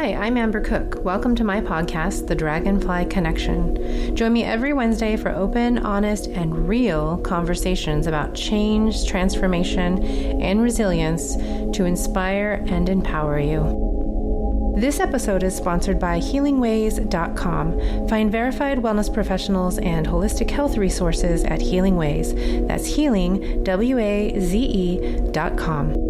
Hi, 0.00 0.14
I'm 0.14 0.36
Amber 0.36 0.60
Cook. 0.60 1.02
Welcome 1.02 1.34
to 1.34 1.42
my 1.42 1.60
podcast, 1.60 2.28
The 2.28 2.36
Dragonfly 2.36 3.06
Connection. 3.06 4.14
Join 4.14 4.32
me 4.32 4.44
every 4.44 4.72
Wednesday 4.72 5.16
for 5.16 5.30
open, 5.30 5.78
honest, 5.78 6.28
and 6.28 6.68
real 6.68 7.18
conversations 7.18 8.06
about 8.06 8.32
change, 8.32 9.08
transformation, 9.08 10.00
and 10.40 10.62
resilience 10.62 11.34
to 11.34 11.84
inspire 11.84 12.64
and 12.68 12.88
empower 12.88 13.40
you. 13.40 14.76
This 14.78 15.00
episode 15.00 15.42
is 15.42 15.56
sponsored 15.56 15.98
by 15.98 16.20
HealingWays.com. 16.20 18.08
Find 18.08 18.30
verified 18.30 18.78
wellness 18.78 19.12
professionals 19.12 19.78
and 19.78 20.06
holistic 20.06 20.48
health 20.48 20.76
resources 20.76 21.42
at 21.42 21.60
Healing 21.60 21.96
Ways. 21.96 22.34
That's 22.68 22.86
healing, 22.86 23.64
W 23.64 23.98
A 23.98 24.38
Z 24.38 24.58
E.com. 24.60 26.07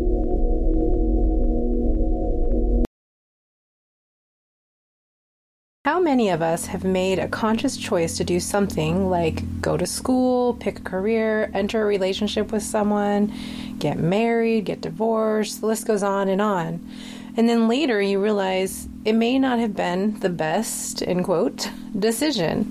many 6.08 6.30
of 6.30 6.40
us 6.40 6.64
have 6.64 6.85
made 6.85 7.18
a 7.18 7.29
conscious 7.29 7.76
choice 7.76 8.16
to 8.16 8.25
do 8.25 8.40
something 8.40 9.11
like 9.11 9.61
go 9.61 9.76
to 9.76 9.85
school, 9.85 10.54
pick 10.54 10.79
a 10.79 10.82
career, 10.82 11.50
enter 11.53 11.82
a 11.82 11.85
relationship 11.85 12.50
with 12.50 12.62
someone, 12.62 13.30
get 13.79 13.99
married, 13.99 14.64
get 14.64 14.80
divorced, 14.80 15.61
the 15.61 15.66
list 15.66 15.86
goes 15.86 16.02
on 16.02 16.30
and 16.30 16.40
on. 16.40 16.80
And 17.36 17.46
then 17.46 17.68
later 17.68 18.00
you 18.00 18.22
realize 18.22 18.89
it 19.04 19.13
may 19.13 19.39
not 19.39 19.58
have 19.58 19.76
been 19.76 20.18
the 20.21 20.30
best, 20.30 21.02
in 21.02 21.22
quote, 21.22 21.68
decision. 21.99 22.64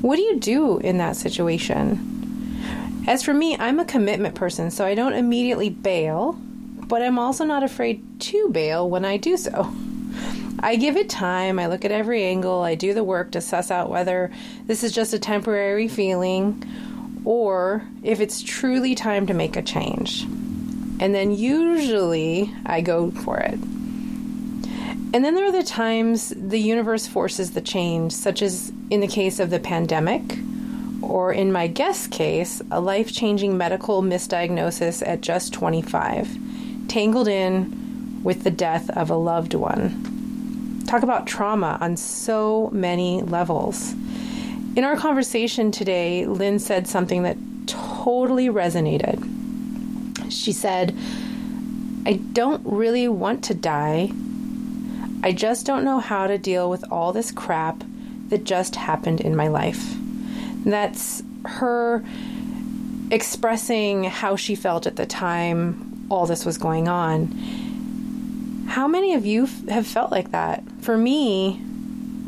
What 0.00 0.14
do 0.14 0.22
you 0.22 0.38
do 0.38 0.78
in 0.78 0.98
that 0.98 1.16
situation? 1.16 2.62
As 3.08 3.24
for 3.24 3.34
me, 3.34 3.56
I'm 3.58 3.80
a 3.80 3.84
commitment 3.84 4.36
person, 4.36 4.70
so 4.70 4.86
I 4.86 4.94
don't 4.94 5.14
immediately 5.14 5.70
bail, 5.70 6.34
but 6.34 7.02
I'm 7.02 7.18
also 7.18 7.44
not 7.44 7.64
afraid 7.64 8.20
to 8.20 8.50
bail 8.50 8.88
when 8.88 9.04
I 9.04 9.16
do 9.16 9.36
so. 9.36 9.68
I 10.60 10.76
give 10.76 10.96
it 10.96 11.08
time. 11.08 11.58
I 11.58 11.66
look 11.66 11.84
at 11.84 11.92
every 11.92 12.24
angle. 12.24 12.62
I 12.62 12.74
do 12.74 12.94
the 12.94 13.04
work 13.04 13.32
to 13.32 13.40
suss 13.40 13.70
out 13.70 13.90
whether 13.90 14.30
this 14.66 14.82
is 14.82 14.92
just 14.92 15.12
a 15.12 15.18
temporary 15.18 15.88
feeling 15.88 16.62
or 17.24 17.82
if 18.02 18.20
it's 18.20 18.42
truly 18.42 18.94
time 18.94 19.26
to 19.26 19.34
make 19.34 19.56
a 19.56 19.62
change. 19.62 20.22
And 20.98 21.14
then 21.14 21.32
usually 21.32 22.54
I 22.64 22.80
go 22.80 23.10
for 23.10 23.38
it. 23.38 23.58
And 25.12 25.24
then 25.24 25.34
there 25.34 25.46
are 25.46 25.52
the 25.52 25.62
times 25.62 26.32
the 26.36 26.58
universe 26.58 27.06
forces 27.06 27.52
the 27.52 27.60
change, 27.60 28.12
such 28.12 28.42
as 28.42 28.72
in 28.90 29.00
the 29.00 29.06
case 29.06 29.38
of 29.38 29.50
the 29.50 29.58
pandemic, 29.58 30.38
or 31.02 31.32
in 31.32 31.52
my 31.52 31.66
guest 31.66 32.10
case, 32.10 32.62
a 32.70 32.80
life 32.80 33.12
changing 33.12 33.56
medical 33.56 34.02
misdiagnosis 34.02 35.06
at 35.06 35.20
just 35.20 35.52
25, 35.52 36.88
tangled 36.88 37.28
in 37.28 38.20
with 38.22 38.44
the 38.44 38.50
death 38.50 38.90
of 38.90 39.10
a 39.10 39.16
loved 39.16 39.54
one. 39.54 40.15
Talk 40.86 41.02
about 41.02 41.26
trauma 41.26 41.78
on 41.80 41.96
so 41.96 42.70
many 42.72 43.20
levels. 43.22 43.92
In 44.76 44.84
our 44.84 44.96
conversation 44.96 45.72
today, 45.72 46.26
Lyn 46.26 46.60
said 46.60 46.86
something 46.86 47.24
that 47.24 47.36
totally 47.66 48.48
resonated. 48.48 49.20
She 50.30 50.52
said, 50.52 50.96
I 52.06 52.14
don't 52.32 52.62
really 52.64 53.08
want 53.08 53.42
to 53.44 53.54
die. 53.54 54.10
I 55.24 55.32
just 55.32 55.66
don't 55.66 55.84
know 55.84 55.98
how 55.98 56.28
to 56.28 56.38
deal 56.38 56.70
with 56.70 56.84
all 56.92 57.12
this 57.12 57.32
crap 57.32 57.82
that 58.28 58.44
just 58.44 58.76
happened 58.76 59.20
in 59.20 59.34
my 59.34 59.48
life. 59.48 59.96
That's 60.64 61.22
her 61.46 62.04
expressing 63.10 64.04
how 64.04 64.36
she 64.36 64.54
felt 64.54 64.86
at 64.86 64.96
the 64.96 65.06
time 65.06 66.06
all 66.10 66.26
this 66.26 66.44
was 66.44 66.58
going 66.58 66.86
on 66.86 67.28
how 68.76 68.86
many 68.86 69.14
of 69.14 69.24
you 69.24 69.48
have 69.68 69.86
felt 69.86 70.10
like 70.10 70.32
that? 70.32 70.62
For 70.86 70.96
me, 70.96 71.60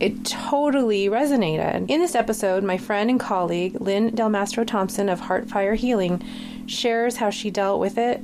it 0.01 0.25
totally 0.25 1.07
resonated. 1.07 1.89
In 1.89 2.01
this 2.01 2.17
episode, 2.17 2.65
my 2.65 2.77
friend 2.77 3.09
and 3.09 3.21
colleague, 3.21 3.81
Lyn 3.81 4.11
Delmastro-Thomson 4.11 5.09
of 5.09 5.21
Heartfire 5.21 5.77
Healing, 5.77 6.25
shares 6.67 7.19
how 7.19 7.31
she 7.31 7.53
dealt 7.53 7.79
with 7.79 7.97
it 7.97 8.21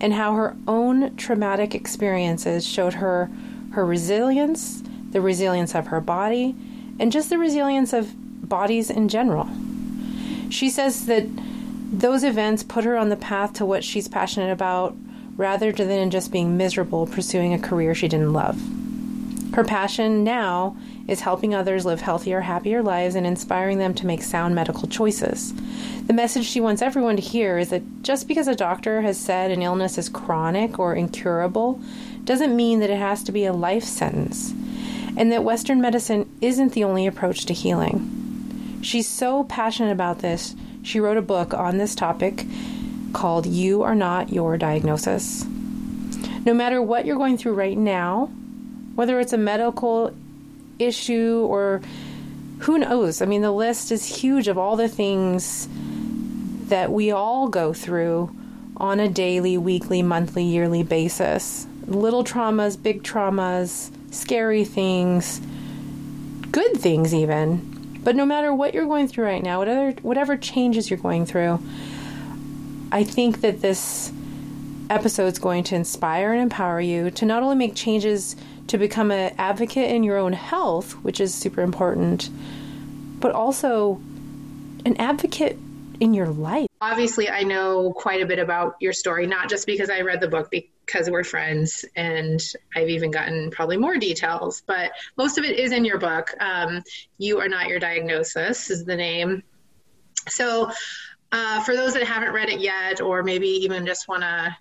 and 0.00 0.14
how 0.14 0.32
her 0.32 0.56
own 0.66 1.14
traumatic 1.16 1.74
experiences 1.74 2.66
showed 2.66 2.94
her 2.94 3.30
her 3.72 3.84
resilience, 3.84 4.82
the 5.10 5.20
resilience 5.20 5.74
of 5.74 5.88
her 5.88 6.00
body, 6.00 6.54
and 6.98 7.12
just 7.12 7.28
the 7.28 7.36
resilience 7.36 7.92
of 7.92 8.14
bodies 8.48 8.88
in 8.88 9.10
general. 9.10 9.46
She 10.48 10.70
says 10.70 11.04
that 11.04 11.26
those 11.92 12.24
events 12.24 12.62
put 12.62 12.84
her 12.84 12.96
on 12.96 13.10
the 13.10 13.14
path 13.16 13.52
to 13.52 13.66
what 13.66 13.84
she's 13.84 14.08
passionate 14.08 14.52
about 14.52 14.96
rather 15.36 15.70
than 15.70 16.10
just 16.10 16.32
being 16.32 16.56
miserable 16.56 17.06
pursuing 17.06 17.52
a 17.52 17.58
career 17.58 17.94
she 17.94 18.08
didn't 18.08 18.32
love. 18.32 18.58
Her 19.54 19.64
passion 19.64 20.22
now 20.24 20.76
is 21.08 21.20
helping 21.20 21.54
others 21.54 21.86
live 21.86 22.00
healthier, 22.00 22.40
happier 22.42 22.82
lives 22.82 23.14
and 23.14 23.26
inspiring 23.26 23.78
them 23.78 23.94
to 23.94 24.06
make 24.06 24.22
sound 24.22 24.54
medical 24.54 24.88
choices. 24.88 25.54
The 26.06 26.12
message 26.12 26.44
she 26.44 26.60
wants 26.60 26.82
everyone 26.82 27.16
to 27.16 27.22
hear 27.22 27.58
is 27.58 27.70
that 27.70 28.02
just 28.02 28.28
because 28.28 28.48
a 28.48 28.54
doctor 28.54 29.00
has 29.02 29.18
said 29.18 29.50
an 29.50 29.62
illness 29.62 29.98
is 29.98 30.08
chronic 30.08 30.78
or 30.78 30.94
incurable 30.94 31.80
doesn't 32.24 32.56
mean 32.56 32.80
that 32.80 32.90
it 32.90 32.98
has 32.98 33.22
to 33.22 33.32
be 33.32 33.44
a 33.44 33.52
life 33.52 33.84
sentence, 33.84 34.52
and 35.16 35.30
that 35.32 35.44
Western 35.44 35.80
medicine 35.80 36.28
isn't 36.40 36.72
the 36.72 36.84
only 36.84 37.06
approach 37.06 37.46
to 37.46 37.54
healing. 37.54 38.80
She's 38.82 39.08
so 39.08 39.44
passionate 39.44 39.92
about 39.92 40.18
this, 40.18 40.54
she 40.82 41.00
wrote 41.00 41.16
a 41.16 41.22
book 41.22 41.54
on 41.54 41.78
this 41.78 41.94
topic 41.94 42.44
called 43.12 43.46
You 43.46 43.82
Are 43.82 43.94
Not 43.94 44.32
Your 44.32 44.56
Diagnosis. 44.56 45.44
No 46.44 46.52
matter 46.52 46.82
what 46.82 47.06
you're 47.06 47.16
going 47.16 47.38
through 47.38 47.54
right 47.54 47.78
now, 47.78 48.30
whether 48.96 49.20
it's 49.20 49.32
a 49.32 49.38
medical 49.38 50.12
issue 50.78 51.46
or 51.48 51.80
who 52.60 52.78
knows, 52.78 53.22
I 53.22 53.26
mean, 53.26 53.42
the 53.42 53.52
list 53.52 53.92
is 53.92 54.04
huge 54.04 54.48
of 54.48 54.58
all 54.58 54.76
the 54.76 54.88
things 54.88 55.68
that 56.68 56.90
we 56.90 57.12
all 57.12 57.48
go 57.48 57.72
through 57.72 58.34
on 58.78 58.98
a 58.98 59.08
daily, 59.08 59.56
weekly, 59.56 60.02
monthly, 60.02 60.44
yearly 60.44 60.82
basis. 60.82 61.66
Little 61.86 62.24
traumas, 62.24 62.82
big 62.82 63.02
traumas, 63.02 63.90
scary 64.10 64.64
things, 64.64 65.40
good 66.50 66.76
things, 66.76 67.14
even. 67.14 68.00
But 68.02 68.16
no 68.16 68.24
matter 68.24 68.52
what 68.54 68.74
you're 68.74 68.86
going 68.86 69.08
through 69.08 69.26
right 69.26 69.42
now, 69.42 69.58
whatever, 69.58 69.92
whatever 70.00 70.36
changes 70.36 70.90
you're 70.90 70.98
going 70.98 71.26
through, 71.26 71.60
I 72.90 73.04
think 73.04 73.42
that 73.42 73.60
this 73.60 74.12
episode 74.88 75.26
is 75.26 75.38
going 75.38 75.64
to 75.64 75.74
inspire 75.74 76.32
and 76.32 76.40
empower 76.40 76.80
you 76.80 77.10
to 77.10 77.24
not 77.24 77.42
only 77.42 77.56
make 77.56 77.74
changes 77.74 78.36
to 78.68 78.78
become 78.78 79.10
an 79.10 79.34
advocate 79.38 79.90
in 79.90 80.02
your 80.02 80.16
own 80.16 80.32
health, 80.32 80.92
which 81.04 81.20
is 81.20 81.34
super 81.34 81.62
important, 81.62 82.28
but 83.20 83.32
also 83.32 84.00
an 84.84 84.96
advocate 84.98 85.58
in 86.00 86.14
your 86.14 86.28
life. 86.28 86.66
Obviously, 86.80 87.28
I 87.28 87.42
know 87.42 87.92
quite 87.92 88.22
a 88.22 88.26
bit 88.26 88.38
about 88.38 88.76
your 88.80 88.92
story, 88.92 89.26
not 89.26 89.48
just 89.48 89.66
because 89.66 89.90
I 89.90 90.00
read 90.02 90.20
the 90.20 90.28
book, 90.28 90.50
because 90.50 91.10
we're 91.10 91.24
friends, 91.24 91.84
and 91.96 92.40
I've 92.74 92.88
even 92.88 93.10
gotten 93.10 93.50
probably 93.50 93.76
more 93.76 93.96
details, 93.96 94.62
but 94.66 94.92
most 95.16 95.38
of 95.38 95.44
it 95.44 95.58
is 95.58 95.72
in 95.72 95.84
your 95.84 95.98
book. 95.98 96.34
Um, 96.40 96.82
you 97.18 97.40
Are 97.40 97.48
Not 97.48 97.68
Your 97.68 97.78
Diagnosis 97.78 98.70
is 98.70 98.84
the 98.84 98.96
name. 98.96 99.42
So, 100.28 100.70
uh, 101.32 101.62
for 101.62 101.74
those 101.74 101.94
that 101.94 102.04
haven't 102.04 102.32
read 102.32 102.50
it 102.50 102.60
yet, 102.60 103.00
or 103.00 103.22
maybe 103.22 103.48
even 103.48 103.86
just 103.86 104.06
want 104.06 104.22
to 104.22 104.56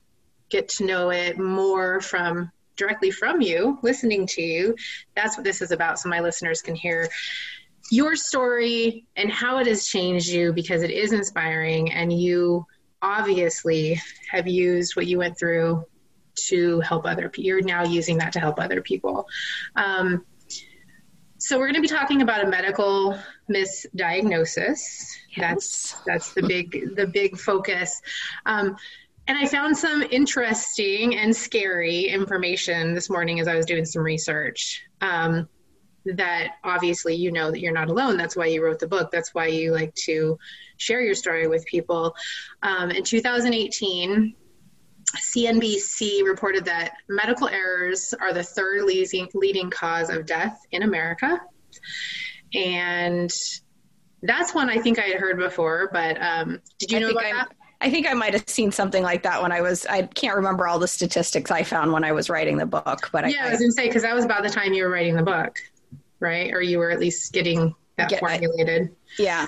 get 0.50 0.70
to 0.70 0.86
know 0.86 1.10
it 1.10 1.38
more 1.38 2.02
from 2.02 2.52
directly 2.76 3.12
from 3.12 3.42
you, 3.42 3.80
listening 3.82 4.28
to 4.28 4.42
you, 4.42 4.76
that's 5.16 5.38
what 5.38 5.44
this 5.44 5.62
is 5.62 5.72
about. 5.72 6.00
So 6.00 6.10
my 6.10 6.20
listeners 6.20 6.62
can 6.62 6.76
hear 6.76 7.10
your 7.92 8.16
story 8.16 9.06
and 9.16 9.32
how 9.32 9.60
it 9.60 9.68
has 9.68 9.88
changed 9.88 10.28
you 10.28 10.54
because 10.54 10.82
it 10.82 10.92
is 10.92 11.12
inspiring 11.12 11.92
and 11.92 12.12
you 12.12 12.66
obviously 13.02 14.02
have 14.32 14.48
used 14.48 14.96
what 14.96 15.08
you 15.08 15.20
went 15.20 15.38
through 15.38 15.86
to 16.36 16.80
help 16.82 17.06
other 17.06 17.30
people. 17.30 17.46
You're 17.46 17.62
now 17.62 17.84
using 17.84 18.18
that 18.18 18.34
to 18.34 18.40
help 18.40 18.60
other 18.60 18.82
people. 18.82 19.28
Um, 19.76 20.26
so 21.38 21.60
we're 21.60 21.68
going 21.68 21.76
to 21.76 21.82
be 21.82 21.88
talking 21.88 22.22
about 22.22 22.44
a 22.44 22.48
medical 22.48 23.18
misdiagnosis. 23.50 24.80
Yes. 25.36 25.38
That's 25.38 25.96
that's 26.06 26.34
the 26.34 26.42
big 26.42 26.96
the 26.96 27.08
big 27.08 27.38
focus. 27.38 28.02
Um, 28.46 28.78
and 29.28 29.38
I 29.38 29.46
found 29.48 29.78
some 29.78 30.04
interesting 30.04 31.16
and 31.16 31.36
scary 31.36 32.06
information 32.06 32.94
this 32.94 33.10
morning 33.10 33.40
as 33.40 33.48
I 33.48 33.56
was 33.56 33.66
doing 33.66 33.86
some 33.86 34.04
research. 34.04 34.84
Um, 35.02 35.48
that 36.06 36.58
obviously 36.64 37.16
you 37.16 37.32
know 37.32 37.50
that 37.50 37.60
you're 37.60 37.74
not 37.74 37.90
alone. 37.90 38.18
That's 38.18 38.36
why 38.36 38.46
you 38.46 38.64
wrote 38.64 38.80
the 38.80 38.88
book. 38.88 39.10
That's 39.12 39.34
why 39.34 39.48
you 39.48 39.72
like 39.72 39.94
to 40.06 40.38
share 40.78 41.02
your 41.02 41.16
story 41.16 41.48
with 41.48 41.66
people. 41.66 42.16
Um, 42.62 42.92
in 42.92 43.04
2018, 43.04 44.36
CNBC 45.16 46.24
reported 46.24 46.66
that 46.66 46.94
medical 47.10 47.48
errors 47.48 48.14
are 48.20 48.34
the 48.34 48.44
third 48.44 48.84
leading, 48.84 49.28
leading 49.34 49.70
cause 49.70 50.10
of 50.10 50.26
death 50.26 50.60
in 50.72 50.84
America. 50.84 51.42
And 52.54 53.32
that's 54.22 54.54
one 54.54 54.70
I 54.70 54.78
think 54.78 55.00
I 55.00 55.04
had 55.04 55.20
heard 55.20 55.38
before, 55.38 55.90
but 55.92 56.22
um, 56.22 56.62
did 56.80 56.92
you 56.92 56.98
I 56.98 57.02
know 57.02 57.10
about 57.10 57.26
I, 57.26 57.34
that? 57.34 57.56
I 57.82 57.90
think 57.90 58.08
I 58.08 58.14
might 58.14 58.34
have 58.34 58.48
seen 58.48 58.72
something 58.72 59.04
like 59.04 59.24
that 59.24 59.42
when 59.42 59.52
I 59.52 59.62
was. 59.62 59.86
I 59.86 60.04
can't 60.04 60.36
remember 60.36 60.68
all 60.68 60.80
the 60.80 60.88
statistics 60.88 61.52
I 61.52 61.64
found 61.64 61.92
when 61.92 62.04
I 62.04 62.12
was 62.14 62.30
writing 62.30 62.58
the 62.58 62.66
book, 62.66 63.10
but 63.12 63.30
yeah, 63.30 63.44
I, 63.44 63.48
I 63.48 63.52
was 63.52 63.60
gonna 63.60 63.72
say 63.72 63.88
because 63.88 64.02
that 64.04 64.16
was 64.16 64.26
about 64.26 64.44
the 64.44 64.50
time 64.50 64.74
you 64.74 64.84
were 64.84 64.90
writing 64.90 65.16
the 65.16 65.24
book, 65.24 65.60
right? 66.20 66.54
Or 66.54 66.62
you 66.62 66.78
were 66.80 66.90
at 66.92 67.00
least 67.00 67.34
getting 67.34 67.76
that 67.98 68.10
Get- 68.10 68.24
I- 68.24 68.38
formulated. 68.40 68.96
yeah, 69.20 69.46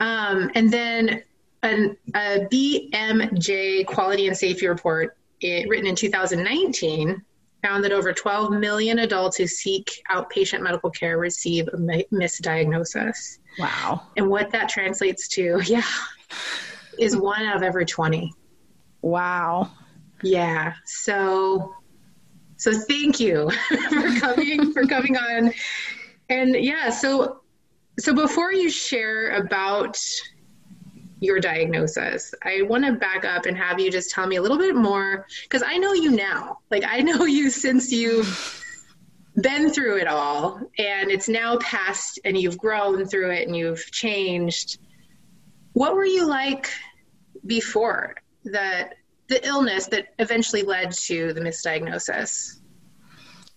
Um, 0.00 0.50
and 0.54 0.72
then 0.72 1.22
an, 1.62 1.96
a 2.14 2.46
BMJ 2.50 3.86
quality 3.86 4.26
and 4.28 4.36
safety 4.36 4.66
report 4.66 5.16
it, 5.40 5.68
written 5.68 5.86
in 5.86 5.94
2019 5.96 7.22
found 7.62 7.84
that 7.84 7.92
over 7.92 8.12
12 8.12 8.52
million 8.52 9.00
adults 9.00 9.36
who 9.36 9.46
seek 9.46 10.02
outpatient 10.10 10.60
medical 10.62 10.90
care 10.90 11.18
receive 11.18 11.68
a 11.68 11.76
misdiagnosis. 11.76 13.38
wow, 13.58 14.02
And 14.16 14.28
what 14.28 14.50
that 14.52 14.68
translates 14.70 15.28
to, 15.28 15.60
yeah, 15.66 15.82
is 17.00 17.16
one 17.16 17.42
out 17.42 17.56
of 17.56 17.62
every 17.62 17.86
20. 17.86 18.32
wow. 19.02 19.70
Yeah. 20.22 20.74
So 20.84 21.74
so 22.56 22.72
thank 22.72 23.18
you 23.18 23.50
for 23.88 24.20
coming 24.20 24.72
for 24.74 24.86
coming 24.86 25.16
on. 25.16 25.52
And 26.28 26.54
yeah, 26.54 26.90
so 26.90 27.40
so 27.98 28.14
before 28.14 28.52
you 28.52 28.68
share 28.68 29.30
about 29.30 29.98
your 31.20 31.40
diagnosis, 31.40 32.34
I 32.42 32.62
want 32.62 32.84
to 32.84 32.92
back 32.92 33.24
up 33.24 33.46
and 33.46 33.56
have 33.56 33.80
you 33.80 33.90
just 33.90 34.10
tell 34.10 34.26
me 34.26 34.36
a 34.36 34.42
little 34.42 34.58
bit 34.58 34.76
more 34.76 35.26
because 35.42 35.62
I 35.66 35.78
know 35.78 35.94
you 35.94 36.10
now. 36.10 36.58
Like 36.70 36.84
I 36.86 37.00
know 37.00 37.24
you 37.24 37.48
since 37.50 37.90
you've 37.90 38.62
been 39.36 39.70
through 39.70 39.98
it 39.98 40.06
all 40.06 40.60
and 40.78 41.10
it's 41.10 41.28
now 41.28 41.56
past 41.58 42.20
and 42.24 42.36
you've 42.36 42.58
grown 42.58 43.06
through 43.06 43.30
it 43.30 43.46
and 43.46 43.56
you've 43.56 43.90
changed. 43.90 44.78
What 45.72 45.94
were 45.94 46.04
you 46.04 46.26
like 46.26 46.70
before 47.46 48.16
that 48.44 48.94
the 49.28 49.46
illness 49.46 49.86
that 49.86 50.08
eventually 50.18 50.62
led 50.62 50.92
to 50.92 51.32
the 51.32 51.40
misdiagnosis? 51.40 52.60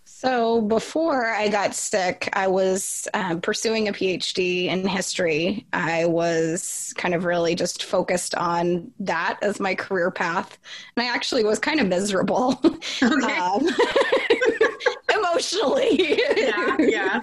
So 0.06 0.62
before 0.62 1.26
I 1.26 1.50
got 1.50 1.76
sick, 1.76 2.30
I 2.32 2.48
was 2.48 3.10
um, 3.14 3.42
pursuing 3.42 3.90
a 3.90 3.92
PhD 3.92 4.68
in 4.68 4.88
history. 4.88 5.66
I 5.74 6.06
was 6.06 6.94
kind 6.96 7.14
of 7.14 7.26
really 7.26 7.56
just 7.56 7.84
focused 7.84 8.34
on 8.36 8.90
that 9.02 9.38
as 9.42 9.60
my 9.60 9.76
career 9.76 10.12
path, 10.12 10.58
and 10.96 11.06
I 11.06 11.14
actually 11.14 11.44
was 11.44 11.60
kind 11.60 11.82
of 11.82 11.88
miserable. 11.88 12.58
Okay. 12.64 13.38
um, 13.38 13.68
emotionally. 15.14 16.18
yeah, 16.38 16.78
yeah. 16.80 17.22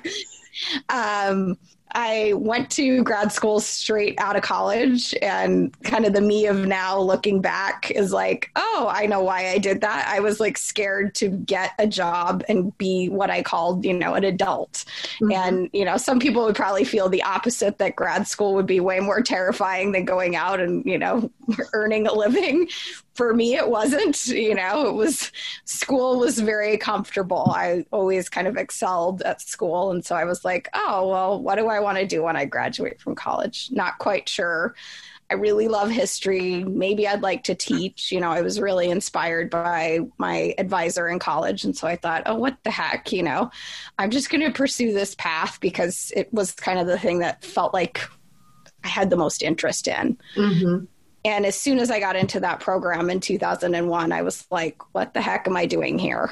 um, 0.91 1.57
I 1.93 2.35
went 2.37 2.71
to 2.73 3.03
grad 3.03 3.33
school 3.33 3.61
straight 3.61 4.19
out 4.19 4.37
of 4.37 4.43
college, 4.43 5.15
and 5.23 5.75
kind 5.83 6.05
of 6.05 6.13
the 6.13 6.21
me 6.21 6.47
of 6.47 6.67
now 6.67 6.99
looking 6.99 7.41
back 7.41 7.91
is 7.91 8.13
like, 8.13 8.51
oh, 8.57 8.89
I 8.91 9.07
know 9.07 9.23
why 9.23 9.49
I 9.49 9.59
did 9.59 9.81
that. 9.81 10.07
I 10.09 10.21
was 10.21 10.41
like 10.41 10.57
scared 10.57 11.15
to 11.17 11.29
get 11.29 11.73
a 11.79 11.87
job 11.87 12.45
and 12.49 12.77
be 12.79 13.09
what 13.09 13.31
I 13.31 13.43
called, 13.43 13.85
you 13.85 13.93
know, 13.95 14.15
an 14.15 14.25
adult. 14.25 14.85
Mhm. 15.21 15.35
And, 15.35 15.71
you 15.73 15.85
know, 15.85 15.97
some 15.97 16.19
people 16.19 16.45
would 16.45 16.57
probably 16.57 16.85
feel 16.85 17.09
the 17.09 17.23
opposite 17.23 17.79
that 17.79 17.97
grad 17.97 18.27
school 18.27 18.55
would 18.55 18.67
be 18.67 18.81
way 18.81 19.01
more 19.01 19.21
terrifying 19.23 19.93
than 19.93 20.05
going 20.05 20.37
out 20.37 20.61
and, 20.61 20.85
you 20.85 20.99
know, 20.99 21.31
earning 21.73 22.07
a 22.07 22.13
living. 22.13 22.69
For 23.21 23.35
me, 23.35 23.55
it 23.55 23.69
wasn't, 23.69 24.29
you 24.29 24.55
know, 24.55 24.87
it 24.87 24.95
was 24.95 25.31
school 25.67 26.19
was 26.19 26.41
very 26.41 26.79
comfortable. 26.79 27.53
I 27.55 27.85
always 27.93 28.31
kind 28.31 28.47
of 28.47 28.57
excelled 28.57 29.21
at 29.21 29.43
school. 29.43 29.91
And 29.91 30.03
so 30.03 30.17
I 30.17 30.25
was 30.25 30.43
like, 30.43 30.71
oh, 30.73 31.07
well, 31.07 31.43
what 31.43 31.57
do 31.57 31.67
I 31.67 31.81
want 31.81 31.99
to 31.99 32.07
do 32.07 32.23
when 32.23 32.35
I 32.35 32.47
graduate 32.47 32.99
from 32.99 33.15
college? 33.15 33.69
Not 33.73 33.99
quite 33.99 34.27
sure. 34.27 34.75
I 35.31 35.35
really 35.35 35.69
love 35.69 35.91
history. 35.91 36.65
Maybe 36.65 37.07
I'd 37.07 37.21
like 37.21 37.45
to 37.45 37.55
teach. 37.55 38.11
You 38.11 38.21
know, 38.21 38.31
I 38.31 38.41
was 38.41 38.59
really 38.59 38.89
inspired 38.89 39.51
by 39.51 39.99
my 40.17 40.55
advisor 40.57 41.07
in 41.07 41.19
college. 41.19 41.63
And 41.65 41.77
so 41.77 41.87
I 41.87 41.97
thought, 41.97 42.23
oh, 42.25 42.37
what 42.37 42.57
the 42.65 42.71
heck? 42.71 43.13
You 43.13 43.23
know, 43.23 43.51
I'm 43.99 44.11
just 44.11 44.31
going 44.31 44.41
to 44.41 44.51
pursue 44.51 44.95
this 44.95 45.15
path 45.17 45.61
because 45.61 46.11
it 46.17 46.33
was 46.33 46.53
kind 46.53 46.79
of 46.79 46.87
the 46.87 46.99
thing 46.99 47.19
that 47.19 47.45
felt 47.45 47.75
like 47.75 48.01
I 48.83 48.89
had 48.89 49.11
the 49.11 49.17
most 49.19 49.43
interest 49.43 49.89
in. 49.89 50.17
Mm-hmm. 50.37 50.87
And 51.25 51.45
as 51.45 51.55
soon 51.55 51.79
as 51.79 51.91
I 51.91 52.01
got 52.01 52.17
into 52.17 52.41
that 52.41 52.61
program 52.61 53.11
in 53.11 53.21
2001, 53.21 54.13
I 54.13 54.23
was 54.23 54.47
like, 54.51 54.95
what 54.95 55.13
the 55.13 55.21
heck 55.21 55.47
am 55.47 55.57
I 55.57 55.67
doing 55.67 55.99
here? 55.99 56.31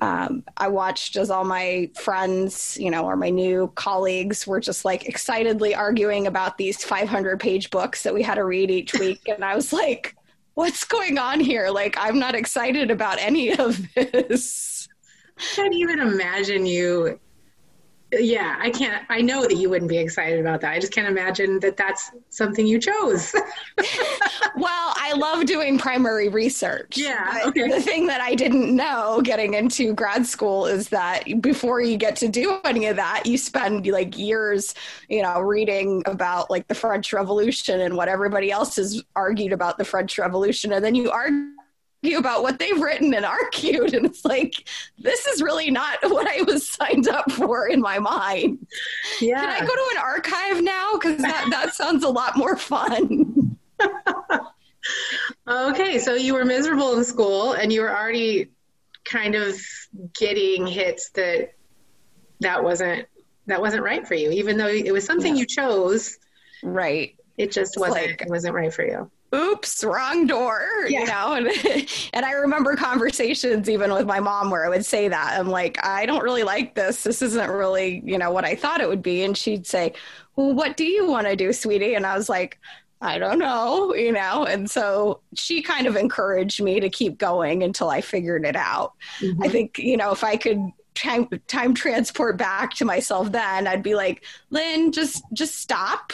Um, 0.00 0.44
I 0.56 0.68
watched 0.68 1.16
as 1.16 1.30
all 1.30 1.44
my 1.44 1.90
friends, 2.00 2.78
you 2.80 2.90
know, 2.90 3.04
or 3.04 3.16
my 3.16 3.30
new 3.30 3.72
colleagues 3.74 4.46
were 4.46 4.60
just 4.60 4.84
like 4.84 5.06
excitedly 5.06 5.74
arguing 5.74 6.28
about 6.28 6.58
these 6.58 6.84
500 6.84 7.40
page 7.40 7.70
books 7.70 8.04
that 8.04 8.14
we 8.14 8.22
had 8.22 8.36
to 8.36 8.44
read 8.44 8.70
each 8.70 8.94
week. 9.00 9.20
and 9.26 9.44
I 9.44 9.56
was 9.56 9.72
like, 9.72 10.14
what's 10.54 10.84
going 10.84 11.18
on 11.18 11.40
here? 11.40 11.68
Like, 11.70 11.96
I'm 11.98 12.18
not 12.18 12.36
excited 12.36 12.90
about 12.90 13.18
any 13.18 13.52
of 13.56 13.80
this. 13.94 14.88
I 15.38 15.42
can't 15.56 15.74
even 15.74 15.98
imagine 15.98 16.66
you. 16.66 17.18
Yeah, 18.12 18.56
I 18.58 18.70
can't. 18.70 19.04
I 19.08 19.20
know 19.20 19.42
that 19.42 19.56
you 19.56 19.70
wouldn't 19.70 19.88
be 19.88 19.98
excited 19.98 20.40
about 20.40 20.60
that. 20.62 20.72
I 20.72 20.80
just 20.80 20.92
can't 20.92 21.06
imagine 21.06 21.60
that 21.60 21.76
that's 21.76 22.10
something 22.30 22.66
you 22.66 22.78
chose. 22.78 23.34
Well, 24.56 24.92
I 24.96 25.12
love 25.14 25.46
doing 25.46 25.78
primary 25.78 26.28
research. 26.28 26.96
Yeah, 26.96 27.42
okay. 27.46 27.68
The 27.68 27.80
thing 27.80 28.06
that 28.08 28.20
I 28.20 28.34
didn't 28.34 28.74
know 28.74 29.20
getting 29.22 29.54
into 29.54 29.94
grad 29.94 30.26
school 30.26 30.66
is 30.66 30.88
that 30.88 31.24
before 31.40 31.80
you 31.80 31.96
get 31.96 32.16
to 32.16 32.28
do 32.28 32.60
any 32.64 32.86
of 32.86 32.96
that, 32.96 33.24
you 33.26 33.38
spend 33.38 33.86
like 33.86 34.18
years, 34.18 34.74
you 35.08 35.22
know, 35.22 35.40
reading 35.40 36.02
about 36.06 36.50
like 36.50 36.68
the 36.68 36.74
French 36.74 37.12
Revolution 37.12 37.80
and 37.80 37.96
what 37.96 38.08
everybody 38.08 38.50
else 38.50 38.76
has 38.76 39.02
argued 39.16 39.52
about 39.52 39.78
the 39.78 39.84
French 39.84 40.18
Revolution. 40.18 40.72
And 40.72 40.84
then 40.84 40.94
you 40.94 41.10
argue 41.10 41.52
about 42.02 42.42
what 42.42 42.58
they've 42.58 42.80
written 42.80 43.12
and 43.14 43.24
argued. 43.24 43.92
And 43.94 44.06
it's 44.06 44.24
like, 44.24 44.68
this 44.98 45.26
is 45.26 45.42
really 45.42 45.70
not 45.70 45.98
what 46.02 46.26
I 46.26 46.42
was 46.42 46.68
signed 46.68 47.08
up 47.08 47.30
for 47.30 47.68
in 47.68 47.80
my 47.80 47.98
mind. 47.98 48.66
yeah. 49.20 49.40
Can 49.40 49.50
I 49.50 49.60
go 49.60 49.74
to 49.74 49.88
an 49.92 49.98
archive 50.02 50.62
now? 50.62 50.92
Because 50.94 51.18
that, 51.18 51.48
that 51.50 51.74
sounds 51.74 52.04
a 52.04 52.08
lot 52.08 52.36
more 52.36 52.56
fun. 52.56 53.56
Okay, 55.48 55.98
so 55.98 56.14
you 56.14 56.34
were 56.34 56.44
miserable 56.44 56.96
in 56.96 57.04
school 57.04 57.52
and 57.52 57.72
you 57.72 57.82
were 57.82 57.94
already 57.94 58.50
kind 59.04 59.34
of 59.34 59.60
getting 60.18 60.66
hits 60.66 61.10
that 61.10 61.52
that 62.40 62.62
wasn't 62.64 63.06
that 63.46 63.60
wasn't 63.60 63.82
right 63.82 64.06
for 64.06 64.14
you 64.14 64.30
even 64.30 64.56
though 64.58 64.68
it 64.68 64.92
was 64.92 65.04
something 65.04 65.34
Yeah. 65.34 65.40
you 65.40 65.46
chose 65.46 66.18
Right. 66.62 67.16
it 67.38 67.50
just 67.50 67.76
wasn't 67.78 68.06
like- 68.06 68.22
it 68.22 68.28
wasn't 68.28 68.54
right 68.54 68.72
for 68.72 68.84
you 68.84 69.10
oops, 69.34 69.84
wrong 69.84 70.26
door, 70.26 70.86
Yeah. 70.88 71.00
you 71.00 71.06
know? 71.06 71.32
And, 71.34 71.48
and 72.12 72.24
I 72.24 72.32
remember 72.32 72.76
conversations 72.76 73.68
even 73.68 73.92
with 73.92 74.06
my 74.06 74.20
mom 74.20 74.50
where 74.50 74.64
I 74.64 74.68
would 74.68 74.84
say 74.84 75.08
that. 75.08 75.38
I'm 75.38 75.48
like, 75.48 75.84
I 75.84 76.06
don't 76.06 76.22
really 76.22 76.42
like 76.42 76.74
this. 76.74 77.02
This 77.02 77.22
isn't 77.22 77.50
really, 77.50 78.02
you 78.04 78.18
know, 78.18 78.30
what 78.30 78.44
I 78.44 78.54
thought 78.54 78.80
it 78.80 78.88
would 78.88 79.02
be. 79.02 79.22
And 79.22 79.36
she'd 79.36 79.66
say, 79.66 79.94
Well, 80.36 80.54
what 80.54 80.76
do 80.76 80.84
you 80.84 81.06
want 81.06 81.26
to 81.26 81.36
do, 81.36 81.52
sweetie? 81.52 81.94
And 81.94 82.06
I 82.06 82.16
was 82.16 82.28
like, 82.28 82.58
I 83.02 83.18
don't 83.18 83.38
know, 83.38 83.94
you 83.94 84.12
know? 84.12 84.44
And 84.44 84.70
so 84.70 85.20
she 85.34 85.62
kind 85.62 85.86
of 85.86 85.96
encouraged 85.96 86.62
me 86.62 86.80
to 86.80 86.90
keep 86.90 87.16
going 87.16 87.62
until 87.62 87.88
I 87.88 88.02
figured 88.02 88.44
it 88.44 88.56
out. 88.56 88.92
I 89.20 89.24
mm-hmm. 89.24 89.42
think, 89.50 89.78
you 89.78 89.96
know, 89.96 90.12
if 90.12 90.22
I 90.22 90.36
could 90.36 90.60
time, 91.02 91.28
time 91.46 91.74
transport 91.74 92.36
back 92.36 92.74
to 92.74 92.84
myself 92.84 93.32
then, 93.32 93.66
I'd 93.66 93.82
be 93.82 93.94
like, 93.94 94.24
Lyn, 94.50 94.92
just 94.92 95.22
just 95.32 95.56
stop. 95.56 96.12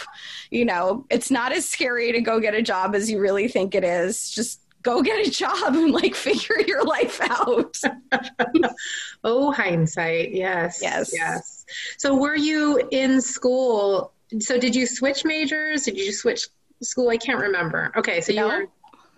You 0.51 0.65
know, 0.65 1.05
it's 1.11 1.31
not 1.31 1.53
as 1.53 1.69
scary 1.69 2.13
to 2.13 2.21
go 2.21 2.41
get 2.41 2.55
a 2.55 2.63
job 2.63 2.95
as 2.95 3.11
you 3.11 3.19
really 3.21 3.49
think 3.49 3.75
it 3.75 3.85
is. 3.85 4.31
Just 4.31 4.61
go 4.83 5.03
get 5.03 5.27
a 5.27 5.31
job 5.31 5.75
and 5.75 5.91
like 5.93 6.15
figure 6.27 6.61
your 6.67 6.85
life 6.85 7.21
out. 7.23 7.77
oh 9.25 9.51
hindsight 9.53 10.33
yes 10.33 10.79
Yes. 10.81 11.11
yes 11.13 11.65
so 11.99 12.15
were 12.15 12.37
you 12.37 12.81
in 12.93 13.21
school 13.21 14.13
so 14.39 14.59
did 14.59 14.75
you 14.77 14.87
switch 14.87 15.25
majors 15.25 15.85
did 15.85 15.97
you 15.99 16.13
switch 16.13 16.47
school 16.83 17.09
i 17.09 17.17
can't 17.17 17.41
remember 17.41 17.91
okay 17.97 18.21
so 18.21 18.33
you 18.33 18.41
No. 18.41 18.47
were 18.49 18.67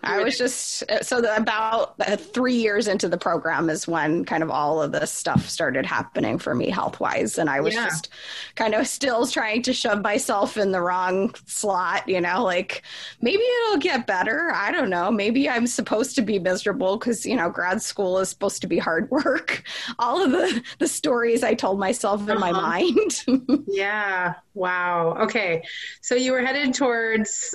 I 0.01 0.23
was 0.23 0.37
just 0.37 0.83
so 1.03 1.19
the, 1.19 1.35
about 1.35 1.95
uh, 1.99 2.15
three 2.15 2.55
years 2.55 2.87
into 2.87 3.09
the 3.09 3.17
program 3.17 3.69
is 3.69 3.85
when 3.85 4.23
kind 4.23 4.43
of 4.43 4.49
all 4.49 4.81
of 4.81 4.93
this 4.93 5.11
stuff 5.11 5.49
started 5.49 5.85
happening 5.85 6.39
for 6.39 6.55
me 6.55 6.69
health 6.69 7.01
wise, 7.01 7.37
and 7.37 7.49
I 7.49 7.59
was 7.59 7.73
Yeah. 7.73 7.83
just 7.85 8.07
kind 8.55 8.73
of 8.75 8.87
still 8.87 9.27
trying 9.27 9.61
to 9.63 9.73
shove 9.73 10.01
myself 10.01 10.55
in 10.55 10.71
the 10.71 10.79
wrong 10.81 11.35
slot. 11.45 12.07
You 12.07 12.21
know, 12.21 12.43
like 12.45 12.83
maybe 13.21 13.43
it'll 13.67 13.79
get 13.79 14.07
better. 14.07 14.51
I 14.53 14.71
don't 14.71 14.89
know. 14.89 15.11
Maybe 15.11 15.49
I'm 15.49 15.67
supposed 15.67 16.15
to 16.15 16.21
be 16.21 16.39
miserable 16.39 16.97
because 16.97 17.25
you 17.25 17.35
know 17.35 17.49
grad 17.49 17.81
school 17.81 18.19
is 18.19 18.29
supposed 18.29 18.61
to 18.61 18.67
be 18.67 18.77
hard 18.77 19.11
work. 19.11 19.63
All 19.99 20.23
of 20.23 20.31
the 20.31 20.63
the 20.79 20.87
stories 20.87 21.43
I 21.43 21.55
told 21.55 21.77
myself 21.77 22.21
in 22.29 22.39
my 22.39 22.51
Uh-huh. 22.51 22.61
mind. 22.61 23.23
Yeah. 23.67 24.35
Wow. 24.53 25.17
Okay. 25.23 25.63
So 26.01 26.15
you 26.15 26.31
were 26.31 26.41
headed 26.41 26.73
towards 26.73 27.53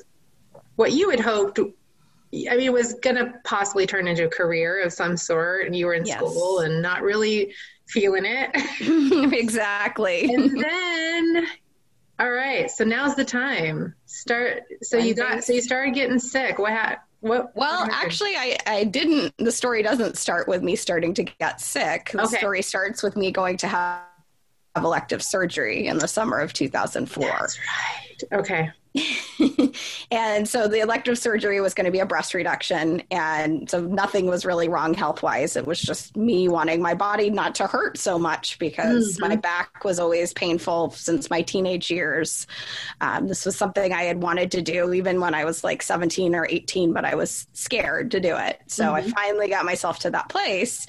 what 0.77 0.93
you 0.93 1.09
had 1.11 1.21
hoped. 1.21 1.59
I 2.51 2.57
mean, 2.57 2.67
it 2.67 2.73
was 2.73 2.95
going 2.95 3.17
to 3.17 3.33
possibly 3.45 3.87
turn 3.87 4.09
into 4.09 4.25
a 4.27 4.29
career 4.29 4.83
of 4.83 4.93
some 4.93 5.17
sort, 5.17 5.67
and 5.67 5.77
you 5.77 5.87
were 5.87 5.95
in 5.95 6.05
Yes. 6.05 6.19
school 6.19 6.61
and 6.61 6.83
not 6.83 7.03
really 7.03 7.55
feeling 7.87 8.25
it. 8.27 8.51
exactly. 9.33 10.33
and 10.35 10.61
then 10.63 11.47
All 12.19 12.31
right. 12.31 12.71
So 12.71 12.85
now's 12.85 13.15
the 13.15 13.25
time. 13.25 13.95
Start. 14.07 14.65
So 14.83 14.97
you 14.99 15.15
got. 15.15 15.45
So 15.45 15.53
you 15.53 15.61
started 15.63 15.95
getting 15.95 16.19
sick. 16.19 16.59
What? 16.59 16.73
Ha- 16.73 16.99
what? 17.21 17.55
Well, 17.57 17.87
what 17.87 17.93
actually, 17.93 18.37
I, 18.37 18.57
I 18.67 18.85
didn't. 18.85 19.33
The 19.39 19.53
story 19.53 19.83
doesn't 19.83 20.17
start 20.17 20.47
with 20.49 20.63
me 20.63 20.77
starting 20.77 21.15
to 21.15 21.23
get 21.25 21.61
sick. 21.61 22.11
The 22.13 22.23
Okay. 22.25 22.37
story 22.37 22.63
starts 22.63 23.03
with 23.03 23.17
me 23.17 23.31
going 23.31 23.57
to 23.59 23.69
have 23.69 24.03
elective 24.77 25.23
surgery 25.23 25.87
in 25.87 25.99
the 25.99 26.09
summer 26.09 26.39
of 26.41 26.53
2004. 26.53 27.25
That's 27.25 27.59
right. 27.59 28.39
Okay. 28.41 28.71
And 30.11 30.49
so 30.49 30.69
the 30.69 30.81
elective 30.81 31.19
surgery 31.19 31.61
was 31.61 31.75
going 31.75 31.87
to 31.87 31.91
be 31.91 31.99
a 32.01 32.07
breast 32.07 32.35
reduction. 32.35 33.03
And 33.11 33.69
so 33.69 33.81
nothing 33.81 34.27
was 34.27 34.45
really 34.45 34.69
wrong 34.69 34.95
health 34.95 35.23
wise. 35.23 35.57
It 35.57 35.67
was 35.67 35.81
just 35.81 36.17
me 36.17 36.49
wanting 36.49 36.81
my 36.83 36.95
body 36.95 37.31
not 37.31 37.55
to 37.57 37.67
hurt 37.67 37.99
so 37.99 38.19
much 38.19 38.59
because 38.59 39.17
Mhm. 39.17 39.29
my 39.29 39.37
back 39.37 39.85
was 39.85 39.99
always 39.99 40.33
painful 40.33 40.91
since 40.91 41.31
my 41.31 41.43
teenage 41.43 41.91
years. 41.91 42.47
Um, 43.01 43.29
this 43.29 43.45
was 43.45 43.57
something 43.57 43.93
I 43.93 44.05
had 44.05 44.23
wanted 44.23 44.51
to 44.53 44.63
do 44.63 44.93
even 44.93 45.21
when 45.21 45.35
I 45.35 45.45
was 45.45 45.65
like 45.65 45.83
17 45.83 46.35
or 46.35 46.47
18, 46.49 46.93
but 46.93 47.05
I 47.05 47.15
was 47.15 47.47
scared 47.53 48.11
to 48.13 48.21
do 48.21 48.37
it. 48.37 48.61
So 48.67 48.95
I 48.95 49.03
finally 49.03 49.49
got 49.49 49.65
myself 49.65 49.99
to 50.01 50.11
that 50.11 50.29
place. 50.29 50.87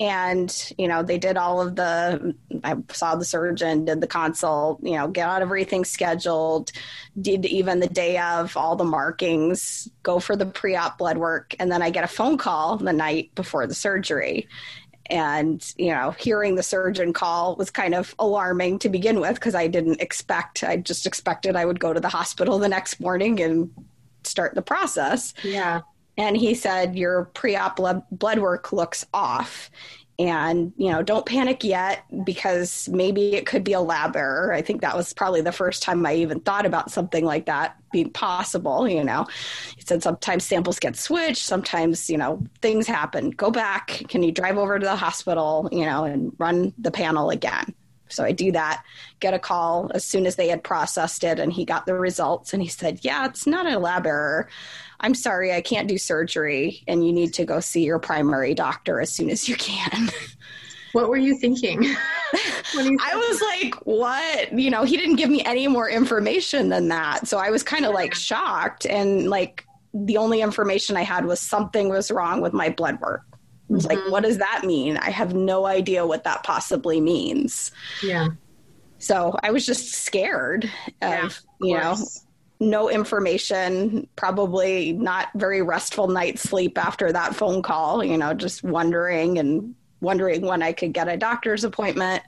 And, 0.00 0.72
you 0.78 0.88
know, 0.88 1.02
they 1.02 1.18
did 1.18 1.36
all 1.36 1.60
of 1.60 1.76
the, 1.76 2.34
I 2.64 2.74
saw 2.90 3.16
the 3.16 3.24
surgeon, 3.24 3.84
did 3.84 4.00
the 4.00 4.06
consult, 4.06 4.82
you 4.82 4.96
know, 4.96 5.06
got 5.06 5.42
everything 5.42 5.84
scheduled, 5.84 6.72
did 7.20 7.44
even 7.44 7.80
the 7.80 7.86
day 7.86 8.16
of 8.16 8.56
all 8.56 8.76
the 8.76 8.84
markings, 8.84 9.90
go 10.02 10.18
for 10.18 10.36
the 10.36 10.46
pre 10.46 10.74
op 10.74 10.96
blood 10.96 11.18
work. 11.18 11.54
And 11.60 11.70
then 11.70 11.82
I 11.82 11.90
get 11.90 12.02
a 12.02 12.08
phone 12.08 12.38
call 12.38 12.78
the 12.78 12.94
night 12.94 13.34
before 13.34 13.66
the 13.66 13.74
surgery. 13.74 14.48
And, 15.10 15.62
you 15.76 15.90
know, 15.90 16.12
hearing 16.12 16.54
the 16.54 16.62
surgeon 16.62 17.12
call 17.12 17.56
was 17.56 17.68
kind 17.68 17.94
of 17.94 18.14
alarming 18.18 18.78
to 18.78 18.88
begin 18.88 19.20
with 19.20 19.34
because 19.34 19.54
I 19.54 19.66
didn't 19.66 20.00
expect, 20.00 20.64
I 20.64 20.78
just 20.78 21.04
expected 21.04 21.56
I 21.56 21.66
would 21.66 21.80
go 21.80 21.92
to 21.92 22.00
the 22.00 22.08
hospital 22.08 22.58
the 22.58 22.68
next 22.68 23.00
morning 23.00 23.38
and 23.42 23.70
start 24.22 24.54
the 24.54 24.62
process 24.62 25.34
Yeah. 25.42 25.80
And 26.20 26.36
he 26.36 26.54
said 26.54 26.96
your 26.96 27.24
pre-op 27.32 27.76
blood, 27.76 28.38
work 28.38 28.74
looks 28.74 29.06
off. 29.14 29.70
And 30.18 30.74
you 30.76 30.90
know 30.90 31.02
don't 31.02 31.24
panic 31.24 31.64
yet 31.64 32.04
because 32.24 32.90
maybe 32.90 33.36
it 33.36 33.46
could 33.46 33.64
be 33.64 33.72
a 33.72 33.80
lab 33.80 34.14
error. 34.16 34.52
I 34.52 34.60
think 34.60 34.82
that 34.82 34.94
was 34.94 35.14
probably 35.14 35.40
the 35.40 35.50
first 35.50 35.82
time 35.82 36.04
i 36.04 36.14
even 36.14 36.40
thought 36.40 36.66
about 36.66 36.90
something 36.90 37.24
like 37.24 37.46
that 37.46 37.78
being 37.90 38.10
possible 38.10 38.86
you 38.86 39.02
know. 39.02 39.26
He 39.76 39.80
said 39.80 40.02
sometimes 40.02 40.44
samples 40.44 40.78
get 40.78 40.94
switched. 40.94 41.42
Sometimes 41.42 42.10
you 42.10 42.18
know 42.18 42.44
things 42.60 42.86
happen. 42.86 43.30
Go 43.30 43.50
back. 43.50 44.02
Can 44.08 44.22
you 44.22 44.30
drive 44.30 44.58
over 44.58 44.78
to 44.78 44.84
the 44.84 44.94
hospital 44.94 45.70
you 45.72 45.86
know 45.86 46.04
and 46.04 46.36
run 46.36 46.74
the 46.76 46.90
panel 46.90 47.30
again? 47.30 47.74
So 48.12 48.24
I 48.24 48.32
do 48.32 48.52
that, 48.52 48.82
get 49.20 49.34
a 49.34 49.38
call 49.38 49.90
as 49.94 50.04
soon 50.04 50.26
as 50.26 50.36
they 50.36 50.48
had 50.48 50.62
processed 50.62 51.24
it, 51.24 51.38
and 51.38 51.52
he 51.52 51.64
got 51.64 51.86
the 51.86 51.94
results. 51.94 52.52
And 52.52 52.62
he 52.62 52.68
said, 52.68 53.00
Yeah, 53.02 53.26
it's 53.26 53.46
not 53.46 53.66
a 53.66 53.78
lab 53.78 54.06
error. 54.06 54.48
I'm 55.00 55.14
sorry, 55.14 55.52
I 55.52 55.60
can't 55.60 55.88
do 55.88 55.98
surgery, 55.98 56.84
and 56.86 57.06
you 57.06 57.12
need 57.12 57.34
to 57.34 57.44
go 57.44 57.60
see 57.60 57.84
your 57.84 57.98
primary 57.98 58.54
doctor 58.54 59.00
as 59.00 59.10
soon 59.10 59.30
as 59.30 59.48
you 59.48 59.56
can. 59.56 60.10
What 60.92 61.08
were 61.08 61.16
you 61.16 61.36
thinking? 61.36 61.82
you 62.74 62.98
I 63.00 63.14
was 63.14 63.40
like, 63.40 63.74
What? 63.84 64.58
You 64.58 64.70
know, 64.70 64.84
he 64.84 64.96
didn't 64.96 65.16
give 65.16 65.30
me 65.30 65.42
any 65.44 65.68
more 65.68 65.88
information 65.88 66.68
than 66.68 66.88
that. 66.88 67.28
So 67.28 67.38
I 67.38 67.50
was 67.50 67.62
kind 67.62 67.84
of 67.84 67.94
like 67.94 68.14
shocked. 68.14 68.86
And 68.86 69.30
like, 69.30 69.64
the 69.94 70.16
only 70.16 70.40
information 70.40 70.96
I 70.96 71.02
had 71.02 71.26
was 71.26 71.40
something 71.40 71.88
was 71.88 72.10
wrong 72.10 72.40
with 72.40 72.52
my 72.52 72.70
blood 72.70 73.00
work. 73.00 73.22
I 73.32 73.72
was 73.72 73.86
like. 73.86 73.98
Mm-hmm. 73.98 74.10
What 74.10 74.24
does 74.24 74.38
that 74.38 74.62
mean? 74.64 74.96
I 74.96 75.10
have 75.10 75.34
no 75.34 75.66
idea 75.66 76.06
what 76.06 76.24
that 76.24 76.42
possibly 76.42 77.00
means. 77.00 77.70
yeah. 78.02 78.28
So 78.98 79.34
I 79.42 79.50
was 79.50 79.64
just 79.64 79.92
scared 79.92 80.64
of, 80.64 80.70
Yeah, 81.00 81.24
of 81.24 81.40
you 81.60 81.74
know. 81.78 81.96
No 82.60 82.90
information, 82.90 84.06
probably 84.16 84.92
not 84.92 85.28
very 85.34 85.62
restful 85.62 86.08
night's 86.08 86.42
sleep 86.42 86.76
after 86.76 87.10
that 87.10 87.34
phone 87.34 87.62
call, 87.62 88.04
you 88.04 88.18
know, 88.18 88.34
just 88.34 88.62
wondering 88.62 89.38
and 89.38 89.74
wondering 90.00 90.42
when 90.42 90.62
I 90.62 90.72
could 90.72 90.92
get 90.92 91.08
a 91.08 91.16
doctor's 91.16 91.64
appointment. 91.64 92.22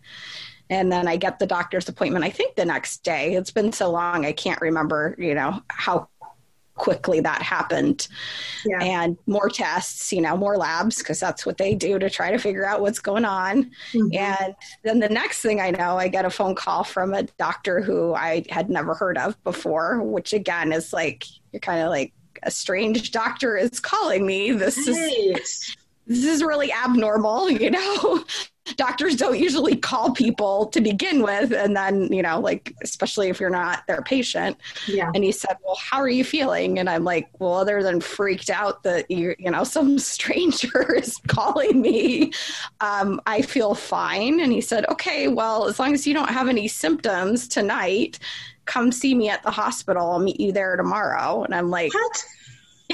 And 0.71 0.91
then 0.91 1.07
I 1.07 1.17
get 1.17 1.39
the 1.39 1.47
doctor's 1.47 1.89
appointment, 1.91 2.25
I 2.25 2.31
think 2.31 2.57
the 2.57 2.65
next 2.65 3.05
day. 3.05 3.35
It's 3.35 3.51
been 3.51 3.73
so 3.73 3.91
long, 3.91 4.25
I 4.25 4.33
can't 4.33 4.61
remember, 4.63 5.15
you 5.19 5.35
know, 5.35 5.61
how 5.69 6.09
quickly 6.75 7.21
that 7.21 7.43
happened. 7.43 8.09
Yeah. 8.65 8.83
And 8.83 9.19
more 9.27 9.49
tests, 9.49 10.13
you 10.13 10.21
know, 10.21 10.37
more 10.37 10.57
labs, 10.57 10.99
because 10.99 11.21
that's 11.21 11.45
what 11.45 11.59
they 11.59 11.75
do 11.75 11.99
to 11.99 12.09
try 12.09 12.31
to 12.31 12.39
figure 12.39 12.65
out 12.67 12.81
what's 12.81 12.99
going 12.99 13.25
on. 13.25 13.71
Mhm. 13.93 14.15
And 14.17 14.55
then 14.83 14.99
the 14.99 15.09
next 15.09 15.41
thing 15.43 15.61
I 15.61 15.71
know, 15.71 15.99
I 15.99 16.09
get 16.09 16.25
a 16.25 16.31
phone 16.31 16.55
call 16.55 16.85
from 16.85 17.15
a 17.15 17.25
doctor 17.39 17.81
who 17.81 18.15
I 18.15 18.45
had 18.49 18.71
never 18.71 18.95
heard 18.95 19.19
of 19.19 19.43
before, 19.45 20.03
which 20.03 20.33
again 20.33 20.73
is 20.73 20.93
like, 20.93 21.25
you're 21.53 21.61
kind 21.61 21.83
of 21.83 21.91
like, 21.91 22.13
a 22.45 22.51
strange 22.51 23.13
doctor 23.13 23.57
is 23.57 23.79
calling 23.79 24.27
me. 24.27 24.51
This 24.51 24.77
is 24.77 24.97
Right. 24.97 25.41
This 26.13 26.25
is 26.25 26.43
really 26.43 26.73
abnormal, 26.73 27.51
you 27.51 27.71
know. 27.71 28.25
Doctors 28.77 29.17
don't 29.17 29.41
usually 29.41 29.75
call 29.75 30.13
people 30.13 30.67
to 30.67 30.81
begin 30.81 31.23
with, 31.23 31.53
and 31.53 31.77
then, 31.77 32.13
you 32.13 32.23
know, 32.23 32.39
like, 32.39 32.73
especially 32.85 33.29
if 33.29 33.41
you're 33.41 33.51
not 33.51 33.85
their 33.89 34.03
patient. 34.03 34.57
Yeah. 34.87 35.11
And 35.13 35.25
he 35.25 35.33
said, 35.33 35.57
Well, 35.65 35.77
how 35.77 35.99
are 35.99 36.09
you 36.09 36.23
feeling? 36.23 36.79
And 36.79 36.89
I'm 36.89 37.03
like, 37.03 37.29
Well, 37.41 37.55
other 37.55 37.83
than 37.83 38.01
freaked 38.01 38.51
out 38.51 38.85
that 38.85 39.11
you, 39.11 39.35
you 39.37 39.51
know, 39.51 39.65
some 39.77 39.99
stranger 39.99 40.95
is 40.95 41.17
calling 41.27 41.81
me, 41.81 42.33
um, 42.81 43.21
I 43.27 43.43
feel 43.43 43.75
fine. 43.75 44.39
And 44.39 44.53
he 44.53 44.61
said, 44.61 44.87
Okay, 44.91 45.27
well, 45.27 45.67
as 45.67 45.81
long 45.81 45.93
as 45.93 46.07
you 46.07 46.15
don't 46.15 46.31
have 46.31 46.49
any 46.49 46.69
symptoms 46.69 47.49
tonight, 47.49 48.21
come 48.67 48.93
see 48.93 49.13
me 49.15 49.29
at 49.29 49.43
the 49.43 49.51
hospital. 49.51 50.09
I'll 50.09 50.21
meet 50.21 50.39
you 50.39 50.53
there 50.53 50.77
tomorrow. 50.77 51.43
And 51.43 51.53
I'm 51.53 51.69
like, 51.69 51.93
What? 51.93 52.25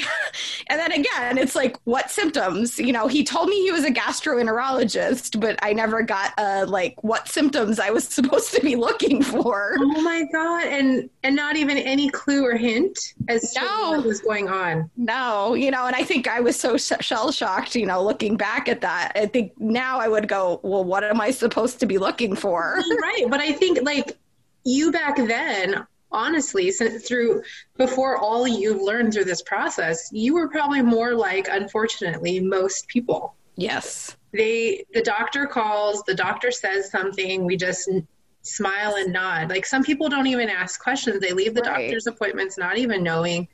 and 0.69 0.81
then 0.81 0.93
again, 0.93 1.39
it's 1.39 1.55
like, 1.55 1.77
what 1.85 2.11
symptoms? 2.11 2.79
You 2.79 2.93
know, 2.93 3.07
he 3.07 3.25
told 3.25 3.49
me 3.49 3.63
he 3.63 3.73
was 3.73 3.85
a 3.85 3.91
gastroenterologist, 3.91 5.41
but 5.41 5.59
I 5.63 5.73
never 5.73 6.03
got 6.03 6.33
uh, 6.39 6.67
like 6.69 7.03
what 7.03 7.29
symptoms 7.29 7.79
I 7.79 7.91
was 7.91 8.05
supposed 8.09 8.53
to 8.55 8.61
be 8.61 8.77
looking 8.77 9.23
for. 9.23 9.77
Oh 9.79 10.03
my 10.03 10.25
god! 10.33 10.67
And 10.67 11.09
and 11.23 11.37
not 11.37 11.57
even 11.57 11.79
any 11.79 12.09
clue 12.11 12.45
or 12.45 12.57
hint 12.57 13.15
as 13.29 13.53
to 13.53 13.61
what 13.61 14.05
was 14.05 14.21
going 14.21 14.49
on. 14.49 14.91
No, 14.97 15.55
you 15.55 15.71
know, 15.71 15.87
and 15.87 15.97
I 15.97 16.03
think 16.03 16.29
I 16.29 16.41
was 16.41 16.59
so 16.59 16.77
shell 16.77 17.33
shocked, 17.33 17.75
you 17.75 17.87
know, 17.87 18.03
looking 18.03 18.37
back 18.37 18.69
at 18.69 18.81
that. 18.81 19.13
I 19.15 19.27
think 19.27 19.59
now 19.61 19.99
I 19.99 20.09
would 20.09 20.29
go, 20.29 20.61
well, 20.63 20.85
what 20.85 21.05
am 21.05 21.21
I 21.21 21.31
supposed 21.31 21.81
to 21.81 21.87
be 21.87 21.99
looking 21.99 22.35
for? 22.35 22.83
right, 23.01 23.25
but 23.29 23.41
I 23.41 23.53
think 23.53 23.81
like 23.83 24.17
you 24.65 24.93
back 24.93 25.17
then, 25.17 25.87
honestly, 26.11 26.71
since 26.71 27.07
through 27.07 27.43
before 27.77 28.17
all 28.17 28.47
you've 28.47 28.81
learned 28.81 29.13
through 29.13 29.25
this 29.25 29.43
process, 29.43 30.11
you 30.13 30.35
were 30.35 30.49
probably 30.49 30.83
more 30.83 31.15
like, 31.15 31.49
unfortunately, 31.51 32.41
most 32.41 32.89
people. 32.89 33.35
Yes. 33.57 34.17
They 34.33 34.85
the 34.93 35.03
doctor 35.03 35.47
calls, 35.47 36.03
the 36.07 36.15
doctor 36.15 36.51
says 36.51 36.91
something, 36.91 37.45
we 37.45 37.57
just 37.57 37.89
smile 38.43 38.95
and 38.97 39.13
nod. 39.13 39.51
Like 39.51 39.67
some 39.67 39.83
people 39.83 40.09
don't 40.09 40.27
even 40.27 40.49
ask 40.49 40.81
questions; 40.81 41.21
they 41.21 41.33
leave 41.33 41.55
the 41.55 41.63
Right. 41.63 41.87
doctor's 41.87 42.07
appointments 42.07 42.57
not 42.59 42.79
even 42.79 43.03
knowing 43.03 43.49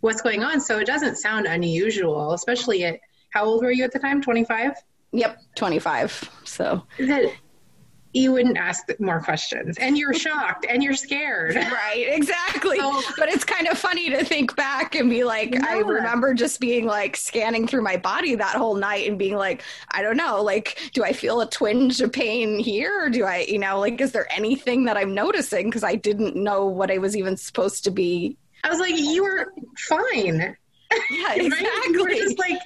what's 0.00 0.22
going 0.22 0.42
on. 0.42 0.60
So 0.60 0.78
it 0.78 0.86
doesn't 0.86 1.16
sound 1.16 1.46
unusual, 1.46 2.32
especially 2.32 2.84
at 2.84 3.00
how 3.30 3.44
old 3.44 3.62
were 3.62 3.70
you 3.72 3.84
at 3.84 3.92
the 3.92 3.98
time? 3.98 4.22
Twenty 4.22 4.44
five. 4.44 4.74
Yep, 5.12 5.38
25. 5.54 6.28
So, 6.42 6.84
that 6.98 7.32
you 8.14 8.32
wouldn't 8.32 8.56
ask 8.56 8.88
more 9.00 9.20
questions 9.20 9.76
and 9.78 9.98
you're 9.98 10.14
shocked 10.14 10.64
and 10.68 10.82
you're 10.82 10.94
scared 10.94 11.54
right, 11.56 12.06
exactly. 12.08 12.78
So- 12.78 13.02
but 13.18 13.28
it's 13.28 13.44
kind 13.44 13.66
of 13.66 13.76
funny 13.76 14.08
to 14.10 14.24
think 14.24 14.54
back 14.56 14.94
and 14.94 15.10
be 15.10 15.24
like, 15.24 15.54
I 15.62 15.78
remember 15.80 16.32
just 16.32 16.60
being 16.60 16.86
like 16.86 17.16
scanning 17.16 17.66
through 17.66 17.82
my 17.82 17.96
body 17.96 18.36
that 18.36 18.54
whole 18.56 18.76
night 18.76 19.08
and 19.08 19.18
being 19.18 19.34
like, 19.36 19.62
I 19.90 20.00
don't 20.02 20.16
know, 20.16 20.42
like, 20.42 20.78
do 20.94 21.02
I 21.04 21.12
feel 21.12 21.40
a 21.40 21.50
twinge 21.50 22.00
of 22.00 22.12
pain 22.12 22.58
here? 22.58 23.04
Or 23.04 23.10
do 23.10 23.24
I, 23.24 23.40
you 23.48 23.58
know, 23.58 23.80
like, 23.80 24.00
is 24.00 24.12
there 24.12 24.32
anything 24.32 24.84
that 24.84 24.96
I'm 24.96 25.12
noticing? 25.12 25.66
Because 25.66 25.84
I 25.84 25.96
didn't 25.96 26.36
know 26.36 26.66
what 26.66 26.90
I 26.90 26.98
was 26.98 27.16
even 27.16 27.36
supposed 27.36 27.84
to 27.84 27.90
be. 27.90 28.36
i 28.62 28.70
was 28.70 28.78
like 28.78 28.96
you 28.96 29.22
were 29.24 29.52
fine 29.88 30.56
Yeah, 31.10 31.26
right? 31.28 31.42
you 31.42 31.50
were 31.50 32.08
exactly. 32.08 32.14
just 32.20 32.38
like 32.38 32.58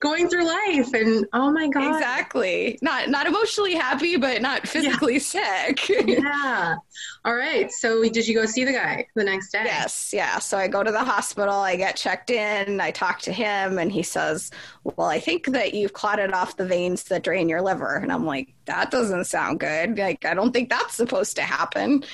going 0.00 0.28
through 0.28 0.46
life 0.46 0.92
and 0.94 1.26
oh 1.32 1.50
my 1.50 1.68
god 1.68 1.94
Exactly. 1.94 2.78
Not 2.82 3.08
not 3.08 3.26
emotionally 3.26 3.74
happy, 3.74 4.16
but 4.16 4.42
not 4.42 4.66
physically 4.68 5.18
sick. 5.18 5.88
yeah 6.06 6.76
all 7.24 7.34
right 7.34 7.70
so 7.70 8.02
did 8.08 8.26
you 8.26 8.34
go 8.34 8.44
see 8.46 8.64
the 8.64 8.72
guy 8.72 9.06
the 9.14 9.24
next 9.24 9.52
day 9.52 9.62
Yes, 9.64 10.10
yeah. 10.14 10.38
So 10.38 10.56
I 10.58 10.68
go 10.68 10.82
to 10.82 10.90
the 10.90 11.04
hospital, 11.04 11.54
I 11.54 11.76
get 11.76 11.96
checked 11.96 12.30
in, 12.30 12.80
I 12.80 12.90
talk 12.90 13.20
to 13.22 13.32
him, 13.32 13.78
and 13.78 13.90
he 13.92 14.02
says, 14.02 14.50
Well, 14.84 15.08
I 15.08 15.20
think 15.20 15.46
that 15.48 15.74
you've 15.74 15.92
clotted 15.92 16.32
off 16.32 16.56
the 16.56 16.66
veins 16.66 17.04
that 17.04 17.22
drain 17.22 17.48
your 17.48 17.62
liver. 17.62 17.96
And 17.96 18.10
I'm 18.12 18.24
like, 18.26 18.54
That 18.66 18.90
doesn't 18.90 19.24
sound 19.26 19.60
good. 19.60 19.98
Like, 19.98 20.24
I 20.24 20.34
don't 20.34 20.52
think 20.52 20.68
that's 20.70 20.94
supposed 20.94 21.36
to 21.36 21.42
happen. 21.42 22.04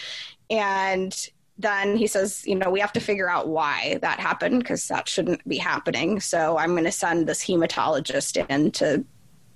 And 0.50 1.28
then 1.58 1.96
he 1.96 2.06
says, 2.06 2.46
You 2.46 2.56
know, 2.56 2.70
we 2.70 2.80
have 2.80 2.92
to 2.94 3.00
figure 3.00 3.28
out 3.28 3.48
why 3.48 3.98
that 4.02 4.20
happened 4.20 4.60
because 4.60 4.86
that 4.88 5.08
shouldn't 5.08 5.46
be 5.48 5.58
happening. 5.58 6.20
So 6.20 6.58
I'm 6.58 6.70
going 6.70 6.84
to 6.84 6.92
send 6.92 7.26
this 7.26 7.44
hematologist 7.44 8.44
in 8.48 8.70
to 8.72 9.04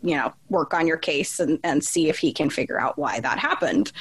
you 0.02 0.16
know, 0.16 0.32
work 0.48 0.74
on 0.74 0.86
your 0.86 0.96
case 0.96 1.40
and, 1.40 1.58
and 1.64 1.82
see 1.82 2.08
if 2.08 2.18
he 2.18 2.32
can 2.32 2.50
figure 2.50 2.80
out 2.80 2.98
why 2.98 3.20
that 3.20 3.38
happened. 3.38 3.92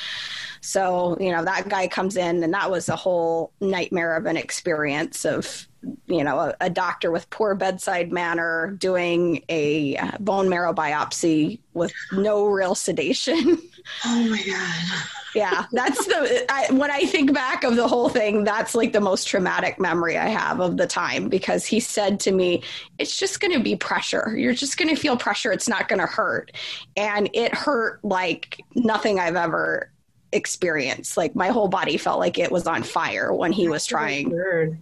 So, 0.62 1.18
you 1.20 1.32
know, 1.32 1.44
that 1.44 1.70
guy 1.70 1.88
comes 1.88 2.18
in, 2.18 2.44
and 2.44 2.54
that 2.54 2.70
was 2.70 2.90
a 2.90 2.96
whole 2.96 3.52
nightmare 3.62 4.16
of 4.16 4.26
an 4.26 4.38
experience 4.38 5.26
of, 5.26 5.68
you 6.08 6.24
know, 6.24 6.40
a, 6.40 6.56
a 6.62 6.70
doctor 6.70 7.12
with 7.12 7.30
poor 7.30 7.56
bedside 7.56 8.12
manner 8.12 8.76
doing 8.78 9.44
a 9.50 9.98
uh, 9.98 10.18
bone 10.20 10.50
marrow 10.50 10.74
biopsy 10.74 11.60
with 11.74 11.94
no 12.12 12.46
real 12.46 12.76
sedation. 12.76 13.62
Oh 14.04 14.28
my 14.30 14.44
God. 14.46 15.08
Yeah, 15.38 15.66
that's 15.72 16.06
the, 16.06 16.46
I, 16.50 16.72
when 16.72 16.92
I 16.92 17.06
think 17.06 17.34
back 17.34 17.64
of 17.64 17.76
the 17.76 17.88
whole 17.88 18.10
thing, 18.10 18.44
that's 18.44 18.76
like 18.76 18.94
the 18.94 19.02
most 19.02 19.28
traumatic 19.28 19.80
memory 19.80 20.18
I 20.18 20.28
have 20.28 20.60
of 20.60 20.78
the 20.78 20.88
time 20.88 21.30
because 21.30 21.66
he 21.66 21.80
said 21.80 22.20
to 22.22 22.32
me, 22.32 22.64
it's 22.98 23.18
just 23.18 23.40
going 23.40 23.54
to 23.54 23.60
be 23.60 23.76
pressure. 23.76 24.34
You're 24.36 24.54
just 24.54 24.78
going 24.78 24.90
to 24.90 24.96
feel 24.96 25.18
pressure. 25.18 25.52
It's 25.52 25.70
not 25.70 25.88
going 25.88 26.00
to 26.00 26.08
hurt. 26.08 26.52
And 26.96 27.30
it 27.34 27.54
hurt 27.54 28.04
like 28.04 28.62
nothing 28.76 29.20
I've 29.20 29.36
ever 29.36 29.92
experienced. 30.32 31.18
Like 31.18 31.36
my 31.36 31.50
whole 31.50 31.68
body 31.68 31.98
felt 31.98 32.20
like 32.20 32.38
it 32.38 32.52
was 32.52 32.68
on 32.68 32.84
fire 32.84 33.34
when 33.34 33.52
he 33.52 33.68
was 33.68 33.86
trying. 33.86 34.32
Weird. 34.32 34.82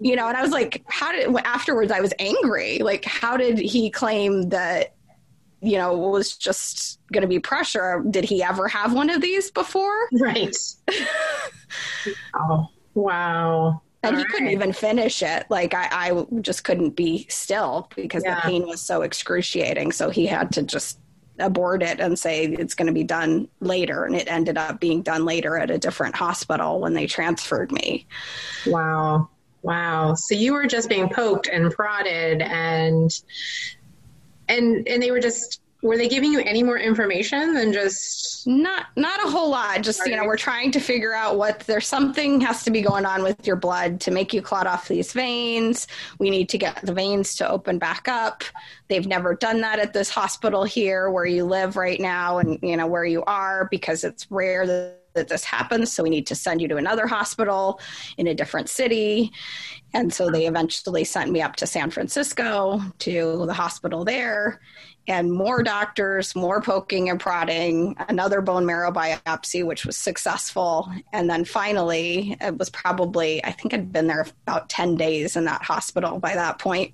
You 0.00 0.16
know, 0.16 0.28
and 0.28 0.36
I 0.36 0.42
was 0.42 0.50
like, 0.50 0.82
how 0.86 1.12
did, 1.12 1.34
afterwards, 1.44 1.92
I 1.92 2.00
was 2.00 2.12
angry. 2.18 2.78
Like, 2.78 3.04
how 3.04 3.36
did 3.36 3.58
he 3.58 3.90
claim 3.90 4.48
that, 4.50 4.93
you 5.64 5.78
know, 5.78 5.96
was 5.96 6.36
just 6.36 7.00
going 7.12 7.22
to 7.22 7.28
be 7.28 7.38
pressure? 7.40 8.04
Did 8.10 8.24
he 8.24 8.42
ever 8.42 8.68
have 8.68 8.92
one 8.92 9.10
of 9.10 9.20
these 9.20 9.50
before? 9.50 10.08
Right. 10.20 10.54
oh, 12.34 12.68
wow. 12.94 13.82
and 14.02 14.16
All 14.16 14.22
he 14.22 14.28
couldn't 14.28 14.48
even 14.50 14.72
finish 14.72 15.22
it. 15.22 15.46
Like 15.48 15.74
I, 15.74 15.88
I 15.90 16.26
just 16.40 16.64
couldn't 16.64 16.90
be 16.90 17.26
still 17.28 17.88
because 17.96 18.22
Yeah. 18.24 18.36
the 18.36 18.40
pain 18.42 18.66
was 18.66 18.80
so 18.80 19.02
excruciating. 19.02 19.92
So 19.92 20.10
he 20.10 20.26
had 20.26 20.52
to 20.52 20.62
just 20.62 20.98
abort 21.40 21.82
it 21.82 21.98
and 21.98 22.16
say 22.18 22.44
it's 22.44 22.74
going 22.74 22.86
to 22.86 22.92
be 22.92 23.02
done 23.04 23.48
later. 23.60 24.04
And 24.04 24.14
it 24.14 24.28
ended 24.30 24.56
up 24.56 24.78
being 24.80 25.02
done 25.02 25.24
later 25.24 25.56
at 25.58 25.70
a 25.70 25.78
different 25.78 26.14
hospital 26.14 26.80
when 26.80 26.94
they 26.94 27.06
transferred 27.06 27.72
me. 27.72 28.06
Wow. 28.66 29.28
Wow. 29.62 30.14
So 30.14 30.34
you 30.34 30.52
were 30.52 30.66
just 30.66 30.88
being 30.88 31.08
poked 31.08 31.48
and 31.48 31.72
prodded 31.72 32.42
and 32.42 33.10
and 34.48 34.86
and 34.88 35.02
they 35.02 35.10
were 35.10 35.20
just 35.20 35.60
were 35.82 35.98
they 35.98 36.08
giving 36.08 36.32
you 36.32 36.40
any 36.40 36.62
more 36.62 36.78
information 36.78 37.52
than 37.52 37.70
just 37.70 38.46
Not, 38.46 38.86
not 38.96 39.22
a 39.22 39.30
whole 39.30 39.50
lot. 39.50 39.82
Just 39.82 40.06
you 40.06 40.16
know, 40.16 40.24
we're 40.24 40.38
trying 40.38 40.70
to 40.72 40.80
figure 40.80 41.14
out 41.14 41.36
what 41.36 41.60
there's 41.60 41.86
something 41.86 42.40
has 42.40 42.64
to 42.64 42.70
be 42.70 42.80
going 42.80 43.04
on 43.04 43.22
with 43.22 43.46
your 43.46 43.56
blood 43.56 44.00
to 44.00 44.10
make 44.10 44.32
you 44.32 44.40
clot 44.40 44.66
off 44.66 44.88
these 44.88 45.12
veins. 45.12 45.86
We 46.18 46.30
need 46.30 46.48
to 46.48 46.58
get 46.58 46.80
the 46.82 46.94
veins 46.94 47.34
to 47.36 47.48
open 47.48 47.78
back 47.78 48.08
up. 48.08 48.44
They've 48.88 49.06
never 49.06 49.34
done 49.34 49.60
that 49.60 49.78
at 49.78 49.92
this 49.92 50.08
hospital 50.08 50.64
here 50.64 51.10
where 51.10 51.26
you 51.26 51.44
live 51.44 51.76
right 51.76 52.00
now, 52.00 52.38
and 52.38 52.58
you 52.62 52.78
know 52.78 52.86
where 52.86 53.04
you 53.04 53.22
are 53.24 53.68
because 53.70 54.04
it's 54.04 54.30
rare 54.30 54.66
that, 54.66 55.03
that 55.14 55.28
this 55.28 55.44
happens. 55.44 55.92
So 55.92 56.02
we 56.02 56.10
need 56.10 56.26
to 56.28 56.34
send 56.34 56.60
you 56.60 56.68
to 56.68 56.76
another 56.76 57.06
hospital 57.06 57.80
in 58.18 58.26
a 58.26 58.34
different 58.34 58.68
city. 58.68 59.32
And 59.92 60.12
so 60.12 60.30
they 60.30 60.46
eventually 60.46 61.04
sent 61.04 61.30
me 61.30 61.40
up 61.40 61.56
to 61.56 61.66
San 61.66 61.90
Francisco 61.90 62.80
to 63.00 63.46
the 63.46 63.54
hospital 63.54 64.04
there 64.04 64.60
and 65.06 65.30
more 65.30 65.62
doctors, 65.62 66.34
more 66.34 66.62
poking 66.62 67.10
and 67.10 67.20
prodding, 67.20 67.94
another 68.08 68.40
bone 68.40 68.64
marrow 68.64 68.90
biopsy, 68.90 69.64
which 69.64 69.84
was 69.84 69.96
successful. 69.96 70.90
And 71.12 71.28
then 71.28 71.44
finally, 71.44 72.36
it 72.40 72.56
was 72.56 72.70
probably, 72.70 73.44
I 73.44 73.52
think 73.52 73.74
I'd 73.74 73.92
been 73.92 74.06
there 74.06 74.26
about 74.46 74.70
10 74.70 74.96
days 74.96 75.36
in 75.36 75.44
that 75.44 75.62
hospital 75.62 76.18
by 76.18 76.34
that 76.34 76.58
point. 76.58 76.92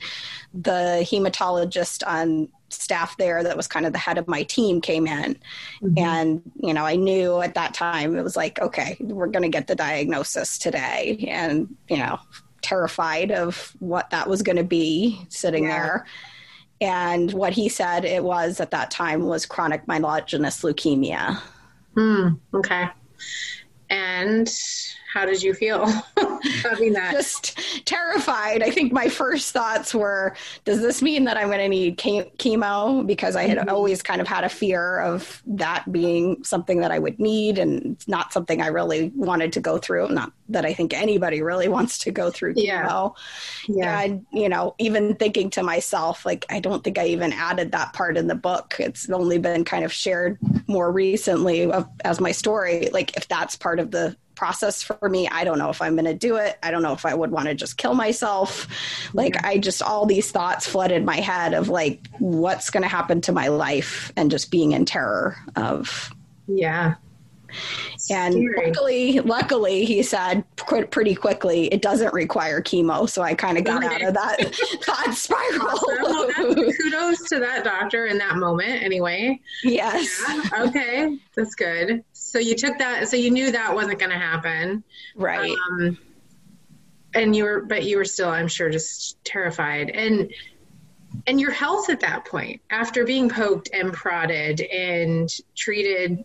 The 0.53 1.07
hematologist 1.09 2.03
on 2.07 2.49
staff 2.71 3.17
there 3.17 3.43
that 3.43 3.57
was 3.57 3.67
kind 3.67 3.85
of 3.87 3.93
the 3.93 3.99
head 3.99 4.19
of 4.19 4.27
my 4.29 4.43
team 4.45 4.81
came 4.81 5.07
in 5.07 5.37
and 5.97 6.43
you 6.57 6.73
know 6.73 6.85
i 6.85 6.97
knew 6.97 7.41
at 7.41 7.55
that 7.55 7.75
time 7.75 8.17
it 8.17 8.23
was 8.23 8.37
like 8.37 8.61
okay 8.61 8.97
we're 9.01 9.27
going 9.27 9.43
to 9.43 9.49
get 9.49 9.67
the 9.67 9.75
diagnosis 9.75 10.59
today 10.59 11.25
and 11.29 11.75
you 11.89 11.97
know 11.97 12.19
terrified 12.63 13.31
of 13.31 13.75
what 13.81 14.11
that 14.11 14.29
was 14.29 14.43
going 14.43 14.57
to 14.57 14.65
be 14.65 15.21
sitting 15.29 15.65
Yeah. 15.65 15.71
there 15.71 16.07
and 16.81 17.33
what 17.33 17.53
he 17.53 17.69
said 17.69 18.05
it 18.05 18.23
was 18.25 18.61
at 18.61 18.71
that 18.71 18.91
time 18.91 19.27
was 19.27 19.47
chronic 19.47 19.87
myelogenous 19.87 20.63
leukemia 20.63 21.41
Hmm. 21.97 22.29
Okay. 22.55 22.87
And 23.91 24.49
how 25.13 25.25
did 25.27 25.43
you 25.43 25.55
feel 25.55 25.87
having 26.63 26.93
that? 26.95 27.13
just 27.13 27.59
terrified. 27.85 28.63
I 28.63 28.71
think 28.71 28.93
my 28.93 29.09
first 29.09 29.53
thoughts 29.53 29.95
were, 29.95 30.35
does 30.65 30.81
this 30.81 31.03
mean 31.03 31.25
that 31.25 31.37
I'm 31.37 31.49
going 31.49 31.59
to 31.59 31.69
need 31.69 31.99
chemo? 31.99 33.07
Because 33.07 33.37
I 33.37 33.45
had 33.45 33.59
Mhm. 33.59 33.69
always 33.71 34.03
kind 34.03 34.21
of 34.21 34.29
had 34.29 34.45
a 34.45 34.49
fear 34.49 35.01
of 35.01 35.43
that 35.47 35.91
being 35.91 36.43
something 36.45 36.81
that 36.81 36.91
I 36.91 36.99
would 36.99 37.19
need 37.19 37.59
and 37.59 37.97
not 38.07 38.33
something 38.33 38.63
I 38.63 38.69
really 38.69 39.11
wanted 39.15 39.53
to 39.55 39.61
go 39.61 39.79
through. 39.79 40.09
Not 40.09 40.33
that 40.49 40.65
I 40.65 40.73
think 40.75 40.95
anybody 40.95 41.43
really 41.43 41.69
wants 41.77 41.99
to 41.99 42.11
go 42.11 42.31
through 42.31 42.55
Yeah. 42.57 42.87
chemo. 42.89 43.15
yeah. 43.69 44.01
And, 44.03 44.27
you 44.33 44.49
know, 44.49 44.75
even 44.79 45.15
thinking 45.17 45.51
to 45.51 45.63
myself, 45.63 46.25
like, 46.25 46.47
I 46.51 46.61
don't 46.61 46.83
think 46.85 46.99
I 46.99 47.07
even 47.07 47.33
added 47.33 47.73
that 47.73 47.93
part 47.93 48.17
in 48.17 48.27
the 48.29 48.35
book. 48.35 48.77
It's 48.79 49.09
only 49.11 49.39
been 49.39 49.65
kind 49.65 49.85
of 49.85 49.93
shared 49.93 50.39
more 50.67 50.91
recently 50.93 51.71
as 52.05 52.21
my 52.21 52.33
story. 52.33 52.89
Like, 52.93 53.17
if 53.17 53.29
that's 53.29 53.57
part 53.57 53.79
of 53.81 53.91
the 53.91 54.17
process 54.41 54.83
for 54.83 55.07
me, 55.11 55.29
I 55.29 55.45
don't 55.45 55.59
know 55.59 55.69
if 55.69 55.83
I'm 55.83 55.97
going 55.97 56.07
to 56.07 56.15
do 56.15 56.37
it. 56.37 56.59
I 56.63 56.71
don't 56.71 56.81
know 56.83 56.95
if 56.95 57.05
I 57.05 57.15
would 57.15 57.31
want 57.31 57.49
to 57.49 57.55
just 57.55 57.77
kill 57.77 57.93
myself. 57.95 58.67
Like, 59.13 59.45
I 59.45 59.59
just, 59.59 59.83
all 59.83 60.07
these 60.07 60.31
thoughts 60.33 60.67
flooded 60.67 61.05
my 61.05 61.17
head 61.17 61.53
of 61.53 61.69
like, 61.69 62.01
what's 62.19 62.71
going 62.71 62.83
to 62.83 62.89
happen 62.89 63.21
to 63.21 63.33
my 63.33 63.49
life 63.49 64.11
and 64.17 64.31
just 64.31 64.51
being 64.51 64.73
in 64.73 64.87
terror 64.87 65.37
of 65.57 66.11
Yeah. 66.47 66.95
and 68.11 68.33
Scary. 68.35 68.67
luckily, 68.67 69.21
luckily, 69.21 69.85
he 69.85 70.03
said 70.03 70.43
pretty 70.57 71.15
quickly, 71.15 71.67
it 71.67 71.83
doesn't 71.83 72.15
require 72.15 72.63
chemo. 72.63 73.07
So 73.11 73.21
I 73.23 73.35
kind 73.35 73.59
of 73.59 73.65
got 73.65 73.85
out 73.85 74.01
of 74.03 74.15
that 74.15 74.55
thought 74.85 75.15
spiral. 75.15 75.69
Awesome. 75.69 76.55
Well, 76.55 76.73
kudos 76.73 77.29
to 77.29 77.41
that 77.41 77.63
doctor 77.65 78.07
in 78.07 78.17
that 78.19 78.37
moment, 78.37 78.83
anyway. 78.83 79.39
yes. 79.65 80.23
Yeah, 80.27 80.63
okay, 80.67 81.19
that's 81.37 81.55
good. 81.55 82.03
So 82.31 82.39
you 82.39 82.55
took 82.55 82.79
that. 82.79 83.09
So 83.09 83.17
you 83.17 83.33
knew 83.33 83.51
that 83.51 83.75
wasn't 83.75 83.99
going 83.99 84.13
to 84.13 84.19
happen, 84.19 84.85
Right. 85.17 85.51
um, 85.73 85.99
and 87.13 87.35
you 87.35 87.43
were, 87.43 87.63
but 87.63 87.83
you 87.83 87.97
were 87.97 88.05
still, 88.05 88.29
I'm 88.29 88.47
sure, 88.47 88.71
just 88.71 89.23
terrified. 89.25 89.91
And 89.91 90.33
and 91.27 91.41
your 91.41 91.51
health 91.51 91.91
at 91.91 91.99
that 92.01 92.25
point, 92.27 92.63
after 92.71 93.05
being 93.05 93.29
poked 93.29 93.71
and 93.73 93.93
prodded 93.93 94.61
and 94.61 95.29
treated, 95.57 96.25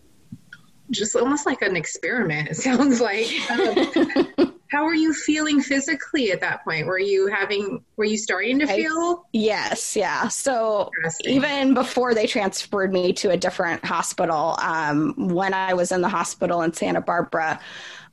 just 0.92 1.16
almost 1.16 1.44
like 1.44 1.62
an 1.62 1.74
experiment. 1.74 2.50
It 2.52 2.56
sounds 2.56 3.00
like. 3.00 3.26
Um, 3.50 4.54
how 4.70 4.84
were 4.84 4.94
you 4.94 5.12
feeling 5.12 5.60
physically 5.60 6.32
at 6.32 6.40
that 6.40 6.64
point? 6.64 6.86
Were 6.86 6.98
you 6.98 7.28
having? 7.28 7.84
Were 7.96 8.04
you 8.04 8.18
starting 8.18 8.58
to 8.60 8.70
I- 8.70 8.76
feel? 8.76 9.24
yes. 9.32 9.96
Yeah. 9.96 10.28
So 10.28 10.90
even 11.24 11.74
before 11.74 12.14
they 12.14 12.26
transferred 12.26 12.92
me 12.92 13.12
to 13.14 13.30
a 13.30 13.36
different 13.36 13.84
hospital, 13.84 14.56
um, 14.60 15.14
when 15.16 15.54
I 15.54 15.74
was 15.74 15.92
in 15.92 16.00
the 16.00 16.08
hospital 16.08 16.62
in 16.62 16.72
Santa 16.72 17.00
Barbara, 17.00 17.60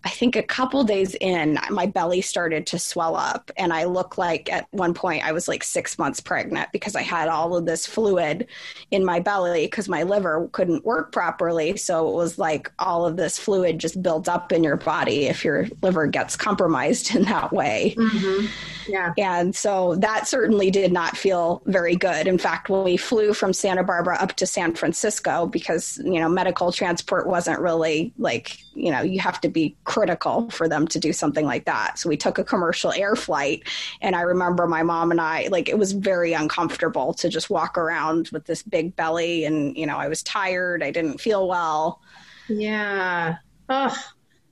I 0.06 0.10
think 0.10 0.36
a 0.36 0.44
couple 0.44 0.84
days 0.84 1.16
in, 1.22 1.58
my 1.70 1.86
belly 1.86 2.22
started 2.22 2.68
to 2.68 2.80
swell 2.80 3.16
up. 3.16 3.52
And 3.58 3.72
I 3.72 3.86
looked 3.86 4.18
like 4.18 4.52
at 4.52 4.68
one 4.72 4.94
point 4.94 5.26
I 5.26 5.32
was 5.32 5.48
like 5.48 5.63
six 5.63 5.98
months 5.98 6.20
pregnant 6.20 6.70
because 6.74 6.96
I 6.96 7.02
had 7.02 7.30
all 7.30 7.56
of 7.56 7.66
this 7.66 7.88
fluid 7.88 8.48
in 8.92 9.06
my 9.06 9.20
belly 9.20 9.66
because 9.66 9.88
my 9.88 10.04
liver 10.04 10.50
couldn't 10.52 10.86
work 10.86 11.12
properly. 11.12 11.78
So 11.78 12.10
it 12.10 12.16
was 12.16 12.38
like 12.38 12.72
all 12.80 13.06
of 13.06 13.16
this 13.16 13.39
fluid 13.39 13.80
just 13.80 14.02
builds 14.02 14.28
up 14.28 14.52
in 14.52 14.63
your 14.63 14.78
body 14.78 15.28
if 15.28 15.46
your 15.46 15.68
liver 15.82 16.08
gets 16.08 16.36
compromised 16.36 17.16
in 17.16 17.24
that 17.24 17.54
way. 17.54 17.96
Mhm. 17.98 18.50
Yeah. 18.88 19.13
And 19.18 19.56
so 19.56 19.96
that 19.96 20.28
certainly 20.28 20.70
did 20.70 20.92
not 20.92 21.16
feel 21.16 21.62
very 21.66 21.96
good. 21.96 22.28
In 22.28 22.38
fact, 22.38 22.70
when 22.70 22.84
we 22.84 22.98
flew 22.98 23.34
from 23.34 23.54
Santa 23.54 23.84
Barbara 23.84 24.18
up 24.20 24.34
to 24.34 24.46
San 24.46 24.76
Francisco, 24.76 25.48
because, 25.48 26.00
you 26.04 26.20
know, 26.20 26.28
medical 26.28 26.72
transport 26.74 27.28
wasn't 27.28 27.60
really 27.60 28.13
like, 28.18 28.58
you 28.74 28.92
know, 28.92 29.02
you 29.02 29.20
have 29.22 29.39
to 29.42 29.50
be 29.50 29.76
critical 29.93 30.49
for 30.49 30.67
them 30.67 30.88
to 30.88 30.99
do 30.99 31.13
something 31.13 31.45
like 31.45 31.65
that. 31.65 31.99
So 31.99 32.10
we 32.10 32.17
took 32.17 32.39
a 32.39 32.43
commercial 32.43 32.91
air 32.91 33.15
flight. 33.15 33.62
And 34.01 34.15
I 34.15 34.21
remember 34.21 34.65
my 34.65 34.82
mom 34.82 35.12
and 35.12 35.21
I, 35.21 35.49
like, 35.51 35.69
it 35.69 35.77
was 35.77 35.91
very 35.91 36.34
uncomfortable 36.34 37.13
to 37.13 37.29
just 37.29 37.51
walk 37.51 37.77
around 37.77 38.29
with 38.34 38.45
this 38.45 38.63
big 38.63 38.95
belly. 38.95 39.45
And, 39.45 39.77
you 39.77 39.86
know, 39.86 39.97
I 39.97 40.08
was 40.08 40.23
tired. 40.23 40.82
I 40.82 40.89
didn't 40.89 41.21
feel 41.21 41.47
well. 41.47 42.01
Yeah. 42.49 43.36
Oh, 43.69 43.95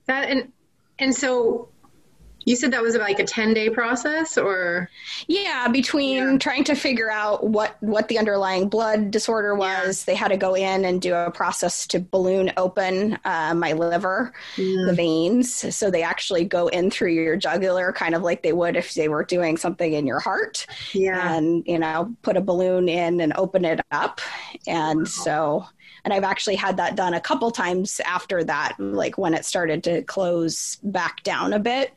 that 0.06 0.30
and 0.30 0.52
and 1.00 1.14
so 1.14 1.68
you 2.44 2.56
said 2.56 2.72
that 2.72 2.82
was 2.82 2.96
like 2.96 3.18
a 3.18 3.24
10 3.24 3.54
day 3.54 3.70
process 3.70 4.36
or 4.36 4.88
yeah 5.26 5.68
between 5.68 6.32
yeah. 6.32 6.38
trying 6.38 6.64
to 6.64 6.74
figure 6.74 7.10
out 7.10 7.44
what 7.46 7.76
what 7.80 8.08
the 8.08 8.18
underlying 8.18 8.68
blood 8.68 9.10
disorder 9.10 9.54
was 9.54 10.04
yeah. 10.06 10.12
they 10.12 10.16
had 10.16 10.28
to 10.28 10.36
go 10.36 10.54
in 10.54 10.84
and 10.84 11.00
do 11.00 11.14
a 11.14 11.30
process 11.30 11.86
to 11.86 12.00
balloon 12.00 12.52
open 12.56 13.18
uh, 13.24 13.54
my 13.54 13.72
liver 13.72 14.32
yeah. 14.56 14.84
the 14.86 14.94
veins 14.94 15.74
so 15.74 15.90
they 15.90 16.02
actually 16.02 16.44
go 16.44 16.68
in 16.68 16.90
through 16.90 17.12
your 17.12 17.36
jugular 17.36 17.92
kind 17.92 18.14
of 18.14 18.22
like 18.22 18.42
they 18.42 18.52
would 18.52 18.76
if 18.76 18.94
they 18.94 19.08
were 19.08 19.24
doing 19.24 19.56
something 19.56 19.92
in 19.92 20.06
your 20.06 20.20
heart 20.20 20.66
yeah 20.92 21.34
and 21.34 21.64
you 21.66 21.78
know 21.78 22.14
put 22.22 22.36
a 22.36 22.40
balloon 22.40 22.88
in 22.88 23.20
and 23.20 23.32
open 23.36 23.64
it 23.64 23.80
up 23.90 24.20
and 24.66 25.00
wow. 25.00 25.04
so 25.04 25.66
and 26.04 26.12
I've 26.12 26.24
actually 26.24 26.56
had 26.56 26.76
that 26.78 26.96
done 26.96 27.14
a 27.14 27.20
couple 27.20 27.50
times 27.50 28.00
after 28.04 28.42
that, 28.44 28.74
like 28.78 29.18
when 29.18 29.34
it 29.34 29.44
started 29.44 29.84
to 29.84 30.02
close 30.02 30.76
back 30.82 31.22
down 31.22 31.52
a 31.52 31.58
bit. 31.58 31.94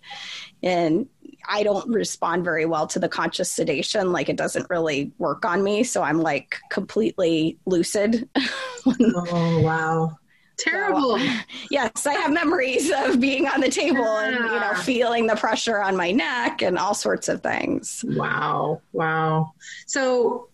And 0.61 1.07
I 1.47 1.63
don't 1.63 1.89
respond 1.89 2.43
very 2.43 2.65
well 2.65 2.87
to 2.87 2.99
the 2.99 3.09
conscious 3.09 3.51
sedation. 3.51 4.11
Like 4.11 4.29
it 4.29 4.37
doesn't 4.37 4.69
really 4.69 5.11
work 5.17 5.45
on 5.45 5.63
me. 5.63 5.83
So 5.83 6.03
I'm 6.03 6.19
like 6.19 6.57
completely 6.69 7.57
lucid. 7.65 8.29
oh, 8.85 9.61
wow. 9.61 10.17
Terrible. 10.57 11.19
So, 11.19 11.25
yes, 11.69 12.05
I 12.05 12.13
have 12.13 12.31
memories 12.31 12.89
of 12.89 13.19
being 13.19 13.47
on 13.47 13.59
the 13.59 13.69
table 13.69 14.03
yeah. 14.03 14.27
and 14.27 14.35
you 14.35 14.59
know 14.59 14.73
feeling 14.75 15.27
the 15.27 15.35
pressure 15.35 15.81
on 15.81 15.97
my 15.97 16.11
neck 16.11 16.61
and 16.61 16.77
all 16.77 16.93
sorts 16.93 17.27
of 17.27 17.43
things. 17.43 18.05
Wow. 18.07 18.81
Wow. 18.93 19.51
So, 19.85 20.47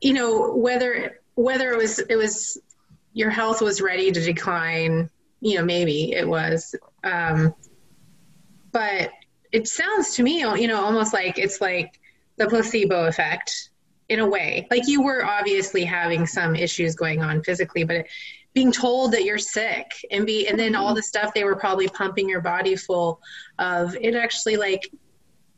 you 0.00 0.12
know, 0.12 0.54
whether 0.56 1.20
whether 1.36 1.70
it 1.70 1.78
was 1.78 2.00
it 2.00 2.16
was 2.16 2.58
your 3.18 3.30
health 3.30 3.60
was 3.60 3.80
ready 3.80 4.12
to 4.12 4.20
decline, 4.20 5.10
you 5.40 5.58
know, 5.58 5.64
maybe 5.64 6.12
it 6.12 6.26
was. 6.26 6.72
Um, 7.02 7.52
but 8.70 9.10
it 9.50 9.66
sounds 9.66 10.14
to 10.14 10.22
me, 10.22 10.38
you 10.38 10.68
know, 10.68 10.80
almost 10.80 11.12
like 11.12 11.36
it's 11.36 11.60
like 11.60 11.98
the 12.36 12.46
placebo 12.46 13.06
effect 13.06 13.70
in 14.08 14.20
a 14.20 14.26
way. 14.26 14.68
Like 14.70 14.86
you 14.86 15.02
were 15.02 15.24
obviously 15.24 15.84
having 15.84 16.28
some 16.28 16.54
issues 16.54 16.94
going 16.94 17.20
on 17.20 17.42
physically, 17.42 17.82
but 17.82 17.96
it, 17.96 18.06
being 18.54 18.70
told 18.70 19.10
that 19.12 19.24
you're 19.24 19.36
sick 19.36 19.90
and 20.12 20.24
be, 20.24 20.46
and 20.46 20.56
then 20.56 20.76
all 20.76 20.94
the 20.94 21.02
stuff 21.02 21.34
they 21.34 21.42
were 21.42 21.56
probably 21.56 21.88
pumping 21.88 22.28
your 22.28 22.40
body 22.40 22.76
full 22.76 23.20
of, 23.58 23.96
it 24.00 24.14
actually 24.14 24.56
like 24.56 24.88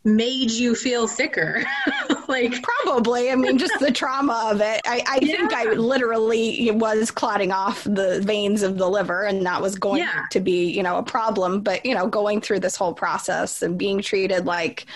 made 0.05 0.51
you 0.51 0.75
feel 0.75 1.07
sicker 1.07 1.63
like 2.29 2.55
probably 2.63 3.31
i 3.31 3.37
mean 3.37 3.59
just 3.59 3.79
the 3.81 3.91
trauma 3.93 4.49
of 4.51 4.61
it 4.61 4.81
i, 4.87 5.03
I 5.07 5.19
yeah. 5.21 5.37
think 5.37 5.53
i 5.53 5.65
literally 5.65 6.71
was 6.71 7.11
clotting 7.11 7.53
off 7.53 7.85
the 7.85 8.21
veins 8.25 8.63
of 8.63 8.79
the 8.79 8.89
liver 8.89 9.25
and 9.25 9.45
that 9.45 9.61
was 9.61 9.79
going 9.79 10.03
yeah. 10.03 10.25
to 10.31 10.41
be 10.41 10.71
you 10.71 10.83
know 10.83 10.97
a 10.97 11.03
problem 11.03 11.61
but 11.61 11.85
you 11.85 11.95
know 11.95 12.07
going 12.07 12.41
through 12.41 12.61
this 12.61 12.77
whole 12.77 12.95
process 12.95 13.61
and 13.61 13.79
being 13.79 14.01
treated 14.01 14.47
like 14.47 14.87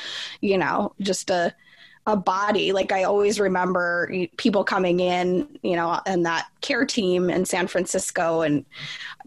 you 0.40 0.56
know 0.56 0.94
just 1.00 1.28
a 1.28 1.54
a 2.06 2.16
body. 2.16 2.72
Like 2.72 2.92
I 2.92 3.04
always 3.04 3.40
remember 3.40 4.12
people 4.36 4.62
coming 4.62 5.00
in, 5.00 5.58
you 5.62 5.74
know, 5.74 6.00
and 6.04 6.26
that 6.26 6.48
care 6.60 6.84
team 6.84 7.30
in 7.30 7.46
San 7.46 7.66
Francisco. 7.66 8.42
And 8.42 8.66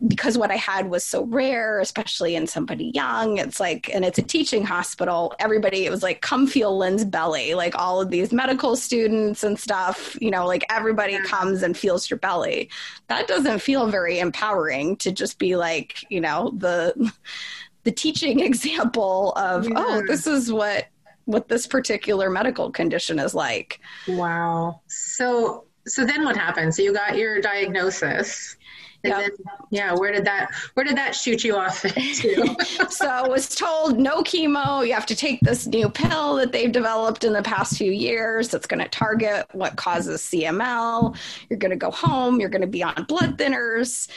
because 0.08 0.38
what 0.38 0.52
I 0.52 0.58
had 0.58 0.92
was 0.92 1.04
so 1.04 1.26
rare, 1.26 1.80
especially 1.80 2.36
in 2.36 2.46
somebody 2.46 2.92
young, 2.94 3.40
it's 3.40 3.60
like, 3.60 3.90
and 3.92 4.06
it's 4.06 4.20
a 4.20 4.24
teaching 4.24 4.64
hospital, 4.64 5.34
everybody, 5.40 5.86
it 5.86 5.90
was 5.90 6.04
like, 6.04 6.22
come 6.22 6.46
feel 6.46 6.78
Lyn's 6.78 7.04
belly. 7.04 7.56
Like 7.56 7.74
all 7.74 8.00
of 8.00 8.12
these 8.12 8.32
medical 8.32 8.76
students 8.76 9.44
and 9.44 9.58
stuff, 9.58 10.16
you 10.22 10.30
know, 10.30 10.46
like 10.46 10.64
everybody 10.70 11.18
comes 11.24 11.64
and 11.64 11.76
feels 11.76 12.08
your 12.12 12.20
belly. 12.20 12.70
That 13.08 13.28
doesn't 13.28 13.60
feel 13.60 13.88
very 13.88 14.20
empowering 14.20 14.98
to 14.98 15.12
just 15.12 15.40
be 15.40 15.56
like, 15.56 16.06
you 16.12 16.22
know, 16.22 16.54
the, 16.56 17.12
the 17.86 17.92
teaching 17.92 18.40
example 18.42 19.34
of, 19.36 19.66
oh, 19.66 19.70
yeah. 19.70 19.76
oh, 19.78 20.04
this 20.06 20.28
is 20.28 20.54
what 20.54 20.86
what 21.28 21.50
this 21.50 21.68
particular 21.68 22.30
medical 22.30 22.72
condition 22.72 23.20
is 23.20 23.36
like. 23.36 23.80
Wow. 24.08 24.82
So 24.88 25.66
so 25.86 26.06
then 26.06 26.26
what 26.26 26.36
happened? 26.36 26.74
So 26.74 26.82
you 26.82 26.94
got 26.94 27.18
your 27.18 27.40
diagnosis. 27.40 28.56
And 29.04 29.12
yep. 29.12 29.22
then, 29.22 29.54
yeah, 29.70 29.94
where 29.94 30.12
did 30.12 30.26
that 30.26 30.50
where 30.74 30.84
did 30.84 30.98
that 30.98 31.16
shoot 31.16 31.44
you 31.44 31.56
off 31.56 31.82
to? 31.82 32.56
so 32.90 33.08
I 33.08 33.28
was 33.28 33.48
told 33.50 34.00
no 34.00 34.24
chemo. 34.24 34.86
You 34.86 34.94
have 34.94 35.06
to 35.08 35.16
take 35.16 35.40
this 35.42 35.68
new 35.68 35.88
pill 35.90 36.36
that 36.38 36.52
they've 36.52 36.72
developed 36.72 37.24
in 37.24 37.34
the 37.34 37.44
past 37.44 37.78
few 37.78 37.92
years 37.92 38.48
that's 38.48 38.66
going 38.66 38.82
to 38.82 38.90
target 38.90 39.46
what 39.52 39.76
causes 39.76 40.22
CML. 40.22 41.16
You're 41.50 41.60
going 41.60 41.72
to 41.72 41.78
go 41.78 41.92
home. 41.92 42.40
You're 42.40 42.50
going 42.50 42.62
to 42.62 42.68
be 42.68 42.84
on 42.84 43.06
blood 43.08 43.38
thinners, 43.38 44.10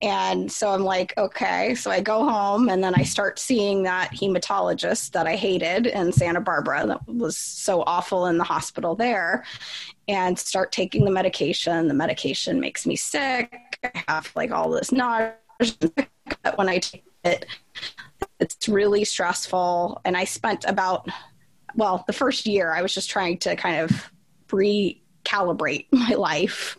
and 0.00 0.50
so 0.50 0.70
I'm 0.70 0.84
like, 0.84 1.12
okay. 1.18 1.74
So 1.74 1.90
I 1.90 2.00
go 2.00 2.28
home 2.28 2.68
and 2.68 2.82
then 2.82 2.94
I 2.94 3.02
start 3.02 3.38
seeing 3.38 3.82
that 3.82 4.12
hematologist 4.12 5.10
that 5.12 5.26
I 5.26 5.34
hated 5.34 5.88
in 5.88 6.12
Santa 6.12 6.40
Barbara 6.40 6.86
that 6.86 7.08
was 7.08 7.36
so 7.36 7.82
awful 7.84 8.26
in 8.26 8.38
the 8.38 8.44
hospital 8.44 8.94
there 8.94 9.44
and 10.06 10.38
start 10.38 10.70
taking 10.70 11.04
the 11.04 11.10
medication. 11.10 11.88
The 11.88 11.94
medication 11.94 12.60
makes 12.60 12.86
me 12.86 12.94
sick. 12.94 13.52
I 13.82 14.04
have 14.06 14.30
like 14.36 14.52
all 14.52 14.70
this 14.70 14.92
nausea 14.92 15.34
when 16.54 16.68
I 16.68 16.78
take 16.78 17.04
it. 17.24 17.46
It's 18.38 18.68
really 18.68 19.04
stressful. 19.04 20.00
And 20.04 20.16
I 20.16 20.24
spent 20.24 20.64
about, 20.64 21.08
well, 21.74 22.04
the 22.06 22.12
first 22.12 22.46
year 22.46 22.72
I 22.72 22.82
was 22.82 22.94
just 22.94 23.10
trying 23.10 23.38
to 23.38 23.56
kind 23.56 23.80
of 23.80 24.12
recalibrate 24.46 25.86
my 25.90 26.14
life 26.14 26.76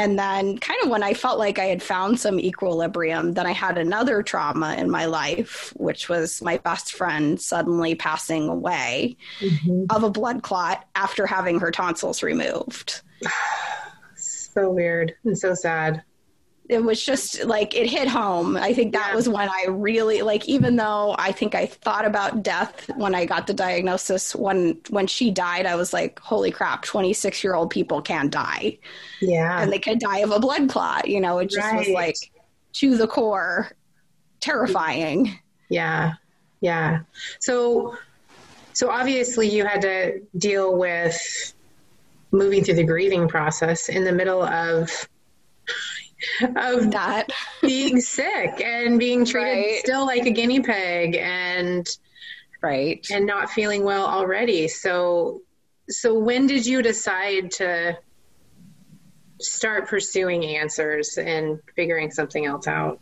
and 0.00 0.18
then, 0.18 0.56
kind 0.56 0.82
of 0.82 0.88
when 0.88 1.02
I 1.02 1.12
felt 1.12 1.38
like 1.38 1.58
I 1.58 1.66
had 1.66 1.82
found 1.82 2.18
some 2.18 2.40
equilibrium, 2.40 3.34
then 3.34 3.46
I 3.46 3.52
had 3.52 3.76
another 3.76 4.22
trauma 4.22 4.74
in 4.78 4.90
my 4.90 5.04
life, 5.04 5.74
which 5.76 6.08
was 6.08 6.40
my 6.40 6.56
best 6.56 6.92
friend 6.92 7.38
suddenly 7.38 7.94
passing 7.94 8.48
away 8.48 9.18
mm-hmm. 9.40 9.84
of 9.90 10.02
a 10.02 10.08
blood 10.08 10.42
clot 10.42 10.88
after 10.94 11.26
having 11.26 11.60
her 11.60 11.70
tonsils 11.70 12.22
removed. 12.22 13.02
so 14.16 14.70
weird 14.70 15.14
and 15.24 15.38
so 15.38 15.52
sad 15.52 16.02
it 16.70 16.84
was 16.84 17.04
just 17.04 17.44
like 17.44 17.74
it 17.74 17.90
hit 17.90 18.06
home. 18.06 18.56
I 18.56 18.72
think 18.72 18.92
that 18.92 19.08
yeah. 19.08 19.14
was 19.16 19.28
when 19.28 19.48
I 19.48 19.66
really 19.68 20.22
like 20.22 20.48
even 20.48 20.76
though 20.76 21.16
I 21.18 21.32
think 21.32 21.56
I 21.56 21.66
thought 21.66 22.04
about 22.04 22.44
death 22.44 22.88
when 22.94 23.12
I 23.12 23.26
got 23.26 23.48
the 23.48 23.52
diagnosis 23.52 24.36
when 24.36 24.80
when 24.88 25.08
she 25.08 25.32
died 25.32 25.66
I 25.66 25.74
was 25.74 25.92
like 25.92 26.20
holy 26.20 26.52
crap 26.52 26.84
26 26.84 27.42
year 27.42 27.54
old 27.54 27.70
people 27.70 28.00
can 28.00 28.30
die. 28.30 28.78
Yeah. 29.20 29.60
And 29.60 29.72
they 29.72 29.80
could 29.80 29.98
die 29.98 30.18
of 30.18 30.30
a 30.30 30.38
blood 30.38 30.68
clot, 30.68 31.08
you 31.08 31.20
know, 31.20 31.40
it 31.40 31.50
just 31.50 31.66
right. 31.66 31.78
was 31.78 31.88
like 31.88 32.16
to 32.74 32.96
the 32.96 33.08
core 33.08 33.72
terrifying. 34.38 35.36
Yeah. 35.68 36.14
Yeah. 36.60 37.00
So 37.40 37.96
so 38.74 38.90
obviously 38.90 39.48
you 39.48 39.64
had 39.64 39.82
to 39.82 40.20
deal 40.38 40.76
with 40.76 41.52
moving 42.30 42.62
through 42.62 42.74
the 42.74 42.84
grieving 42.84 43.26
process 43.26 43.88
in 43.88 44.04
the 44.04 44.12
middle 44.12 44.44
of 44.44 45.08
of 46.56 46.90
that. 46.90 47.28
being 47.62 48.00
sick 48.00 48.60
and 48.60 48.98
being 48.98 49.24
treated 49.24 49.48
right. 49.48 49.78
still 49.80 50.06
like 50.06 50.26
a 50.26 50.30
guinea 50.30 50.60
pig 50.60 51.16
and 51.16 51.86
right. 52.62 53.06
and 53.10 53.26
not 53.26 53.50
feeling 53.50 53.84
well 53.84 54.06
already. 54.06 54.68
So 54.68 55.42
so 55.88 56.18
when 56.18 56.46
did 56.46 56.64
you 56.66 56.82
decide 56.82 57.50
to 57.52 57.98
start 59.40 59.88
pursuing 59.88 60.44
answers 60.44 61.18
and 61.18 61.58
figuring 61.74 62.10
something 62.10 62.46
else 62.46 62.66
out 62.66 63.00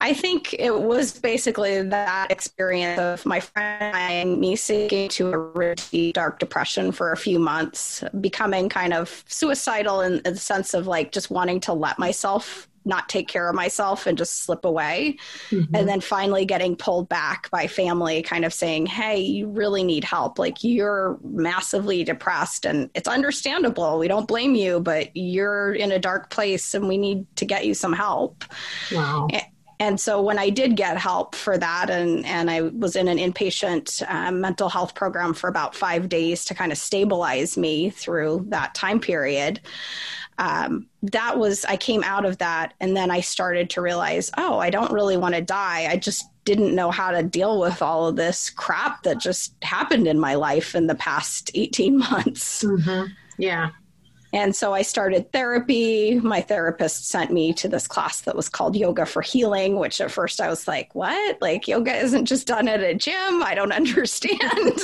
I 0.00 0.12
think 0.12 0.54
it 0.54 0.80
was 0.82 1.18
basically 1.18 1.82
that 1.82 2.30
experience 2.30 2.98
of 2.98 3.24
my 3.26 3.40
friend 3.40 3.94
and 3.94 4.40
me 4.40 4.56
sinking 4.56 5.08
to 5.10 5.32
a 5.32 5.38
really 5.38 6.12
dark 6.12 6.38
depression 6.38 6.92
for 6.92 7.12
a 7.12 7.16
few 7.16 7.38
months, 7.38 8.04
becoming 8.20 8.68
kind 8.68 8.92
of 8.92 9.24
suicidal 9.28 10.00
in, 10.00 10.20
in 10.24 10.34
the 10.34 10.36
sense 10.36 10.74
of 10.74 10.86
like 10.86 11.12
just 11.12 11.30
wanting 11.30 11.60
to 11.60 11.72
let 11.72 11.98
myself 11.98 12.68
not 12.88 13.08
take 13.08 13.28
care 13.28 13.48
of 13.48 13.54
myself 13.54 14.06
and 14.06 14.18
just 14.18 14.42
slip 14.42 14.64
away. 14.64 15.18
Mm-hmm. 15.50 15.74
And 15.74 15.88
then 15.88 16.00
finally 16.00 16.44
getting 16.44 16.74
pulled 16.74 17.08
back 17.08 17.50
by 17.50 17.66
family, 17.66 18.22
kind 18.22 18.44
of 18.44 18.52
saying, 18.52 18.86
Hey, 18.86 19.20
you 19.20 19.48
really 19.48 19.84
need 19.84 20.02
help. 20.02 20.38
Like 20.38 20.64
you're 20.64 21.18
massively 21.22 22.02
depressed 22.02 22.64
and 22.64 22.90
it's 22.94 23.08
understandable. 23.08 23.98
We 23.98 24.08
don't 24.08 24.26
blame 24.26 24.54
you, 24.54 24.80
but 24.80 25.14
you're 25.14 25.74
in 25.74 25.92
a 25.92 25.98
dark 25.98 26.30
place 26.30 26.74
and 26.74 26.88
we 26.88 26.98
need 26.98 27.26
to 27.36 27.44
get 27.44 27.66
you 27.66 27.74
some 27.74 27.92
help. 27.92 28.44
Wow. 28.90 29.28
And, 29.80 30.00
so 30.00 30.20
when 30.20 30.38
I 30.38 30.50
did 30.50 30.76
get 30.76 30.96
help 30.96 31.34
for 31.34 31.58
that, 31.58 31.90
and, 31.90 32.24
and 32.26 32.50
I 32.50 32.62
was 32.62 32.96
in 32.96 33.08
an 33.08 33.18
inpatient 33.18 34.02
uh, 34.08 34.30
mental 34.30 34.68
health 34.68 34.94
program 34.94 35.34
for 35.34 35.48
about 35.48 35.74
five 35.74 36.08
days 36.08 36.44
to 36.46 36.54
kind 36.54 36.72
of 36.72 36.78
stabilize 36.78 37.56
me 37.56 37.90
through 37.90 38.46
that 38.48 38.74
time 38.74 39.00
period, 39.00 39.60
um, 40.38 40.86
that 41.02 41.38
was, 41.38 41.64
I 41.64 41.76
came 41.76 42.04
out 42.04 42.24
of 42.24 42.38
that. 42.38 42.74
And 42.80 42.96
then 42.96 43.10
I 43.10 43.20
started 43.20 43.70
to 43.70 43.80
realize, 43.80 44.30
oh, 44.38 44.58
I 44.58 44.70
don't 44.70 44.92
really 44.92 45.16
want 45.16 45.34
to 45.34 45.40
die. 45.40 45.88
I 45.90 45.96
just 45.96 46.26
didn't 46.44 46.74
know 46.74 46.90
how 46.90 47.10
to 47.10 47.22
deal 47.22 47.60
with 47.60 47.82
all 47.82 48.06
of 48.06 48.16
this 48.16 48.48
crap 48.48 49.02
that 49.02 49.18
just 49.18 49.54
happened 49.62 50.06
in 50.06 50.18
my 50.18 50.34
life 50.34 50.74
in 50.74 50.86
the 50.86 50.94
past 50.94 51.50
18 51.54 51.98
months. 52.10 52.64
Mm-hmm. 52.64 53.12
Yeah. 53.36 53.70
And 54.32 54.54
so 54.54 54.74
I 54.74 54.82
started 54.82 55.32
therapy. 55.32 56.20
My 56.20 56.40
therapist 56.40 57.08
sent 57.08 57.32
me 57.32 57.52
to 57.54 57.68
this 57.68 57.86
class 57.86 58.20
that 58.22 58.36
was 58.36 58.48
called 58.48 58.76
Yoga 58.76 59.06
for 59.06 59.22
Healing, 59.22 59.78
which 59.78 60.00
at 60.00 60.10
first 60.10 60.40
I 60.40 60.48
was 60.48 60.68
like, 60.68 60.94
what? 60.94 61.40
Like, 61.40 61.66
yoga 61.66 61.94
isn't 61.96 62.26
just 62.26 62.46
done 62.46 62.68
at 62.68 62.82
a 62.82 62.94
gym. 62.94 63.42
I 63.42 63.54
don't 63.54 63.72
understand. 63.78 64.38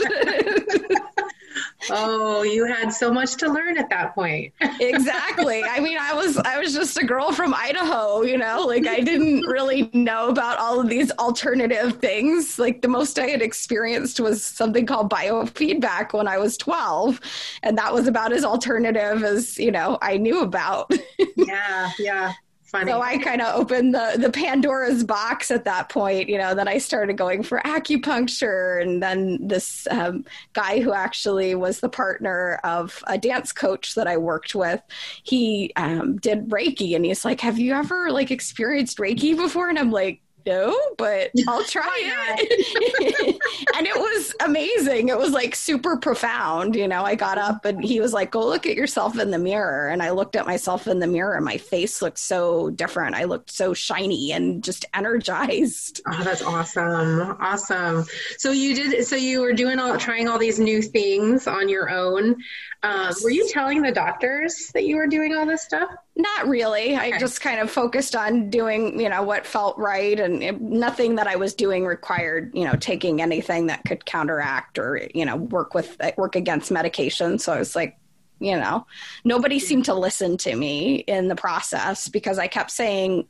oh, 1.91 2.43
you 2.43 2.65
had 2.67 2.93
so 2.93 3.13
much 3.13 3.37
to 3.37 3.49
learn 3.49 3.79
at 3.79 3.91
that 3.91 4.15
point. 4.15 4.53
exactly. 4.81 5.63
I 5.65 5.81
mean, 5.81 5.99
I 6.01 6.13
was 6.15 6.37
I 6.39 6.59
was 6.59 6.73
just 6.73 6.97
a 6.97 7.05
girl 7.05 7.33
from 7.33 7.55
Idaho, 7.55 8.23
you 8.23 8.39
know, 8.39 8.65
like 8.67 8.87
I 8.87 9.01
didn't 9.01 9.43
really 9.43 9.91
know 9.93 10.29
about 10.29 10.59
all 10.59 10.81
of 10.81 10.89
these 10.89 11.11
alternative 11.13 11.97
things. 11.97 12.59
Like 12.59 12.83
the 12.83 12.89
most 12.89 13.19
I 13.19 13.27
had 13.27 13.43
experienced 13.43 14.21
was 14.21 14.45
something 14.45 14.87
called 14.87 15.11
biofeedback 15.11 16.13
when 16.13 16.29
I 16.29 16.39
was 16.39 16.57
12, 16.57 17.21
and 17.63 17.79
that 17.79 17.93
was 17.93 18.07
about 18.07 18.33
as 18.33 18.45
alternative 18.45 19.23
as, 19.23 19.59
you 19.59 19.71
know, 19.71 19.99
I 20.03 20.17
knew 20.17 20.41
about. 20.41 20.91
yeah, 21.37 21.91
yeah 21.99 22.33
funny. 22.75 22.91
So 22.91 23.01
I 23.01 23.19
kind 23.19 23.41
of 23.41 23.55
opened 23.55 23.95
the 23.95 24.17
the 24.19 24.31
Pandora's 24.31 25.05
box 25.05 25.51
at 25.51 25.65
that 25.65 25.89
point. 25.89 26.29
You 26.29 26.39
know, 26.39 26.55
then 26.55 26.69
I 26.69 26.79
started 26.79 27.17
going 27.17 27.43
for 27.43 27.61
acupuncture, 27.65 28.83
and 28.83 29.03
then 29.03 29.39
this 29.47 29.87
um, 29.91 30.25
guy 30.53 30.81
who 30.81 30.93
actually 30.93 31.55
was 31.55 31.81
the 31.81 31.89
partner 31.89 32.61
of 32.65 33.03
a 33.07 33.19
dance 33.19 33.53
coach 33.53 33.95
that 33.95 34.07
I 34.07 34.17
worked 34.17 34.55
with, 34.55 34.83
he 35.23 35.73
um, 35.77 36.17
did 36.19 36.49
Reiki, 36.49 36.97
and 36.97 37.05
he's 37.05 37.25
like, 37.25 37.41
"Have 37.41 37.59
you 37.59 37.75
ever 37.75 38.11
like 38.11 38.31
experienced 38.31 38.99
Reiki 38.99 39.37
before?" 39.37 39.69
And 39.69 39.79
I'm 39.79 39.91
like, 39.91 40.21
no, 40.47 40.77
but 40.99 41.31
I'll 41.49 41.65
try 41.65 42.01
it. 42.39 43.41
and 43.77 43.87
it 43.87 43.97
was 43.97 44.35
amazing. 44.41 45.09
It 45.09 45.19
was 45.19 45.33
like 45.33 45.55
super 45.55 45.97
profound. 45.97 46.77
You 46.77 46.89
know, 46.89 47.03
I 47.05 47.15
got 47.15 47.39
up 47.39 47.65
and 47.65 47.83
he 47.83 48.01
was 48.01 48.13
like, 48.13 48.31
go 48.31 48.45
look 48.45 48.67
at 48.67 48.77
yourself 48.77 49.19
in 49.19 49.31
the 49.31 49.39
mirror. 49.39 49.89
And 49.89 50.03
I 50.03 50.11
looked 50.11 50.37
at 50.37 50.47
myself 50.47 50.87
in 50.87 50.99
the 50.99 51.07
mirror 51.07 51.35
and 51.35 51.45
my 51.45 51.57
face 51.57 52.03
looked 52.03 52.19
so 52.19 52.71
different. 52.71 53.15
I 53.15 53.25
looked 53.25 53.51
so 53.51 53.75
shiny 53.75 54.33
and 54.33 54.63
just 54.63 54.85
energized. 54.95 56.03
Oh, 56.07 56.23
that's 56.23 56.43
awesome. 56.43 57.37
Awesome. 57.41 58.05
So 58.39 58.51
you 58.51 58.75
did, 58.75 59.07
so 59.07 59.17
you 59.17 59.41
were 59.41 59.53
doing 59.53 59.79
all, 59.79 59.97
trying 59.99 60.29
all 60.29 60.39
these 60.39 60.59
new 60.59 60.83
things 60.83 61.47
on 61.47 61.69
your 61.69 61.91
own. 61.91 62.37
Um, 62.83 63.15
were 63.23 63.31
you 63.31 63.49
telling 63.49 63.81
the 63.81 63.93
doctors 63.93 64.71
that 64.75 64.85
you 64.85 64.97
were 64.97 65.07
doing 65.07 65.35
all 65.35 65.47
this 65.47 65.63
stuff? 65.63 65.89
Not 66.17 66.47
really. 66.47 66.95
Okay. 66.95 67.13
I 67.13 67.19
just 67.19 67.41
kind 67.41 67.59
of 67.59 67.71
focused 67.71 68.15
on 68.15 68.49
doing, 68.49 69.01
you 69.01 69.09
know, 69.09 69.23
what 69.23 69.45
felt 69.45 69.77
right, 69.79 70.19
and 70.21 70.61
nothing 70.61 71.17
that 71.17 71.27
I 71.27 71.35
was 71.35 71.55
doing 71.55 71.85
required, 71.85 72.53
you 72.55 72.65
know, 72.65 72.75
taking 72.75 73.21
anything 73.21 73.67
that 73.67 73.85
could 73.85 74.05
counteract 74.05 74.79
or, 74.79 75.09
you 75.13 75.25
know, 75.25 75.37
work 75.37 75.75
with 75.75 75.97
work 76.17 76.37
against 76.37 76.71
medication. 76.71 77.41
So 77.41 77.53
I 77.53 77.59
was 77.59 77.75
like, 77.75 77.99
you 78.39 78.57
know, 78.57 78.87
nobody 79.25 79.59
seemed 79.59 79.87
to 79.87 79.95
listen 79.95 80.37
to 80.39 80.55
me 80.55 80.97
in 80.97 81.29
the 81.29 81.37
process 81.37 82.09
because 82.09 82.39
I 82.39 82.47
kept 82.47 82.71
saying, 82.71 83.27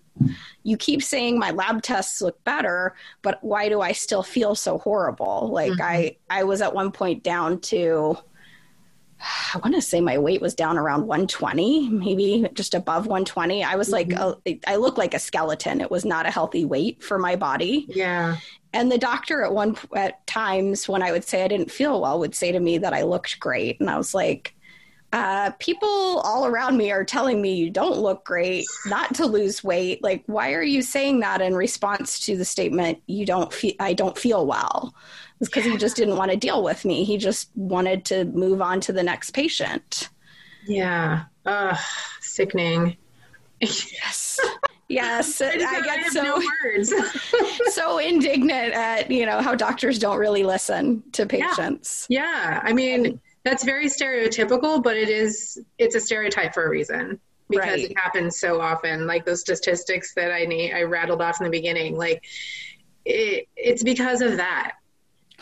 you 0.63 0.77
keep 0.77 1.03
saying 1.03 1.39
my 1.39 1.53
lab 1.53 1.83
tests 1.83 2.21
look 2.21 2.43
better, 2.45 2.97
but 3.23 3.39
why 3.43 3.69
do 3.69 3.81
I 3.81 3.93
still 3.93 4.23
feel 4.23 4.55
so 4.55 4.79
horrible? 4.79 5.51
Like 5.53 5.73
mm-hmm. 5.73 5.83
I, 5.83 6.17
I 6.29 6.45
was 6.45 6.61
at 6.61 6.75
one 6.75 6.91
point 6.91 7.23
down 7.23 7.61
to 7.61 8.19
I 9.55 9.59
want 9.59 9.75
to 9.75 9.83
say 9.83 10.01
my 10.01 10.19
weight 10.19 10.41
was 10.41 10.55
down 10.55 10.79
around 10.79 11.07
120, 11.07 11.89
maybe 11.91 12.49
just 12.55 12.75
above 12.75 13.07
120. 13.07 13.65
I 13.65 13.77
was 13.77 13.91
like, 13.91 14.09
mm-hmm. 14.09 14.41
a, 14.47 14.61
I 14.67 14.77
looked 14.77 14.99
like 14.99 15.15
a 15.15 15.19
skeleton. 15.19 15.81
It 15.81 15.91
was 15.91 16.05
not 16.05 16.27
a 16.27 16.31
healthy 16.31 16.65
weight 16.65 17.03
for 17.03 17.19
my 17.19 17.37
body. 17.37 17.87
Yeah. 17.89 18.37
And 18.73 18.91
the 18.91 18.99
doctor 18.99 19.43
at 19.43 19.55
one 19.55 19.77
at 19.95 20.27
times 20.27 20.89
when 20.89 21.03
I 21.03 21.13
would 21.13 21.25
say 21.25 21.45
I 21.45 21.49
didn't 21.49 21.71
feel 21.71 22.01
well 22.01 22.19
would 22.19 22.35
say 22.35 22.53
to 22.53 22.61
me 22.61 22.79
that 22.79 22.93
I 22.93 23.03
looked 23.03 23.39
great, 23.39 23.81
and 23.81 23.89
I 23.89 23.97
was 23.97 24.15
like, 24.15 24.54
uh, 25.15 25.53
people 25.61 25.89
all 26.25 26.45
around 26.45 26.77
me 26.77 26.91
are 26.91 27.05
telling 27.05 27.41
me 27.41 27.55
you 27.55 27.71
don't 27.71 27.99
look 27.99 28.25
great, 28.25 28.67
not 28.87 29.15
to 29.15 29.27
lose 29.27 29.63
weight. 29.63 30.03
Like, 30.03 30.25
why 30.27 30.53
are 30.55 30.63
you 30.63 30.83
saying 30.83 31.21
that 31.21 31.41
in 31.41 31.55
response 31.55 32.19
to 32.27 32.37
the 32.37 32.45
statement 32.45 33.01
you 33.07 33.25
don't 33.25 33.53
feel 33.53 33.75
I 33.79 33.93
don't 33.95 34.19
feel 34.19 34.45
well? 34.45 34.93
It's 35.39 35.49
because 35.49 35.67
yeah. 35.67 35.73
he 35.73 35.79
just 35.79 35.95
didn't 35.95 36.17
want 36.17 36.33
to 36.33 36.37
deal 36.37 36.65
with 36.65 36.85
me. 36.85 37.05
He 37.05 37.17
just 37.17 37.49
wanted 37.55 38.05
to 38.07 38.25
move 38.25 38.61
on 38.61 38.81
to 38.81 38.93
the 38.93 39.05
next 39.05 39.31
patient. 39.31 40.09
Yeah. 40.67 41.27
Ugh, 41.47 41.79
sickening. 42.21 42.97
yes. 43.61 44.41
Yes, 44.87 45.41
I, 45.41 45.47
I 45.47 45.81
get 45.81 46.13
so 46.13 46.23
no 46.23 46.43
so 47.71 47.99
indignant 47.99 48.75
at 48.75 49.11
you 49.11 49.25
know 49.25 49.41
how 49.41 49.55
doctors 49.55 49.99
don't 49.99 50.19
really 50.19 50.45
listen 50.45 51.03
to 51.13 51.25
patients. 51.25 52.07
Yeah, 52.11 52.51
yeah. 52.51 52.61
I 52.63 52.75
mean 52.75 53.19
that's 53.45 53.63
very 53.63 53.87
stereotypical, 53.87 54.83
but 54.83 54.97
it 54.97 55.09
is 55.09 55.61
it's 55.79 55.95
a 55.95 56.01
stereotype 56.01 56.55
for 56.55 56.65
a 56.65 56.69
reason 56.69 57.21
because 57.49 57.65
right. 57.65 57.91
it 57.91 57.99
happens 57.99 58.39
so 58.39 58.61
often. 58.61 59.07
Like 59.07 59.25
those 59.25 59.41
statistics 59.41 60.15
that 60.15 60.33
I 60.33 60.45
need, 60.45 60.73
I 60.73 60.83
rattled 60.83 61.21
off 61.21 61.41
in 61.41 61.45
the 61.45 61.51
beginning. 61.51 61.97
Like 61.97 62.25
it, 63.05 63.49
it's 63.57 63.83
because 63.83 64.23
of 64.23 64.39
that. 64.39 64.73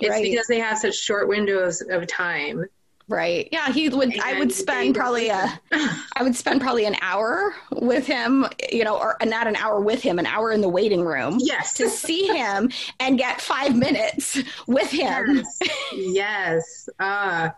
It's 0.00 0.10
right. 0.10 0.22
because 0.22 0.46
they 0.46 0.58
have 0.58 0.78
such 0.78 0.96
short 0.96 1.28
windows 1.28 1.80
of 1.80 2.06
time. 2.06 2.64
Right. 3.08 3.48
Yeah, 3.52 3.70
he 3.70 3.88
would. 3.88 4.12
And 4.12 4.22
I 4.22 4.38
would 4.38 4.52
spend 4.52 4.94
probably 4.94 5.28
a. 5.28 5.60
I 5.72 6.22
would 6.22 6.34
spend 6.34 6.60
probably 6.60 6.86
an 6.86 6.96
hour 7.02 7.54
with 7.70 8.06
him, 8.06 8.46
you 8.72 8.84
know, 8.84 8.96
or 8.96 9.16
not 9.24 9.46
an 9.46 9.56
hour 9.56 9.80
with 9.80 10.02
him, 10.02 10.18
an 10.18 10.26
hour 10.26 10.50
in 10.50 10.60
the 10.60 10.68
waiting 10.68 11.04
room. 11.04 11.38
Yes. 11.40 11.74
To 11.74 11.90
see 11.90 12.26
him 12.28 12.70
and 12.98 13.18
get 13.18 13.40
five 13.40 13.76
minutes 13.76 14.40
with 14.66 14.90
him. 14.90 15.44
Yes. 15.92 15.92
yes. 15.92 16.88
Uh, 16.98 17.50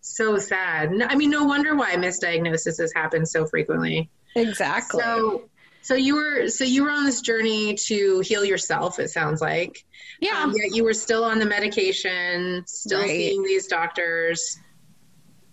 so 0.00 0.38
sad. 0.38 0.92
I 1.02 1.14
mean, 1.14 1.30
no 1.30 1.44
wonder 1.44 1.74
why 1.74 1.94
misdiagnosis 1.96 2.78
has 2.80 2.92
happened 2.94 3.28
so 3.28 3.46
frequently. 3.46 4.10
Exactly. 4.34 5.02
So, 5.02 5.48
so 5.82 5.94
you 5.94 6.14
were 6.16 6.48
so 6.48 6.64
you 6.64 6.84
were 6.84 6.90
on 6.90 7.04
this 7.04 7.20
journey 7.20 7.74
to 7.86 8.20
heal 8.20 8.44
yourself. 8.44 8.98
It 8.98 9.10
sounds 9.10 9.40
like. 9.40 9.84
Yeah. 10.20 10.42
Um, 10.42 10.52
yet 10.54 10.74
you 10.74 10.84
were 10.84 10.94
still 10.94 11.24
on 11.24 11.38
the 11.38 11.46
medication, 11.46 12.64
still 12.66 13.00
right. 13.00 13.08
seeing 13.08 13.42
these 13.42 13.66
doctors. 13.66 14.58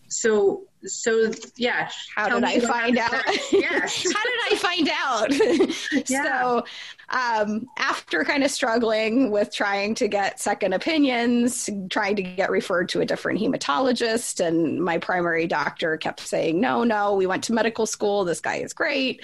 So 0.10 0.68
so 0.86 1.32
yeah 1.56 1.90
how 2.16 2.30
did 2.30 2.44
i 2.44 2.60
find 2.60 2.98
out 2.98 3.12
yes 3.52 4.06
how 4.14 4.24
did 4.24 4.40
i 4.52 4.56
find 4.56 4.90
out 4.94 6.08
yeah. 6.10 6.24
so 6.24 6.64
um, 7.10 7.68
after 7.78 8.26
kind 8.26 8.44
of 8.44 8.52
struggling 8.52 9.32
with 9.32 9.54
trying 9.54 9.96
to 9.96 10.08
get 10.10 10.42
second 10.42 10.74
opinions, 10.74 11.70
trying 11.90 12.18
to 12.18 12.22
get 12.22 12.50
referred 12.50 12.90
to 12.90 13.00
a 13.00 13.06
different 13.06 13.40
hematologist, 13.40 14.46
and 14.46 14.84
my 14.84 14.98
primary 14.98 15.48
doctor 15.48 15.96
kept 15.96 16.20
saying, 16.20 16.60
No, 16.60 16.84
no, 16.84 17.16
we 17.16 17.26
went 17.26 17.46
to 17.46 17.54
medical 17.54 17.86
school. 17.86 18.26
This 18.26 18.42
guy 18.42 18.58
is 18.58 18.74
great. 18.74 19.24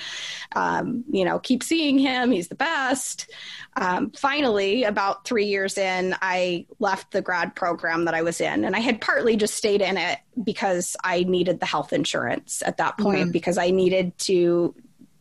Um, 0.55 1.03
you 1.11 1.25
know, 1.25 1.39
keep 1.39 1.61
seeing 1.61 1.99
him. 1.99 2.31
He's 2.31 2.47
the 2.47 2.55
best. 2.55 3.29
Um, 3.75 4.11
finally, 4.11 4.83
about 4.83 5.25
three 5.25 5.45
years 5.45 5.77
in, 5.77 6.15
I 6.21 6.65
left 6.79 7.11
the 7.11 7.21
grad 7.21 7.53
program 7.55 8.05
that 8.05 8.13
I 8.13 8.21
was 8.21 8.39
in, 8.39 8.63
and 8.63 8.75
I 8.75 8.79
had 8.79 9.01
partly 9.01 9.35
just 9.35 9.55
stayed 9.55 9.81
in 9.81 9.97
it 9.97 10.19
because 10.41 10.95
I 11.03 11.23
needed 11.23 11.59
the 11.59 11.65
health 11.65 11.91
insurance 11.91 12.63
at 12.65 12.77
that 12.77 12.97
point 12.97 13.19
mm-hmm. 13.19 13.31
because 13.31 13.57
I 13.57 13.71
needed 13.71 14.17
to 14.19 14.73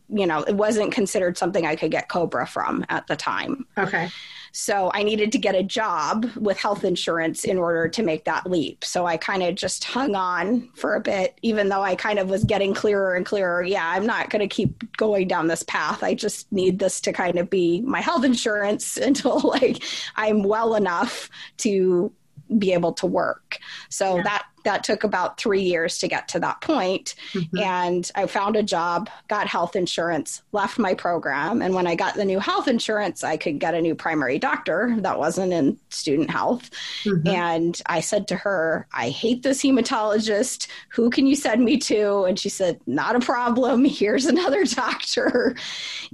you 0.09 0.27
know, 0.27 0.41
it 0.43 0.55
wasn't 0.55 0.91
considered 0.91 1.37
something 1.37 1.65
I 1.65 1.75
could 1.75 1.91
get 1.91 2.09
COBRA 2.09 2.47
from 2.47 2.85
at 2.89 3.07
the 3.07 3.15
time. 3.15 3.65
Okay. 3.77 4.09
So 4.55 4.91
I 4.93 5.01
needed 5.01 5.31
to 5.31 5.39
get 5.39 5.55
a 5.55 5.63
job 5.63 6.29
with 6.35 6.59
health 6.59 6.83
insurance 6.83 7.43
in 7.43 7.57
order 7.57 7.87
to 7.89 8.03
make 8.03 8.25
that 8.25 8.45
leap. 8.45 8.85
So 8.85 9.07
I 9.07 9.17
kind 9.17 9.41
of 9.41 9.55
just 9.55 9.83
hung 9.83 10.13
on 10.13 10.69
for 10.75 10.93
a 10.93 11.01
bit, 11.01 11.39
even 11.41 11.69
though 11.69 11.81
I 11.81 11.95
kind 11.95 12.19
of 12.19 12.29
was 12.29 12.43
getting 12.43 12.75
clearer 12.75 13.15
and 13.15 13.25
clearer. 13.25 13.63
Yeah, 13.63 13.83
I'm 13.83 14.05
not 14.05 14.29
going 14.29 14.47
to 14.47 14.47
keep 14.47 14.95
going 14.95 15.27
down 15.27 15.47
this 15.47 15.63
path. 15.63 16.03
I 16.03 16.13
just 16.13 16.51
need 16.51 16.77
this 16.77 17.01
to 17.01 17.11
kind 17.11 17.39
of 17.39 17.49
be 17.49 17.81
my 17.81 17.99
health 17.99 18.23
insurance 18.23 18.95
until 18.97 19.39
like 19.39 19.83
I'm 20.15 20.43
well 20.43 20.75
enough 20.75 21.31
to 21.57 22.13
be 22.57 22.73
able 22.73 22.93
to 22.93 23.05
work. 23.05 23.59
So 23.89 24.17
yeah. 24.17 24.23
that 24.23 24.45
that 24.63 24.83
took 24.83 25.03
about 25.03 25.37
three 25.37 25.61
years 25.61 25.97
to 25.99 26.07
get 26.07 26.27
to 26.29 26.39
that 26.39 26.61
point. 26.61 27.15
Mm-hmm. 27.33 27.59
And 27.59 28.11
I 28.15 28.27
found 28.27 28.55
a 28.55 28.63
job, 28.63 29.09
got 29.27 29.47
health 29.47 29.75
insurance, 29.75 30.41
left 30.51 30.79
my 30.79 30.93
program. 30.93 31.61
And 31.61 31.73
when 31.73 31.87
I 31.87 31.95
got 31.95 32.15
the 32.15 32.25
new 32.25 32.39
health 32.39 32.67
insurance, 32.67 33.23
I 33.23 33.37
could 33.37 33.59
get 33.59 33.75
a 33.75 33.81
new 33.81 33.95
primary 33.95 34.39
doctor 34.39 34.95
that 34.99 35.19
wasn't 35.19 35.53
in 35.53 35.79
student 35.89 36.29
health. 36.29 36.69
Mm-hmm. 37.03 37.27
And 37.27 37.81
I 37.85 37.99
said 37.99 38.27
to 38.29 38.35
her, 38.37 38.87
I 38.93 39.09
hate 39.09 39.43
this 39.43 39.61
hematologist. 39.61 40.67
Who 40.89 41.09
can 41.09 41.27
you 41.27 41.35
send 41.35 41.63
me 41.63 41.77
to? 41.79 42.23
And 42.23 42.39
she 42.39 42.49
said, 42.49 42.79
Not 42.87 43.15
a 43.15 43.19
problem. 43.19 43.85
Here's 43.93 44.25
another 44.25 44.65
doctor. 44.65 45.55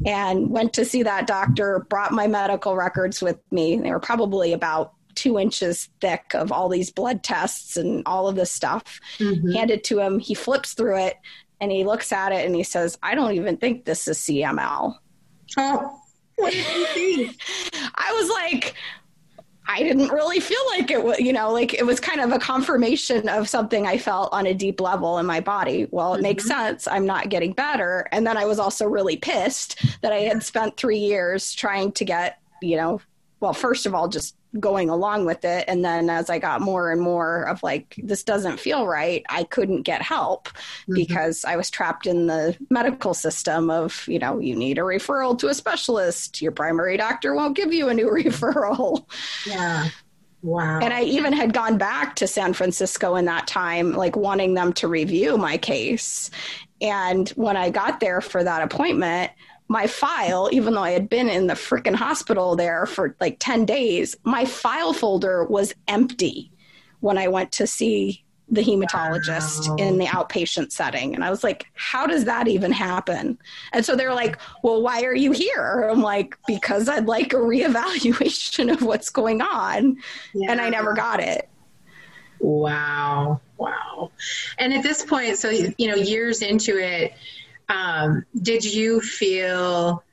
And 0.06 0.50
went 0.50 0.74
to 0.74 0.86
see 0.86 1.04
that 1.04 1.28
doctor, 1.28 1.86
brought 1.90 2.12
my 2.12 2.28
medical 2.28 2.76
records 2.76 3.22
with 3.22 3.40
me. 3.52 3.78
They 3.78 3.92
were 3.92 4.00
probably 4.00 4.54
about 4.54 4.94
two 5.20 5.38
inches 5.38 5.90
thick 6.00 6.34
of 6.34 6.50
all 6.50 6.70
these 6.70 6.90
blood 6.92 7.24
tests 7.24 7.76
and 7.76 8.02
all 8.06 8.30
of 8.30 8.38
this 8.38 8.52
stuff. 8.52 9.02
Mm-hmm. 9.18 9.52
Hand 9.52 9.70
it 9.70 9.84
to 9.86 10.00
him. 10.00 10.18
He 10.18 10.34
flips 10.34 10.74
through 10.74 10.98
it 10.98 11.18
and 11.60 11.72
he 11.72 11.84
looks 11.84 12.14
at 12.14 12.32
it 12.32 12.46
and 12.46 12.56
he 12.56 12.64
says, 12.64 12.98
I 13.04 13.16
don't 13.16 13.34
even 13.34 13.58
think 13.58 13.84
this 13.84 14.08
is 14.08 14.18
CML. 14.20 14.96
Oh, 15.58 16.00
what 16.38 16.54
did 16.54 16.66
you 16.66 16.86
think? 16.86 17.42
I 17.96 18.14
was 18.14 18.30
like, 18.30 18.76
I 19.68 19.84
didn't 19.84 20.08
really 20.08 20.40
feel 20.40 20.62
like 20.70 20.90
it 20.90 21.04
was, 21.04 21.20
you 21.20 21.34
know, 21.34 21.52
like 21.52 21.74
it 21.74 21.86
was 21.86 22.00
kind 22.00 22.22
of 22.22 22.32
a 22.32 22.40
confirmation 22.40 23.28
of 23.28 23.50
something 23.50 23.86
I 23.86 23.98
felt 23.98 24.32
on 24.32 24.48
a 24.48 24.54
deep 24.54 24.80
level 24.80 25.18
in 25.20 25.26
my 25.26 25.42
body. 25.42 25.86
Well, 25.92 26.14
it 26.14 26.18
mm-hmm. 26.18 26.24
makes 26.24 26.46
sense. 26.46 26.88
I'm 26.88 27.06
not 27.06 27.28
getting 27.28 27.52
better. 27.52 28.08
And 28.14 28.26
then 28.26 28.38
I 28.38 28.46
was 28.46 28.58
also 28.58 28.88
really 28.88 29.18
pissed 29.18 29.84
that 30.02 30.14
I 30.14 30.22
had 30.22 30.44
spent 30.44 30.78
three 30.78 30.98
years 30.98 31.54
trying 31.54 31.92
to 31.92 32.06
get, 32.06 32.40
you 32.62 32.78
know, 32.78 33.02
well, 33.42 33.54
first 33.54 33.86
of 33.86 33.94
all, 33.94 34.08
just 34.08 34.36
going 34.60 34.90
along 34.90 35.26
with 35.26 35.46
it. 35.46 35.66
And 35.68 35.84
then 35.84 36.10
as 36.10 36.30
I 36.30 36.40
got 36.40 36.62
more 36.62 36.92
and 36.92 37.02
more 37.02 37.44
of 37.44 37.62
like, 37.62 37.96
this 38.02 38.24
doesn't 38.24 38.60
feel 38.60 38.88
right, 38.88 39.24
I 39.30 39.44
couldn't 39.44 39.84
get 39.84 40.02
help 40.02 40.48
mm-hmm. 40.48 40.96
because 40.96 41.46
I 41.46 41.56
was 41.56 41.70
trapped 41.70 42.08
in 42.08 42.28
the 42.28 42.58
medical 42.70 43.14
system 43.14 43.70
of, 43.70 44.08
you 44.08 44.20
know, 44.20 44.40
you 44.40 44.56
need 44.56 44.78
a 44.78 44.82
referral 44.82 45.38
to 45.40 45.48
a 45.48 45.54
specialist. 45.54 46.42
Your 46.42 46.52
primary 46.52 46.98
doctor 46.98 47.36
won't 47.36 47.56
give 47.56 47.74
you 47.74 47.90
a 47.90 47.94
new 47.94 48.10
referral. 48.10 49.06
Yeah. 49.46 49.90
Wow. 50.42 50.80
And 50.80 50.94
I 50.94 51.04
even 51.04 51.34
had 51.34 51.54
gone 51.54 51.78
back 51.78 52.16
to 52.16 52.28
San 52.28 52.54
Francisco 52.54 53.16
in 53.16 53.26
that 53.26 53.46
time, 53.46 53.92
like 53.92 54.16
wanting 54.16 54.54
them 54.54 54.72
to 54.74 54.88
review 54.88 55.38
my 55.38 55.58
case. 55.58 56.32
And 56.82 57.28
when 57.30 57.58
I 57.58 57.70
got 57.70 58.00
there 58.00 58.22
for 58.22 58.44
that 58.44 58.62
appointment, 58.62 59.32
my 59.70 59.86
file, 59.86 60.50
even 60.52 60.74
though 60.74 60.84
I 60.84 60.92
had 60.92 61.08
been 61.08 61.30
in 61.30 61.48
the 61.48 61.54
freaking 61.54 61.96
hospital 61.96 62.56
there 62.56 62.88
for 62.88 63.16
like 63.22 63.38
10 63.40 63.66
days, 63.66 64.16
my 64.24 64.44
file 64.44 64.94
folder 64.94 65.46
was 65.46 65.74
empty 65.88 66.52
when 67.02 67.20
I 67.20 67.28
went 67.28 67.52
to 67.54 67.68
see 67.68 68.26
the 68.52 68.64
hematologist 68.64 69.70
wow. 69.70 69.76
in 69.76 70.00
the 70.00 70.08
outpatient 70.08 70.72
setting. 70.72 71.14
And 71.14 71.24
I 71.24 71.30
was 71.30 71.44
like, 71.44 71.68
how 71.76 72.08
does 72.08 72.26
that 72.26 72.48
even 72.48 72.72
happen? 72.72 73.38
And 73.72 73.86
so 73.86 73.96
they're 73.96 74.14
like, 74.14 74.40
well, 74.64 74.82
why 74.82 75.04
are 75.04 75.14
you 75.14 75.32
here? 75.32 75.88
I'm 75.88 76.02
like, 76.02 76.36
because 76.48 76.90
I'd 76.90 77.06
like 77.06 77.34
a 77.34 77.36
reevaluation 77.38 78.74
of 78.74 78.82
what's 78.82 79.12
going 79.12 79.42
on. 79.42 79.98
Yeah. 80.34 80.52
And 80.52 80.60
I 80.60 80.70
never 80.70 80.94
got 80.94 81.20
it. 81.20 81.48
Wow. 82.40 83.40
Wow. 83.58 84.12
And 84.58 84.74
at 84.74 84.82
this 84.82 85.06
point, 85.06 85.38
so, 85.38 85.50
you 85.50 85.88
know, 85.88 85.96
years 85.96 86.42
into 86.42 86.78
it, 86.80 87.14
um, 87.70 88.26
did 88.42 88.64
you 88.64 89.00
feel 89.02 90.04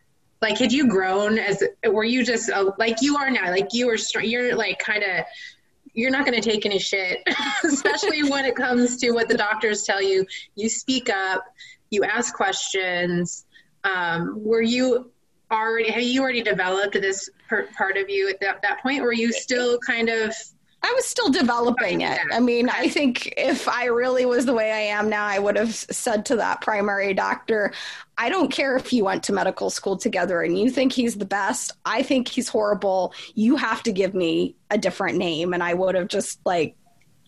like 0.42 0.58
had 0.58 0.72
you 0.72 0.88
grown 0.88 1.38
as 1.38 1.62
were 1.90 2.04
you 2.04 2.24
just 2.24 2.50
uh, 2.50 2.70
like 2.78 3.00
you 3.00 3.16
are 3.16 3.30
now 3.30 3.50
like 3.50 3.68
you 3.72 3.88
are 3.88 3.96
you're 4.20 4.54
like 4.54 4.78
kind 4.78 5.02
of 5.02 5.24
you're 5.94 6.10
not 6.10 6.26
going 6.26 6.40
to 6.40 6.46
take 6.46 6.66
any 6.66 6.78
shit 6.78 7.26
especially 7.64 8.22
when 8.22 8.44
it 8.44 8.54
comes 8.54 8.98
to 8.98 9.12
what 9.12 9.28
the 9.28 9.36
doctors 9.36 9.84
tell 9.84 10.02
you. 10.02 10.26
You 10.54 10.68
speak 10.68 11.08
up 11.08 11.44
you 11.90 12.04
ask 12.04 12.34
questions. 12.34 13.44
Um, 13.84 14.42
were 14.42 14.62
you 14.62 15.10
already 15.50 15.90
have 15.90 16.02
you 16.02 16.22
already 16.22 16.42
developed 16.42 16.94
this 16.94 17.30
part 17.48 17.96
of 17.96 18.10
you 18.10 18.28
at 18.28 18.40
that, 18.40 18.62
that 18.62 18.82
point? 18.82 19.00
Or 19.00 19.06
were 19.06 19.12
you 19.12 19.32
still 19.32 19.78
kind 19.78 20.08
of 20.08 20.34
I 20.86 20.92
was 20.94 21.04
still 21.04 21.30
developing 21.30 22.02
it. 22.02 22.20
I 22.30 22.38
mean, 22.38 22.68
I 22.68 22.88
think 22.88 23.34
if 23.36 23.68
I 23.68 23.86
really 23.86 24.24
was 24.24 24.46
the 24.46 24.54
way 24.54 24.70
I 24.70 24.96
am 24.96 25.08
now, 25.08 25.26
I 25.26 25.40
would 25.40 25.56
have 25.56 25.74
said 25.74 26.24
to 26.26 26.36
that 26.36 26.60
primary 26.60 27.12
doctor, 27.12 27.72
I 28.16 28.28
don't 28.28 28.52
care 28.52 28.76
if 28.76 28.92
you 28.92 29.04
went 29.04 29.24
to 29.24 29.32
medical 29.32 29.68
school 29.68 29.96
together 29.96 30.42
and 30.42 30.56
you 30.56 30.70
think 30.70 30.92
he's 30.92 31.16
the 31.16 31.24
best. 31.24 31.72
I 31.84 32.04
think 32.04 32.28
he's 32.28 32.48
horrible. 32.48 33.14
You 33.34 33.56
have 33.56 33.82
to 33.82 33.92
give 33.92 34.14
me 34.14 34.54
a 34.70 34.78
different 34.78 35.18
name. 35.18 35.52
And 35.54 35.62
I 35.62 35.74
would 35.74 35.96
have 35.96 36.06
just 36.06 36.38
like, 36.46 36.76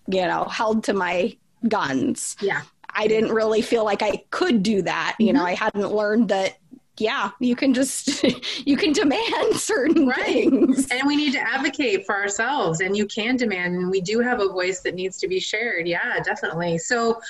you 0.06 0.22
know, 0.22 0.44
held 0.44 0.84
to 0.84 0.92
my 0.92 1.36
guns. 1.66 2.36
Yeah. 2.40 2.62
I 2.94 3.08
didn't 3.08 3.32
really 3.32 3.62
feel 3.62 3.84
like 3.84 4.02
I 4.02 4.22
could 4.30 4.62
do 4.62 4.82
that. 4.82 5.16
You 5.18 5.26
mm-hmm. 5.26 5.36
know, 5.36 5.44
I 5.44 5.54
hadn't 5.54 5.92
learned 5.92 6.28
that 6.28 6.58
yeah, 7.00 7.30
you 7.40 7.56
can 7.56 7.74
just 7.74 8.24
you 8.66 8.76
can 8.76 8.92
demand 8.92 9.54
certain 9.56 10.06
right. 10.06 10.48
things. 10.48 10.88
And 10.90 11.06
we 11.06 11.16
need 11.16 11.32
to 11.32 11.40
advocate 11.40 12.06
for 12.06 12.14
ourselves 12.14 12.80
and 12.80 12.96
you 12.96 13.06
can 13.06 13.36
demand 13.36 13.74
and 13.74 13.90
we 13.90 14.00
do 14.00 14.20
have 14.20 14.40
a 14.40 14.48
voice 14.48 14.80
that 14.80 14.94
needs 14.94 15.18
to 15.18 15.28
be 15.28 15.40
shared. 15.40 15.86
Yeah, 15.86 16.20
definitely. 16.20 16.78
So 16.78 17.20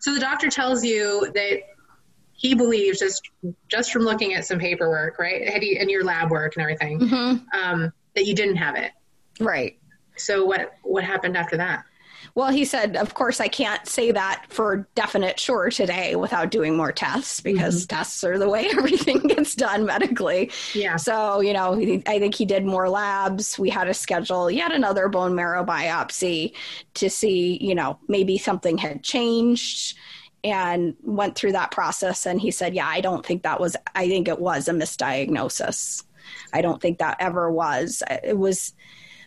so 0.00 0.14
the 0.14 0.20
doctor 0.20 0.48
tells 0.48 0.84
you 0.84 1.30
that 1.34 1.60
he 2.32 2.54
believes 2.54 2.98
just 2.98 3.28
just 3.68 3.92
from 3.92 4.02
looking 4.02 4.34
at 4.34 4.46
some 4.46 4.58
paperwork, 4.58 5.18
right? 5.18 5.42
And 5.42 5.90
your 5.90 6.04
lab 6.04 6.30
work 6.30 6.56
and 6.56 6.62
everything, 6.62 7.00
mm-hmm. 7.00 7.58
um, 7.58 7.92
that 8.14 8.26
you 8.26 8.34
didn't 8.34 8.56
have 8.56 8.76
it. 8.76 8.92
Right. 9.40 9.78
So 10.16 10.44
what 10.44 10.72
what 10.82 11.04
happened 11.04 11.36
after 11.36 11.56
that? 11.56 11.84
Well, 12.34 12.50
he 12.50 12.64
said, 12.64 12.96
of 12.96 13.14
course, 13.14 13.40
I 13.40 13.48
can't 13.48 13.86
say 13.86 14.12
that 14.12 14.44
for 14.48 14.88
definite 14.94 15.38
sure 15.40 15.70
today 15.70 16.16
without 16.16 16.50
doing 16.50 16.76
more 16.76 16.92
tests 16.92 17.40
because 17.40 17.82
mm-hmm. 17.82 17.96
tests 17.96 18.24
are 18.24 18.38
the 18.38 18.48
way 18.48 18.68
everything 18.76 19.18
gets 19.18 19.54
done 19.54 19.86
medically. 19.86 20.50
Yeah. 20.74 20.96
So, 20.96 21.40
you 21.40 21.52
know, 21.52 21.74
I 22.06 22.18
think 22.18 22.34
he 22.34 22.44
did 22.44 22.64
more 22.64 22.88
labs. 22.88 23.58
We 23.58 23.70
had 23.70 23.84
to 23.84 23.94
schedule 23.94 24.50
yet 24.50 24.72
another 24.72 25.08
bone 25.08 25.34
marrow 25.34 25.64
biopsy 25.64 26.54
to 26.94 27.10
see, 27.10 27.58
you 27.60 27.74
know, 27.74 27.98
maybe 28.08 28.38
something 28.38 28.78
had 28.78 29.02
changed 29.02 29.96
and 30.44 30.94
went 31.02 31.34
through 31.34 31.52
that 31.52 31.70
process. 31.70 32.26
And 32.26 32.40
he 32.40 32.50
said, 32.50 32.74
yeah, 32.74 32.86
I 32.86 33.00
don't 33.00 33.24
think 33.24 33.42
that 33.42 33.60
was, 33.60 33.76
I 33.94 34.08
think 34.08 34.28
it 34.28 34.38
was 34.38 34.68
a 34.68 34.72
misdiagnosis. 34.72 36.04
I 36.52 36.62
don't 36.62 36.80
think 36.80 36.98
that 36.98 37.16
ever 37.20 37.50
was. 37.50 38.02
It 38.22 38.38
was, 38.38 38.74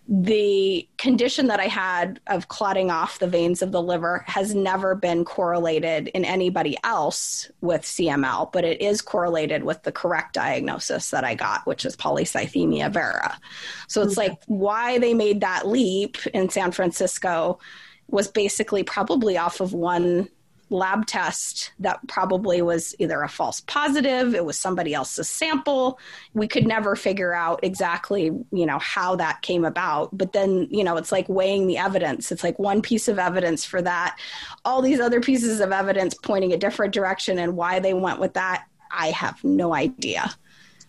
the 0.07 0.87
condition 0.97 1.47
that 1.47 1.59
I 1.59 1.67
had 1.67 2.19
of 2.27 2.47
clotting 2.47 2.91
off 2.91 3.19
the 3.19 3.27
veins 3.27 3.61
of 3.61 3.71
the 3.71 3.81
liver 3.81 4.23
has 4.27 4.53
never 4.53 4.95
been 4.95 5.23
correlated 5.23 6.09
in 6.09 6.25
anybody 6.25 6.75
else 6.83 7.49
with 7.61 7.83
CML, 7.83 8.51
but 8.51 8.65
it 8.65 8.81
is 8.81 9.01
correlated 9.01 9.63
with 9.63 9.83
the 9.83 9.91
correct 9.91 10.33
diagnosis 10.33 11.11
that 11.11 11.23
I 11.23 11.35
got, 11.35 11.65
which 11.65 11.85
is 11.85 11.95
polycythemia 11.95 12.91
vera. 12.91 13.39
So 13.87 14.01
it's 14.01 14.17
okay. 14.17 14.29
like 14.29 14.39
why 14.47 14.97
they 14.97 15.13
made 15.13 15.41
that 15.41 15.67
leap 15.67 16.17
in 16.33 16.49
San 16.49 16.71
Francisco 16.71 17.59
was 18.07 18.27
basically 18.27 18.83
probably 18.83 19.37
off 19.37 19.61
of 19.61 19.71
one 19.71 20.27
lab 20.71 21.05
test 21.05 21.71
that 21.79 21.99
probably 22.07 22.61
was 22.61 22.95
either 22.97 23.21
a 23.21 23.29
false 23.29 23.59
positive 23.61 24.33
it 24.33 24.45
was 24.45 24.57
somebody 24.57 24.93
else's 24.93 25.27
sample 25.27 25.99
we 26.33 26.47
could 26.47 26.65
never 26.65 26.95
figure 26.95 27.33
out 27.33 27.59
exactly 27.61 28.31
you 28.51 28.65
know 28.65 28.79
how 28.79 29.15
that 29.15 29.41
came 29.41 29.65
about 29.65 30.09
but 30.17 30.33
then 30.33 30.67
you 30.71 30.83
know 30.83 30.97
it's 30.97 31.11
like 31.11 31.27
weighing 31.27 31.67
the 31.67 31.77
evidence 31.77 32.31
it's 32.31 32.43
like 32.43 32.57
one 32.57 32.81
piece 32.81 33.07
of 33.07 33.19
evidence 33.19 33.65
for 33.65 33.81
that 33.81 34.17
all 34.65 34.81
these 34.81 34.99
other 34.99 35.19
pieces 35.19 35.59
of 35.59 35.71
evidence 35.71 36.13
pointing 36.13 36.53
a 36.53 36.57
different 36.57 36.93
direction 36.93 37.37
and 37.37 37.55
why 37.55 37.79
they 37.79 37.93
went 37.93 38.19
with 38.19 38.33
that 38.33 38.65
i 38.91 39.11
have 39.11 39.43
no 39.43 39.73
idea 39.73 40.33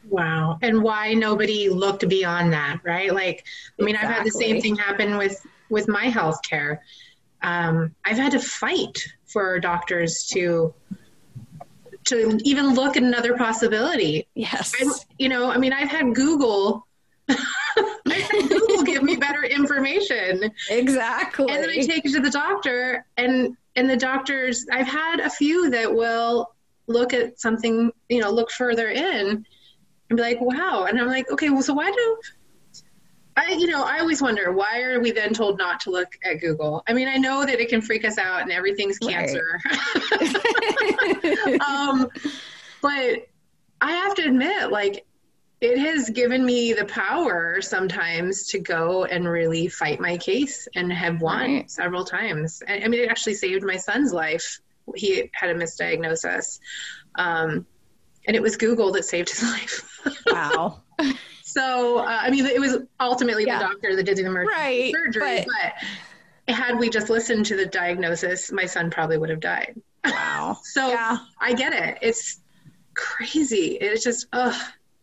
Wow. 0.09 0.59
And 0.62 0.83
why 0.83 1.14
nobody 1.14 1.68
looked 1.68 2.09
beyond 2.09 2.53
that, 2.53 2.81
right? 2.83 3.14
Like, 3.14 3.45
I 3.79 3.85
mean, 3.85 3.95
exactly. 3.95 4.11
I've 4.11 4.16
had 4.18 4.27
the 4.27 4.31
same 4.33 4.61
thing 4.61 4.75
happen 4.75 5.16
with 5.16 5.40
with 5.71 5.88
my 5.88 6.07
health 6.07 6.40
care. 6.42 6.83
Um, 7.42 7.95
I've 8.05 8.18
had 8.18 8.33
to 8.33 8.40
fight 8.40 9.03
for 9.33 9.59
doctors 9.61 10.27
to 10.33 10.75
to 12.05 12.38
even 12.42 12.75
look 12.75 12.97
at 12.97 13.03
another 13.03 13.37
possibility. 13.37 14.27
Yes. 14.35 14.73
I, 14.81 14.90
you 15.18 15.29
know, 15.29 15.51
I 15.51 15.59
mean, 15.59 15.73
I've 15.73 15.88
had 15.88 16.14
Google. 16.14 16.87
Had 17.29 18.49
Google 18.49 18.83
give 18.83 19.03
me 19.03 19.16
better 19.16 19.45
information. 19.45 20.51
Exactly. 20.68 21.47
And 21.49 21.62
then 21.62 21.71
I 21.71 21.81
take 21.81 22.05
it 22.05 22.12
to 22.12 22.21
the 22.21 22.31
doctor, 22.31 23.07
and 23.16 23.57
and 23.77 23.88
the 23.88 23.97
doctors. 23.97 24.66
I've 24.71 24.88
had 24.88 25.21
a 25.21 25.31
few 25.31 25.71
that 25.71 25.95
will 25.95 26.53
look 26.88 27.14
at 27.14 27.40
something, 27.40 27.90
you 28.09 28.21
know, 28.21 28.31
look 28.31 28.51
further 28.51 28.90
in, 28.90 29.47
and 30.11 30.16
be 30.16 30.21
like, 30.21 30.40
"Wow!" 30.40 30.85
And 30.85 31.01
I'm 31.01 31.07
like, 31.07 31.31
"Okay, 31.31 31.49
well, 31.49 31.62
so 31.62 31.73
why 31.73 31.90
do 31.90 32.18
I, 33.37 33.53
you 33.53 33.66
know, 33.66 33.85
I 33.85 33.99
always 34.01 34.21
wonder 34.21 34.53
why 34.53 34.83
are 34.83 35.01
we 35.01 35.11
then 35.11 35.33
told 35.33 35.59
not 35.59 35.81
to 35.81 35.90
look 35.90 36.18
at 36.25 36.40
Google? 36.40 36.83
I 36.87 36.92
mean, 36.92 37.09
I 37.09 37.16
know 37.16 37.45
that 37.47 37.61
it 37.61 37.68
can 37.68 37.81
freak 37.81 38.05
us 38.05 38.18
out 38.18 38.42
and 38.42 38.53
everything's 38.53 38.99
cancer. 38.99 39.61
Right. 40.11 41.61
um, 41.68 42.09
but 42.83 43.29
I 43.81 43.92
have 43.92 44.14
to 44.16 44.25
admit, 44.25 44.71
like, 44.71 45.07
it 45.62 45.79
has 45.79 46.11
given 46.11 46.45
me 46.45 46.73
the 46.73 46.85
power 46.87 47.62
sometimes 47.62 48.49
to 48.49 48.59
go 48.59 49.05
and 49.05 49.29
really 49.29 49.68
fight 49.68 50.01
my 50.01 50.16
case 50.18 50.66
and 50.75 50.92
have 50.92 51.23
won 51.23 51.55
right. 51.55 51.71
several 51.71 52.05
times. 52.05 52.62
I, 52.68 52.81
I 52.81 52.88
mean, 52.88 53.01
it 53.01 53.09
actually 53.09 53.35
saved 53.35 53.62
my 53.64 53.77
son's 53.77 54.12
life. 54.12 54.61
He 54.97 55.31
had 55.33 55.51
a 55.51 55.55
misdiagnosis. 55.55 56.59
Um, 57.14 57.64
and 58.27 58.37
it 58.37 58.42
was 58.42 58.57
Google 58.57 58.92
that 58.92 59.05
saved 59.05 59.31
his 59.31 59.42
life. 59.51 60.01
wow. 60.27 60.83
So, 61.53 61.99
uh, 61.99 62.19
I 62.23 62.31
mean, 62.31 62.47
it 62.47 62.61
was 62.61 62.79
ultimately 62.99 63.45
yeah. 63.45 63.59
the 63.59 63.65
doctor 63.65 63.95
that 63.95 64.05
did 64.05 64.17
the 64.17 64.25
emergency 64.25 64.59
right, 64.59 64.93
surgery, 64.93 65.45
but, 65.47 65.75
but 66.47 66.55
had 66.55 66.79
we 66.79 66.88
just 66.88 67.11
listened 67.11 67.45
to 67.47 67.57
the 67.57 67.67
diagnosis, 67.67 68.51
my 68.51 68.65
son 68.65 68.91
probably 68.91 69.19
would 69.19 69.29
have 69.29 69.41
died. 69.41 69.81
Wow. 70.05 70.57
so 70.65 70.88
yeah. 70.88 71.19
I 71.38 71.53
get 71.53 71.75
it. 71.75 71.99
It's 72.01 72.41
crazy. 72.95 73.77
It's 73.81 74.03
just, 74.03 74.27
ugh. 74.33 74.55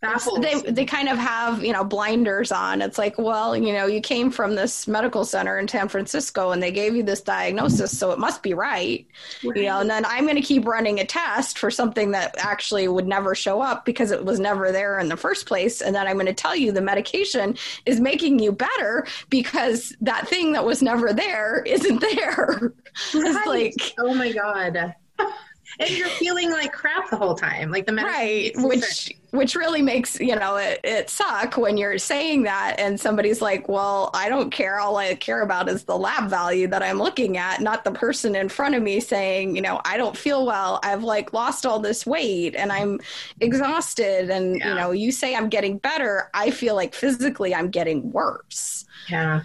They 0.02 0.62
they 0.72 0.86
kind 0.86 1.10
of 1.10 1.18
have 1.18 1.64
you 1.64 1.74
know 1.74 1.84
blinders 1.84 2.52
on. 2.52 2.82
It's 2.82 2.98
like 2.98 3.18
well 3.18 3.56
you 3.56 3.74
know 3.74 3.86
you 3.86 4.00
came 4.00 4.32
from 4.32 4.56
this 4.56 4.88
medical 4.88 5.26
center 5.26 5.58
in 5.60 5.68
san 5.68 5.90
francisco 5.90 6.52
and 6.52 6.64
they 6.64 6.72
gave 6.72 6.96
you 6.96 7.04
this 7.04 7.22
diagnosis 7.22 7.98
so 7.98 8.12
it 8.12 8.20
must 8.20 8.42
be 8.42 8.54
right, 8.54 9.06
right. 9.44 9.58
you 9.58 9.64
know 9.64 9.80
and 9.80 9.90
then 9.90 10.06
i'm 10.06 10.24
going 10.24 10.36
to 10.36 10.42
keep 10.42 10.66
running 10.66 11.00
a 11.00 11.06
test 11.06 11.58
for 11.58 11.70
something 11.70 12.12
that 12.12 12.36
actually 12.38 12.88
would 12.88 13.08
never 13.08 13.36
show 13.36 13.62
up 13.62 13.86
because 13.86 14.12
it 14.12 14.24
was 14.24 14.40
never 14.40 14.72
there 14.72 15.00
in 15.00 15.10
the 15.10 15.18
first 15.18 15.46
place. 15.46 15.82
And 15.82 15.94
then 15.96 16.08
i'm 16.08 16.16
going 16.16 16.26
to 16.28 16.34
tell 16.34 16.56
you 16.56 16.72
the 16.72 16.82
medication 16.82 17.58
is 17.86 18.00
making 18.00 18.40
you 18.40 18.52
better 18.52 19.06
because 19.30 19.96
that 20.02 20.28
thing 20.28 20.54
that 20.54 20.66
was 20.66 20.82
never 20.82 21.14
there 21.14 21.62
isn't 21.66 22.00
there. 22.00 22.74
Right. 23.14 23.36
it's 23.36 23.48
like 23.48 23.94
oh 24.00 24.14
my 24.14 24.32
god 24.32 24.96
and 25.80 25.90
you're 25.90 26.08
feeling 26.10 26.52
like 26.52 26.74
crap 26.74 27.10
the 27.10 27.16
whole 27.16 27.36
time 27.36 27.70
like 27.72 27.86
the 27.86 27.94
right 27.94 28.52
which 28.58 29.12
which 29.32 29.56
really 29.56 29.82
makes 29.82 30.20
you 30.20 30.36
know 30.36 30.56
it, 30.56 30.80
it 30.84 31.10
suck 31.10 31.58
when 31.58 31.78
you're 31.78 31.98
saying 31.98 32.44
that 32.44 32.76
and 32.80 33.00
somebody's 33.00 33.42
like 33.42 33.68
well 33.70 34.10
i 34.14 34.28
don't 34.30 34.50
care. 34.50 34.80
All 34.80 34.98
i 34.98 35.14
care 35.16 35.42
about 35.42 35.70
is 35.70 35.84
the 35.84 35.98
lab 35.98 36.30
value 36.30 36.68
that 36.68 36.82
i'm 36.82 36.98
looking 36.98 37.38
at 37.38 37.62
not 37.62 37.84
the 37.84 37.92
person 37.92 38.36
in 38.36 38.50
front 38.50 38.76
of 38.76 38.82
me 38.82 39.00
saying 39.00 39.56
you 39.56 39.62
know 39.62 39.82
i 39.86 39.98
don't 39.98 40.18
feel 40.18 40.46
well. 40.46 40.80
I've 40.84 41.04
like 41.04 41.34
lost 41.34 41.66
all 41.66 41.80
this 41.80 42.06
weight 42.06 42.56
and 42.56 42.72
i'm 42.72 43.00
exhausted 43.40 44.30
and 44.30 44.58
yeah. 44.58 44.70
you 44.70 44.76
know 44.76 44.92
you 44.92 45.12
say 45.12 45.36
i'm 45.36 45.50
getting 45.50 45.78
better. 45.78 46.30
I 46.34 46.52
feel 46.52 46.76
like 46.76 46.94
physically 46.94 47.54
i'm 47.54 47.70
getting 47.70 48.12
worse. 48.12 48.86
Yeah. 49.10 49.42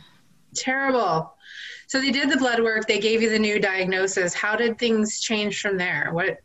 Terrible 0.54 1.34
so 1.94 2.00
they 2.00 2.10
did 2.10 2.28
the 2.28 2.36
blood 2.36 2.60
work. 2.60 2.88
They 2.88 2.98
gave 2.98 3.22
you 3.22 3.30
the 3.30 3.38
new 3.38 3.60
diagnosis. 3.60 4.34
How 4.34 4.56
did 4.56 4.80
things 4.80 5.20
change 5.20 5.60
from 5.60 5.76
there? 5.76 6.10
What? 6.10 6.38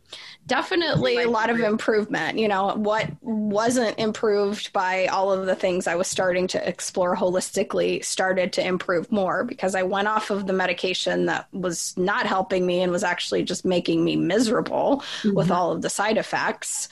Definitely 0.45 1.24
a 1.24 1.28
lot 1.28 1.50
of 1.50 1.60
improvement. 1.60 2.38
You 2.38 2.47
know, 2.47 2.76
what 2.76 3.10
wasn't 3.24 3.97
improved 3.97 4.72
by 4.74 5.08
all 5.08 5.32
of 5.32 5.47
the 5.47 5.56
things 5.56 5.88
I 5.88 5.95
was 5.95 6.08
starting 6.08 6.45
to 6.50 6.70
explore 6.70 7.16
holistically 7.16 8.06
started 8.06 8.54
to 8.54 8.64
improve 8.64 9.12
more 9.12 9.43
because 9.43 9.74
I 9.74 9.82
went 9.82 10.08
off 10.08 10.30
of 10.30 10.45
the 10.45 10.54
medication 10.54 11.26
that 11.26 11.47
was 11.52 11.97
not 11.97 12.28
helping 12.28 12.68
me 12.68 12.82
and 12.82 12.91
was 12.91 13.04
actually 13.04 13.41
just 13.41 13.66
making 13.66 14.04
me 14.04 14.18
miserable 14.18 15.04
mm-hmm. 15.24 15.34
with 15.34 15.50
all 15.50 15.72
of 15.72 15.82
the 15.82 15.89
side 15.89 16.20
effects. 16.20 16.89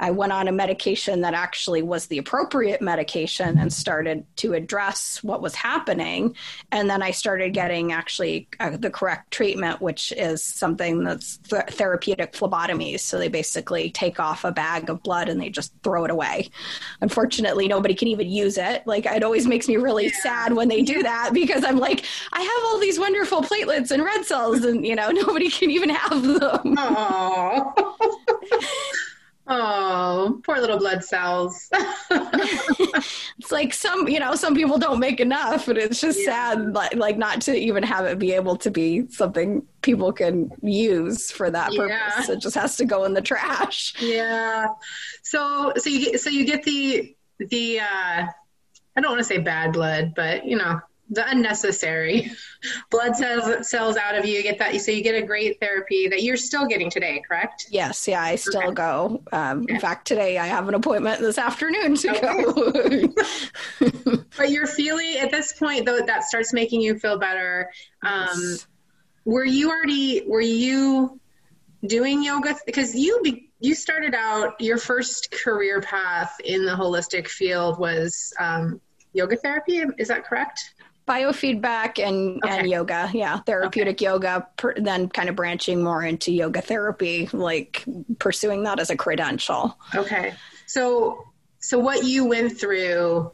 I 0.00 0.10
went 0.10 0.32
on 0.32 0.48
a 0.48 0.52
medication 0.52 1.20
that 1.22 1.34
actually 1.34 1.82
was 1.82 2.06
the 2.06 2.18
appropriate 2.18 2.80
medication 2.80 3.58
and 3.58 3.72
started 3.72 4.24
to 4.36 4.54
address 4.54 5.22
what 5.22 5.42
was 5.42 5.54
happening. 5.54 6.34
And 6.72 6.88
then 6.88 7.02
I 7.02 7.10
started 7.10 7.52
getting 7.52 7.92
actually 7.92 8.48
uh, 8.60 8.76
the 8.76 8.90
correct 8.90 9.30
treatment, 9.30 9.80
which 9.80 10.12
is 10.12 10.42
something 10.42 11.04
that's 11.04 11.38
th- 11.38 11.64
therapeutic 11.70 12.32
phlebotomies. 12.32 13.00
So 13.00 13.18
they 13.18 13.28
basically 13.28 13.90
take 13.90 14.20
off 14.20 14.44
a 14.44 14.52
bag 14.52 14.90
of 14.90 15.02
blood 15.02 15.28
and 15.28 15.40
they 15.40 15.50
just 15.50 15.72
throw 15.82 16.04
it 16.04 16.10
away. 16.10 16.50
Unfortunately, 17.00 17.68
nobody 17.68 17.94
can 17.94 18.08
even 18.08 18.28
use 18.28 18.58
it. 18.58 18.86
Like 18.86 19.06
it 19.06 19.22
always 19.22 19.46
makes 19.46 19.68
me 19.68 19.76
really 19.76 20.06
yeah. 20.06 20.20
sad 20.22 20.54
when 20.54 20.68
they 20.68 20.82
do 20.82 21.02
that 21.02 21.30
because 21.32 21.64
I'm 21.64 21.78
like, 21.78 22.04
I 22.32 22.40
have 22.40 22.64
all 22.66 22.78
these 22.78 22.98
wonderful 22.98 23.42
platelets 23.42 23.90
and 23.90 24.04
red 24.04 24.24
cells, 24.24 24.64
and 24.64 24.86
you 24.86 24.94
know 24.94 25.10
nobody 25.28 25.50
can 25.50 25.70
even 25.70 25.90
have 25.90 26.22
them. 26.22 26.78
Oh, 29.50 30.40
poor 30.44 30.58
little 30.60 30.78
blood 30.78 31.02
cells. 31.02 31.70
it's 32.10 33.50
like 33.50 33.72
some, 33.72 34.06
you 34.06 34.20
know, 34.20 34.34
some 34.34 34.54
people 34.54 34.76
don't 34.76 35.00
make 35.00 35.20
enough, 35.20 35.68
and 35.68 35.78
it's 35.78 36.00
just 36.00 36.18
yeah. 36.18 36.52
sad, 36.52 36.74
like, 36.74 36.94
like 36.94 37.16
not 37.16 37.40
to 37.42 37.54
even 37.54 37.82
have 37.82 38.04
it 38.04 38.18
be 38.18 38.32
able 38.32 38.56
to 38.56 38.70
be 38.70 39.08
something 39.08 39.66
people 39.80 40.12
can 40.12 40.50
use 40.62 41.30
for 41.30 41.50
that 41.50 41.70
purpose. 41.70 42.28
Yeah. 42.28 42.32
It 42.34 42.40
just 42.40 42.56
has 42.56 42.76
to 42.76 42.84
go 42.84 43.04
in 43.04 43.14
the 43.14 43.22
trash. 43.22 43.94
Yeah. 44.00 44.66
So, 45.22 45.72
so 45.76 45.88
you 45.88 46.04
get, 46.04 46.20
so 46.20 46.28
you 46.30 46.44
get 46.44 46.62
the 46.64 47.16
the. 47.38 47.80
uh 47.80 48.26
I 48.96 49.00
don't 49.00 49.12
want 49.12 49.20
to 49.20 49.24
say 49.24 49.38
bad 49.38 49.72
blood, 49.72 50.12
but 50.16 50.44
you 50.44 50.56
know, 50.56 50.80
the 51.10 51.28
unnecessary 51.28 52.30
blood 52.90 53.16
cells 53.16 53.68
cells 53.68 53.96
out 53.96 54.16
of 54.16 54.24
you. 54.24 54.36
You 54.36 54.42
get 54.42 54.58
that, 54.58 54.80
so 54.80 54.90
you 54.90 55.02
get 55.02 55.14
a 55.14 55.26
great 55.26 55.58
therapy 55.60 56.08
that 56.08 56.22
you're 56.22 56.36
still 56.36 56.66
getting 56.66 56.90
today, 56.90 57.22
correct? 57.26 57.66
Yes, 57.70 58.06
yeah, 58.06 58.22
I 58.22 58.36
still 58.36 58.62
okay. 58.64 58.74
go. 58.74 59.22
Um, 59.32 59.62
okay. 59.62 59.74
In 59.74 59.80
fact, 59.80 60.06
today 60.06 60.38
I 60.38 60.46
have 60.46 60.68
an 60.68 60.74
appointment 60.74 61.20
this 61.20 61.38
afternoon 61.38 61.94
to 61.96 62.10
okay. 62.10 63.06
go. 63.80 64.22
but 64.36 64.50
you're 64.50 64.66
feeling 64.66 65.16
at 65.18 65.30
this 65.30 65.52
point 65.52 65.86
though 65.86 66.00
that 66.00 66.24
starts 66.24 66.52
making 66.52 66.80
you 66.80 66.98
feel 66.98 67.18
better. 67.18 67.70
Um, 68.02 68.28
yes. 68.32 68.66
Were 69.24 69.44
you 69.44 69.70
already? 69.70 70.22
Were 70.26 70.40
you 70.40 71.20
doing 71.86 72.22
yoga? 72.22 72.56
Because 72.64 72.94
you 72.94 73.20
be, 73.22 73.50
you 73.60 73.74
started 73.74 74.14
out 74.14 74.60
your 74.60 74.78
first 74.78 75.30
career 75.30 75.80
path 75.80 76.36
in 76.44 76.64
the 76.64 76.72
holistic 76.72 77.26
field 77.26 77.78
was 77.78 78.32
um, 78.38 78.80
yoga 79.12 79.36
therapy. 79.36 79.82
Is 79.98 80.08
that 80.08 80.24
correct? 80.24 80.74
Biofeedback 81.08 81.98
and 81.98 82.42
okay. 82.44 82.58
and 82.58 82.68
yoga. 82.68 83.10
Yeah 83.12 83.40
therapeutic 83.40 83.96
okay. 83.96 84.04
yoga 84.04 84.46
per, 84.56 84.74
then 84.74 85.08
kind 85.08 85.28
of 85.28 85.36
branching 85.36 85.82
more 85.82 86.04
into 86.04 86.30
yoga 86.30 86.60
therapy 86.60 87.28
like 87.32 87.84
pursuing 88.18 88.62
that 88.64 88.78
as 88.78 88.90
a 88.90 88.96
credential. 88.96 89.76
Okay. 89.94 90.34
So 90.66 91.24
so 91.60 91.78
what 91.78 92.04
you 92.04 92.24
went 92.26 92.58
through 92.58 93.32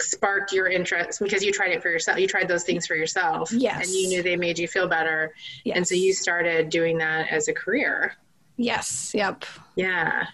sparked 0.00 0.52
your 0.52 0.68
interest 0.68 1.20
because 1.20 1.44
you 1.44 1.52
tried 1.52 1.70
it 1.70 1.82
for 1.82 1.88
yourself 1.88 2.18
you 2.18 2.26
tried 2.26 2.48
those 2.48 2.64
things 2.64 2.88
for 2.88 2.96
yourself 2.96 3.52
yes 3.52 3.86
and 3.86 3.94
you 3.94 4.08
knew 4.08 4.20
they 4.22 4.36
made 4.36 4.58
you 4.58 4.66
feel 4.66 4.88
better. 4.88 5.34
Yes. 5.64 5.76
and 5.76 5.86
so 5.86 5.94
you 5.94 6.12
started 6.14 6.70
doing 6.70 6.98
that 6.98 7.28
as 7.30 7.48
a 7.48 7.52
career. 7.52 8.14
Yes 8.56 9.12
yep. 9.14 9.44
Yeah 9.76 10.26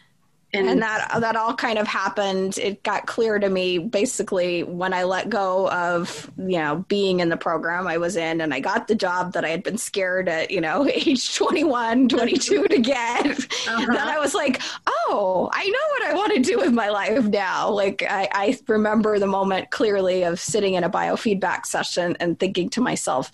and, 0.55 0.69
and, 0.69 0.83
that 0.83 1.21
that 1.21 1.37
all 1.37 1.55
kind 1.55 1.79
of 1.79 1.87
happened 1.87 2.57
it 2.59 2.83
got 2.83 3.07
clear 3.07 3.39
to 3.39 3.49
me 3.51 3.79
basically 3.79 4.63
when 4.63 4.95
i 4.95 5.03
let 5.03 5.29
go 5.29 5.69
of 5.71 6.31
you 6.39 6.59
know 6.59 6.85
being 6.89 7.21
in 7.21 7.29
the 7.29 7.37
program 7.37 7.87
i 7.87 7.99
was 7.99 8.17
in 8.17 8.41
and 8.41 8.55
i 8.55 8.61
got 8.61 8.89
the 8.89 8.95
job 8.95 9.35
that 9.35 9.45
i 9.45 9.49
had 9.49 9.63
been 9.63 9.77
scared 9.77 10.29
at 10.29 10.51
you 10.51 10.61
know 10.61 10.87
age 10.95 11.35
21 11.35 12.09
22 12.09 12.67
to 12.69 12.79
get 12.79 13.27
uh-huh. 13.27 13.87
then 13.87 14.09
i 14.09 14.19
was 14.19 14.35
like 14.35 14.61
oh 14.87 15.51
i 15.53 15.65
know 15.67 15.79
what 15.91 16.03
i 16.05 16.15
want 16.15 16.33
to 16.35 16.41
do 16.41 16.59
with 16.59 16.73
my 16.73 16.89
life 16.89 17.25
now 17.27 17.69
like 17.71 18.03
I, 18.09 18.29
I 18.33 18.59
remember 18.69 19.19
the 19.19 19.27
moment 19.27 19.71
clearly 19.71 20.23
of 20.23 20.41
sitting 20.41 20.75
in 20.75 20.85
a 20.85 20.91
biofeedback 20.91 21.67
session 21.67 22.17
and 22.21 22.39
thinking 22.39 22.71
to 22.71 22.81
myself 22.81 23.31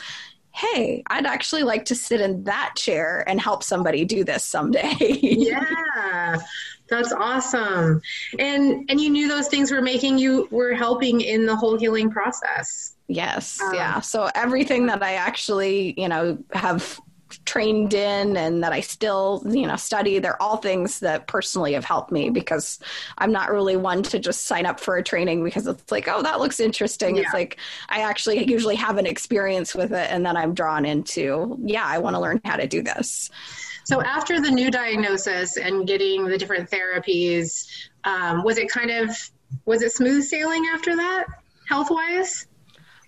hey, 0.54 1.02
I'd 1.08 1.26
actually 1.26 1.64
like 1.64 1.84
to 1.86 1.96
sit 1.96 2.20
in 2.20 2.44
that 2.44 2.74
chair 2.76 3.24
and 3.28 3.40
help 3.40 3.64
somebody 3.64 4.04
do 4.04 4.22
this 4.22 4.44
someday. 4.44 4.94
yeah. 5.00 6.40
That's 6.88 7.12
awesome. 7.12 8.00
And 8.38 8.88
and 8.88 9.00
you 9.00 9.10
knew 9.10 9.26
those 9.26 9.48
things 9.48 9.72
were 9.72 9.82
making 9.82 10.18
you 10.18 10.46
were 10.50 10.74
helping 10.74 11.22
in 11.22 11.46
the 11.46 11.56
whole 11.56 11.78
healing 11.78 12.10
process. 12.10 12.94
Yes. 13.08 13.60
Um, 13.60 13.74
yeah. 13.74 14.00
So 14.00 14.28
everything 14.34 14.86
that 14.86 15.02
I 15.02 15.14
actually, 15.14 15.98
you 16.00 16.08
know, 16.08 16.38
have 16.52 17.00
trained 17.44 17.94
in 17.94 18.36
and 18.36 18.62
that 18.62 18.72
I 18.72 18.80
still, 18.80 19.42
you 19.46 19.66
know, 19.66 19.76
study, 19.76 20.18
they're 20.18 20.40
all 20.40 20.56
things 20.56 21.00
that 21.00 21.26
personally 21.26 21.74
have 21.74 21.84
helped 21.84 22.12
me 22.12 22.30
because 22.30 22.78
I'm 23.18 23.32
not 23.32 23.50
really 23.50 23.76
one 23.76 24.02
to 24.04 24.18
just 24.18 24.44
sign 24.44 24.66
up 24.66 24.80
for 24.80 24.96
a 24.96 25.02
training 25.02 25.44
because 25.44 25.66
it's 25.66 25.90
like, 25.90 26.08
oh, 26.08 26.22
that 26.22 26.40
looks 26.40 26.60
interesting. 26.60 27.16
Yeah. 27.16 27.22
It's 27.22 27.34
like 27.34 27.58
I 27.88 28.00
actually 28.00 28.44
usually 28.50 28.76
have 28.76 28.98
an 28.98 29.06
experience 29.06 29.74
with 29.74 29.92
it 29.92 30.10
and 30.10 30.24
then 30.24 30.36
I'm 30.36 30.54
drawn 30.54 30.84
into, 30.84 31.58
yeah, 31.62 31.84
I 31.84 31.98
want 31.98 32.14
to 32.14 32.20
learn 32.20 32.40
how 32.44 32.56
to 32.56 32.66
do 32.66 32.82
this. 32.82 33.30
So 33.84 34.00
after 34.02 34.40
the 34.40 34.50
new 34.50 34.70
diagnosis 34.70 35.58
and 35.58 35.86
getting 35.86 36.24
the 36.26 36.38
different 36.38 36.70
therapies, 36.70 37.66
um, 38.04 38.42
was 38.42 38.56
it 38.58 38.70
kind 38.70 38.90
of 38.90 39.10
was 39.66 39.82
it 39.82 39.92
smooth 39.92 40.24
sailing 40.24 40.66
after 40.72 40.96
that, 40.96 41.26
health 41.68 41.90
wise? 41.90 42.46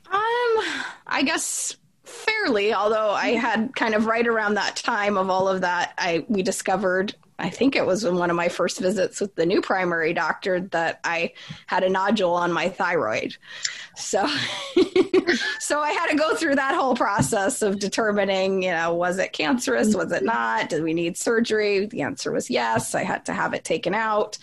Um, 0.07 0.65
I 1.07 1.23
guess 1.25 1.77
fairly. 2.07 2.73
Although 2.73 3.11
I 3.11 3.33
hmm. 3.33 3.39
had 3.39 3.77
kind 3.77 3.95
of 3.95 4.07
right 4.07 4.27
around 4.27 4.55
that 4.55 4.77
time 4.77 5.17
of 5.17 5.31
all 5.31 5.49
of 5.49 5.61
that, 5.63 5.95
I 5.99 6.25
we 6.29 6.43
discovered 6.43 7.15
I 7.39 7.51
think 7.51 7.77
it 7.77 7.85
was 7.85 8.05
in 8.05 8.17
one 8.17 8.31
of 8.31 8.37
my 8.37 8.49
first 8.49 8.81
visits 8.81 9.21
with 9.21 9.35
the 9.35 9.45
new 9.45 9.61
primary 9.61 10.15
doctor 10.15 10.61
that 10.61 11.01
I 11.05 11.33
had 11.67 11.85
a 11.85 11.89
nodule 11.89 12.33
on 12.33 12.51
my 12.51 12.71
thyroid. 12.71 13.37
So 13.95 14.27
so 15.61 15.81
I 15.81 15.91
had 15.91 16.07
to 16.09 16.17
go 16.17 16.35
through 16.35 16.55
that 16.55 16.75
whole 16.75 16.95
process 16.95 17.61
of 17.61 17.79
determining, 17.79 18.63
you 18.63 18.71
know, 18.71 18.95
was 18.95 19.19
it 19.19 19.35
cancerous, 19.35 19.95
was 19.95 20.13
it 20.13 20.25
not? 20.25 20.71
Did 20.71 20.83
we 20.83 20.95
need 20.95 21.19
surgery? 21.19 21.87
The 21.87 22.03
answer 22.03 22.33
was 22.33 22.49
yes. 22.49 22.95
I 22.95 23.03
had 23.03 23.27
to 23.27 23.35
have 23.35 23.53
it 23.53 23.65
taken 23.65 23.95
out. 23.95 24.39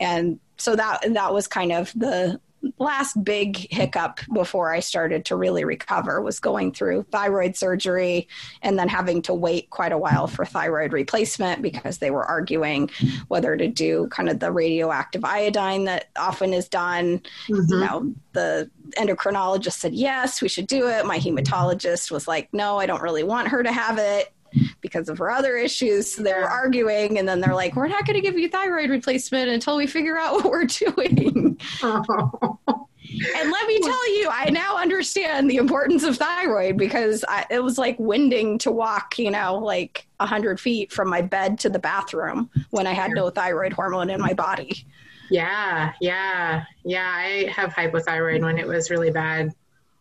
And 0.00 0.40
so 0.56 0.74
that 0.74 1.02
that 1.14 1.32
was 1.32 1.46
kind 1.46 1.70
of 1.70 1.92
the 1.94 2.40
last 2.78 3.22
big 3.22 3.72
hiccup 3.72 4.20
before 4.32 4.72
I 4.72 4.80
started 4.80 5.24
to 5.26 5.36
really 5.36 5.64
recover 5.64 6.20
was 6.20 6.40
going 6.40 6.72
through 6.72 7.04
thyroid 7.04 7.56
surgery 7.56 8.28
and 8.62 8.78
then 8.78 8.88
having 8.88 9.22
to 9.22 9.34
wait 9.34 9.70
quite 9.70 9.92
a 9.92 9.98
while 9.98 10.26
for 10.26 10.44
thyroid 10.44 10.92
replacement 10.92 11.62
because 11.62 11.98
they 11.98 12.10
were 12.10 12.24
arguing 12.24 12.90
whether 13.28 13.56
to 13.56 13.68
do 13.68 14.08
kind 14.08 14.28
of 14.28 14.40
the 14.40 14.50
radioactive 14.52 15.24
iodine 15.24 15.84
that 15.84 16.08
often 16.16 16.52
is 16.52 16.68
done. 16.68 17.20
Mm-hmm. 17.48 17.72
You 17.72 17.80
know, 17.80 18.14
the 18.32 18.70
endocrinologist 18.96 19.72
said, 19.72 19.94
yes, 19.94 20.40
we 20.42 20.48
should 20.48 20.66
do 20.66 20.88
it. 20.88 21.06
My 21.06 21.18
hematologist 21.18 22.10
was 22.10 22.26
like, 22.26 22.52
no, 22.52 22.78
I 22.78 22.86
don't 22.86 23.02
really 23.02 23.24
want 23.24 23.48
her 23.48 23.62
to 23.62 23.72
have 23.72 23.98
it 23.98 24.32
because 24.80 25.08
of 25.08 25.18
her 25.18 25.30
other 25.30 25.56
issues. 25.56 26.16
They're 26.16 26.48
arguing, 26.48 27.18
and 27.18 27.28
then 27.28 27.40
they're 27.40 27.54
like, 27.54 27.76
"We're 27.76 27.88
not 27.88 28.06
going 28.06 28.14
to 28.14 28.20
give 28.20 28.38
you 28.38 28.48
thyroid 28.48 28.90
replacement 28.90 29.48
until 29.50 29.76
we 29.76 29.86
figure 29.86 30.18
out 30.18 30.34
what 30.34 30.50
we're 30.50 30.64
doing." 30.66 31.58
and 31.82 33.50
let 33.50 33.66
me 33.66 33.80
tell 33.80 34.14
you, 34.14 34.28
I 34.30 34.50
now 34.50 34.76
understand 34.76 35.50
the 35.50 35.56
importance 35.56 36.04
of 36.04 36.16
thyroid 36.16 36.76
because 36.76 37.24
I, 37.28 37.46
it 37.50 37.62
was 37.62 37.78
like 37.78 37.98
winding 37.98 38.58
to 38.58 38.70
walk, 38.70 39.18
you 39.18 39.30
know, 39.30 39.58
like 39.58 40.06
a 40.20 40.26
hundred 40.26 40.60
feet 40.60 40.92
from 40.92 41.08
my 41.08 41.22
bed 41.22 41.58
to 41.60 41.70
the 41.70 41.78
bathroom 41.78 42.50
when 42.70 42.86
I 42.86 42.92
had 42.92 43.12
no 43.12 43.30
thyroid 43.30 43.72
hormone 43.72 44.10
in 44.10 44.20
my 44.20 44.34
body. 44.34 44.86
Yeah, 45.30 45.92
yeah, 46.00 46.64
yeah. 46.84 47.12
I 47.14 47.52
have 47.54 47.70
hypothyroid 47.70 48.42
when 48.42 48.58
it 48.58 48.66
was 48.66 48.90
really 48.90 49.10
bad, 49.10 49.54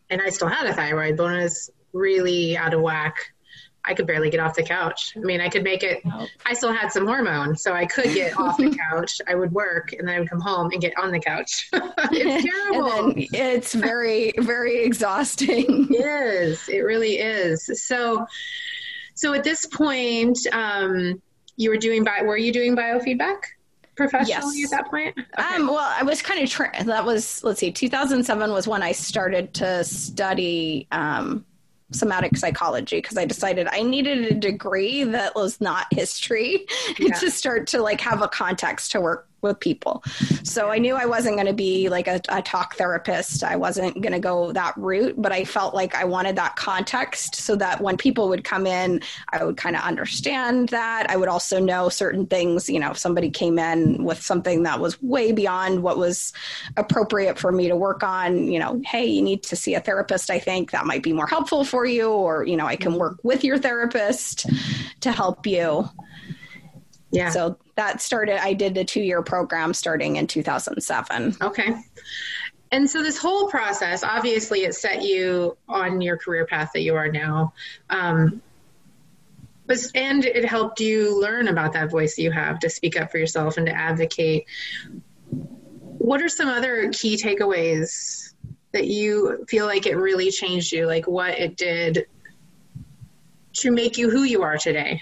and 0.09 0.21
I 0.21 0.29
still 0.29 0.47
had 0.47 0.67
a 0.67 0.73
thyroid, 0.73 1.17
but 1.17 1.25
when 1.25 1.35
it 1.35 1.43
was 1.43 1.69
really 1.93 2.57
out 2.57 2.73
of 2.73 2.81
whack, 2.81 3.33
I 3.87 3.93
could 3.93 4.05
barely 4.05 4.29
get 4.29 4.39
off 4.39 4.55
the 4.55 4.63
couch. 4.63 5.13
I 5.15 5.19
mean, 5.19 5.39
I 5.39 5.49
could 5.49 5.63
make 5.63 5.81
it. 5.81 6.03
I 6.45 6.53
still 6.53 6.73
had 6.73 6.91
some 6.91 7.07
hormone, 7.07 7.55
so 7.55 7.73
I 7.73 7.85
could 7.85 8.13
get 8.13 8.37
off 8.37 8.57
the 8.57 8.69
couch. 8.91 9.21
I 9.27 9.35
would 9.35 9.51
work, 9.51 9.93
and 9.93 10.07
then 10.07 10.15
I 10.15 10.19
would 10.19 10.29
come 10.29 10.41
home 10.41 10.71
and 10.71 10.81
get 10.81 10.93
on 10.97 11.11
the 11.11 11.19
couch. 11.19 11.69
it's 11.73 12.45
terrible. 12.45 13.13
it's 13.15 13.73
very, 13.73 14.33
very 14.39 14.83
exhausting. 14.83 15.87
it 15.89 16.05
is. 16.05 16.67
It 16.67 16.79
really 16.79 17.19
is. 17.19 17.69
So, 17.85 18.25
so 19.13 19.33
at 19.33 19.43
this 19.43 19.65
point, 19.65 20.37
um, 20.51 21.21
you 21.55 21.69
were 21.69 21.77
doing. 21.77 22.03
Bio, 22.03 22.25
were 22.25 22.37
you 22.37 22.51
doing 22.51 22.75
biofeedback? 22.75 23.37
professionally 23.95 24.59
yes. 24.59 24.71
at 24.71 24.77
that 24.77 24.91
point? 24.91 25.17
Okay. 25.17 25.55
Um, 25.55 25.65
well, 25.65 25.79
I 25.79 26.03
was 26.03 26.21
kind 26.21 26.43
of 26.43 26.47
tra- 26.47 26.83
that 26.83 27.03
was 27.03 27.43
let's 27.43 27.59
see, 27.59 27.71
2007 27.71 28.51
was 28.51 28.67
when 28.67 28.83
I 28.83 28.91
started 28.91 29.55
to 29.55 29.83
study 29.83 30.87
um, 30.91 31.43
somatic 31.91 32.35
psychology 32.35 32.97
because 32.97 33.17
I 33.17 33.25
decided 33.25 33.67
I 33.71 33.81
needed 33.81 34.25
a 34.25 34.33
degree 34.33 35.03
that 35.05 35.35
was 35.35 35.61
not 35.61 35.87
history 35.91 36.67
yeah. 36.99 37.13
to 37.15 37.31
start 37.31 37.67
to 37.67 37.81
like 37.81 38.01
have 38.01 38.21
a 38.21 38.27
context 38.27 38.91
to 38.91 39.01
work 39.01 39.26
with 39.41 39.59
people. 39.59 40.03
So 40.43 40.69
I 40.69 40.77
knew 40.77 40.95
I 40.95 41.05
wasn't 41.05 41.35
going 41.35 41.47
to 41.47 41.53
be 41.53 41.89
like 41.89 42.07
a, 42.07 42.19
a, 42.29 42.41
talk 42.41 42.75
therapist. 42.75 43.43
I 43.43 43.55
wasn't 43.55 44.01
going 44.01 44.13
to 44.13 44.19
go 44.19 44.51
that 44.53 44.73
route, 44.77 45.15
but 45.17 45.31
I 45.31 45.43
felt 45.43 45.75
like 45.75 45.93
I 45.95 46.05
wanted 46.05 46.35
that 46.37 46.55
context 46.55 47.35
so 47.35 47.55
that 47.57 47.81
when 47.81 47.97
people 47.97 48.29
would 48.29 48.43
come 48.43 48.65
in, 48.65 49.01
I 49.29 49.43
would 49.43 49.57
kind 49.57 49.75
of 49.75 49.83
understand 49.83 50.69
that. 50.69 51.09
I 51.09 51.17
would 51.17 51.29
also 51.29 51.59
know 51.59 51.89
certain 51.89 52.25
things. 52.25 52.69
You 52.69 52.79
know, 52.79 52.91
if 52.91 52.97
somebody 52.97 53.29
came 53.29 53.59
in 53.59 54.03
with 54.03 54.21
something 54.21 54.63
that 54.63 54.79
was 54.79 55.01
way 55.01 55.31
beyond 55.31 55.83
what 55.83 55.97
was 55.97 56.33
appropriate 56.77 57.37
for 57.37 57.51
me 57.51 57.67
to 57.67 57.75
work 57.75 58.03
on, 58.03 58.47
you 58.47 58.59
know, 58.59 58.81
hey, 58.85 59.05
you 59.05 59.21
need 59.21 59.43
to 59.43 59.55
see 59.55 59.75
a 59.75 59.79
therapist. 59.79 60.31
I 60.31 60.39
think 60.39 60.71
that 60.71 60.85
might 60.85 61.03
be 61.03 61.13
more 61.13 61.27
helpful 61.27 61.63
for 61.63 61.85
you, 61.85 62.09
or, 62.09 62.43
you 62.43 62.57
know, 62.57 62.65
I 62.65 62.75
can 62.75 62.95
work 62.95 63.19
with 63.23 63.43
your 63.43 63.57
therapist 63.57 64.47
to 65.01 65.11
help 65.11 65.45
you. 65.45 65.89
Yeah. 67.11 67.29
So 67.29 67.57
that 67.77 68.01
started, 68.01 68.43
I 68.43 68.53
did 68.53 68.75
a 68.77 68.83
two 68.83 69.01
year 69.01 69.21
program 69.21 69.73
starting 69.73 70.17
in 70.17 70.27
2007. 70.27 71.37
Okay. 71.41 71.75
And 72.71 72.89
so 72.89 73.01
this 73.01 73.17
whole 73.17 73.47
process, 73.47 74.03
obviously, 74.03 74.65
it 74.65 74.75
set 74.75 75.03
you 75.03 75.55
on 75.69 76.01
your 76.01 76.17
career 76.17 76.45
path 76.45 76.71
that 76.73 76.81
you 76.81 76.95
are 76.95 77.09
now. 77.09 77.53
Um, 77.89 78.41
but, 79.67 79.77
and 79.95 80.25
it 80.25 80.43
helped 80.43 80.79
you 80.79 81.21
learn 81.21 81.47
about 81.47 81.73
that 81.73 81.89
voice 81.91 82.17
you 82.17 82.31
have 82.31 82.59
to 82.59 82.69
speak 82.69 82.99
up 82.99 83.11
for 83.11 83.19
yourself 83.19 83.57
and 83.57 83.67
to 83.67 83.73
advocate. 83.73 84.45
What 85.29 86.21
are 86.21 86.29
some 86.29 86.49
other 86.49 86.89
key 86.91 87.15
takeaways 87.15 88.33
that 88.71 88.87
you 88.87 89.45
feel 89.47 89.65
like 89.65 89.85
it 89.85 89.95
really 89.95 90.31
changed 90.31 90.71
you? 90.71 90.87
Like 90.87 91.07
what 91.07 91.37
it 91.37 91.57
did 91.57 92.07
to 93.53 93.71
make 93.71 93.97
you 93.97 94.09
who 94.09 94.23
you 94.23 94.41
are 94.43 94.57
today? 94.57 95.01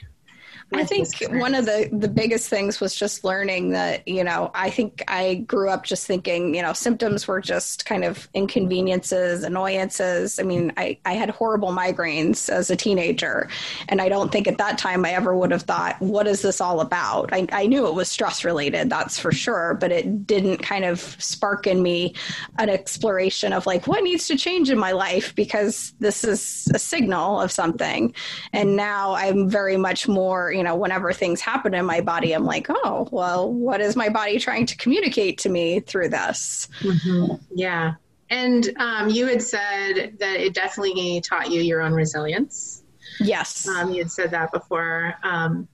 I 0.74 0.84
think 0.84 1.08
one 1.30 1.54
of 1.54 1.66
the 1.66 1.90
the 1.92 2.08
biggest 2.08 2.50
things 2.50 2.80
was 2.80 2.96
just 2.96 3.24
learning 3.24 3.72
that 3.72 4.08
you 4.08 4.24
know 4.24 4.50
I 4.56 4.72
think 4.72 5.04
I 5.08 5.36
grew 5.36 5.70
up 5.70 5.84
just 5.84 6.08
thinking 6.08 6.56
you 6.56 6.62
know 6.62 6.74
symptoms 6.74 7.28
were 7.28 7.40
just 7.40 7.86
kind 7.86 8.04
of 8.04 8.28
inconveniences, 8.34 9.44
annoyances. 9.44 10.40
I 10.40 10.44
mean, 10.44 10.74
I 10.76 10.98
I 11.06 11.14
had 11.14 11.30
horrible 11.30 11.70
migraines 11.70 12.50
as 12.50 12.72
a 12.72 12.76
teenager, 12.76 13.48
and 13.90 14.02
I 14.02 14.10
don't 14.10 14.32
think 14.32 14.48
at 14.48 14.58
that 14.58 14.80
time 14.80 15.06
I 15.06 15.12
ever 15.12 15.36
would 15.36 15.52
have 15.52 15.64
thought, 15.64 16.02
what 16.02 16.26
is 16.26 16.42
this 16.42 16.60
all 16.60 16.82
about? 16.82 17.32
I 17.32 17.48
I 17.52 17.68
knew 17.68 17.86
it 17.88 17.94
was 17.94 18.10
stress 18.10 18.44
related, 18.44 18.90
that's 18.90 19.20
for 19.20 19.32
sure, 19.32 19.78
but 19.80 19.92
it 19.92 20.26
didn't 20.26 20.58
kind 20.58 20.84
of 20.84 21.00
spark 21.20 21.68
in 21.68 21.84
me 21.84 22.16
an 22.58 22.70
exploration 22.70 23.54
of 23.54 23.68
like 23.68 23.86
what 23.86 24.04
needs 24.04 24.28
to 24.28 24.36
change 24.36 24.72
in 24.72 24.80
my 24.80 24.94
life 24.94 25.36
because 25.36 25.94
this 26.00 26.24
is 26.24 26.68
a 26.74 26.80
signal 26.80 27.40
of 27.40 27.52
something, 27.52 28.16
and 28.52 28.76
now 28.76 29.14
I'm 29.14 29.48
very 29.48 29.78
much 29.78 30.08
more 30.08 30.55
you 30.56 30.64
know, 30.64 30.76
whenever 30.76 31.14
things 31.14 31.42
happen 31.42 31.74
in 31.74 31.86
my 31.86 32.02
body, 32.02 32.34
I'm 32.34 32.46
like, 32.46 32.68
oh, 32.70 33.08
well, 33.12 33.52
what 33.52 33.82
is 33.82 33.96
my 33.96 34.10
body 34.10 34.40
trying 34.40 34.66
to 34.68 34.78
communicate 34.78 35.38
to 35.40 35.50
me 35.50 35.80
through 35.80 36.10
this? 36.10 36.68
Mm-hmm. 36.82 37.36
Yeah. 37.54 37.96
And 38.30 38.72
um, 38.78 39.10
you 39.10 39.28
had 39.28 39.42
said 39.42 40.18
that 40.20 40.40
it 40.40 40.54
definitely 40.54 41.22
taught 41.22 41.52
you 41.52 41.62
your 41.62 41.82
own 41.82 41.94
resilience. 41.94 42.84
Yes. 43.20 43.68
Um, 43.68 43.92
you 43.92 44.00
had 44.00 44.12
said 44.12 44.32
that 44.32 44.52
before. 44.52 45.14
Um, 45.24 45.68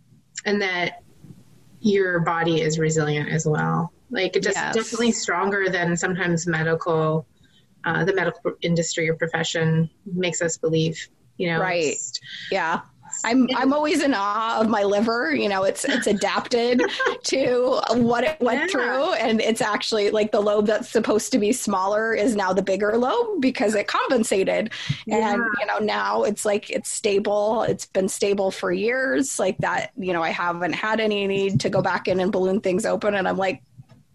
and 0.45 0.61
that 0.61 1.03
your 1.79 2.19
body 2.19 2.61
is 2.61 2.79
resilient 2.79 3.29
as 3.29 3.45
well. 3.45 3.93
Like, 4.09 4.33
just 4.33 4.57
yes. 4.57 4.75
definitely 4.75 5.11
stronger 5.11 5.69
than 5.69 5.95
sometimes 5.95 6.45
medical, 6.45 7.25
uh, 7.85 8.03
the 8.03 8.13
medical 8.13 8.53
industry 8.61 9.09
or 9.09 9.15
profession 9.15 9.89
makes 10.05 10.41
us 10.41 10.57
believe. 10.57 11.07
You 11.37 11.47
know, 11.47 11.59
right? 11.59 11.95
Yeah. 12.51 12.81
I'm 13.23 13.47
I'm 13.55 13.73
always 13.73 14.01
in 14.01 14.13
awe 14.13 14.59
of 14.59 14.69
my 14.69 14.83
liver. 14.83 15.33
You 15.33 15.49
know, 15.49 15.63
it's 15.63 15.85
it's 15.85 16.07
adapted 16.07 16.81
to 17.23 17.81
what 17.91 18.23
it 18.23 18.39
went 18.39 18.61
yeah. 18.61 18.67
through, 18.67 19.13
and 19.13 19.41
it's 19.41 19.61
actually 19.61 20.09
like 20.11 20.31
the 20.31 20.39
lobe 20.39 20.67
that's 20.67 20.89
supposed 20.89 21.31
to 21.33 21.39
be 21.39 21.51
smaller 21.51 22.13
is 22.13 22.35
now 22.35 22.53
the 22.53 22.61
bigger 22.61 22.97
lobe 22.97 23.41
because 23.41 23.75
it 23.75 23.87
compensated. 23.87 24.71
Yeah. 25.05 25.33
And 25.33 25.43
you 25.59 25.65
know, 25.65 25.79
now 25.79 26.23
it's 26.23 26.45
like 26.45 26.69
it's 26.69 26.89
stable. 26.89 27.63
It's 27.63 27.85
been 27.85 28.09
stable 28.09 28.51
for 28.51 28.71
years. 28.71 29.39
Like 29.39 29.57
that. 29.59 29.91
You 29.97 30.13
know, 30.13 30.23
I 30.23 30.29
haven't 30.29 30.73
had 30.73 30.99
any 30.99 31.27
need 31.27 31.59
to 31.61 31.69
go 31.69 31.81
back 31.81 32.07
in 32.07 32.19
and 32.19 32.31
balloon 32.31 32.61
things 32.61 32.85
open, 32.85 33.15
and 33.15 33.27
I'm 33.27 33.37
like, 33.37 33.61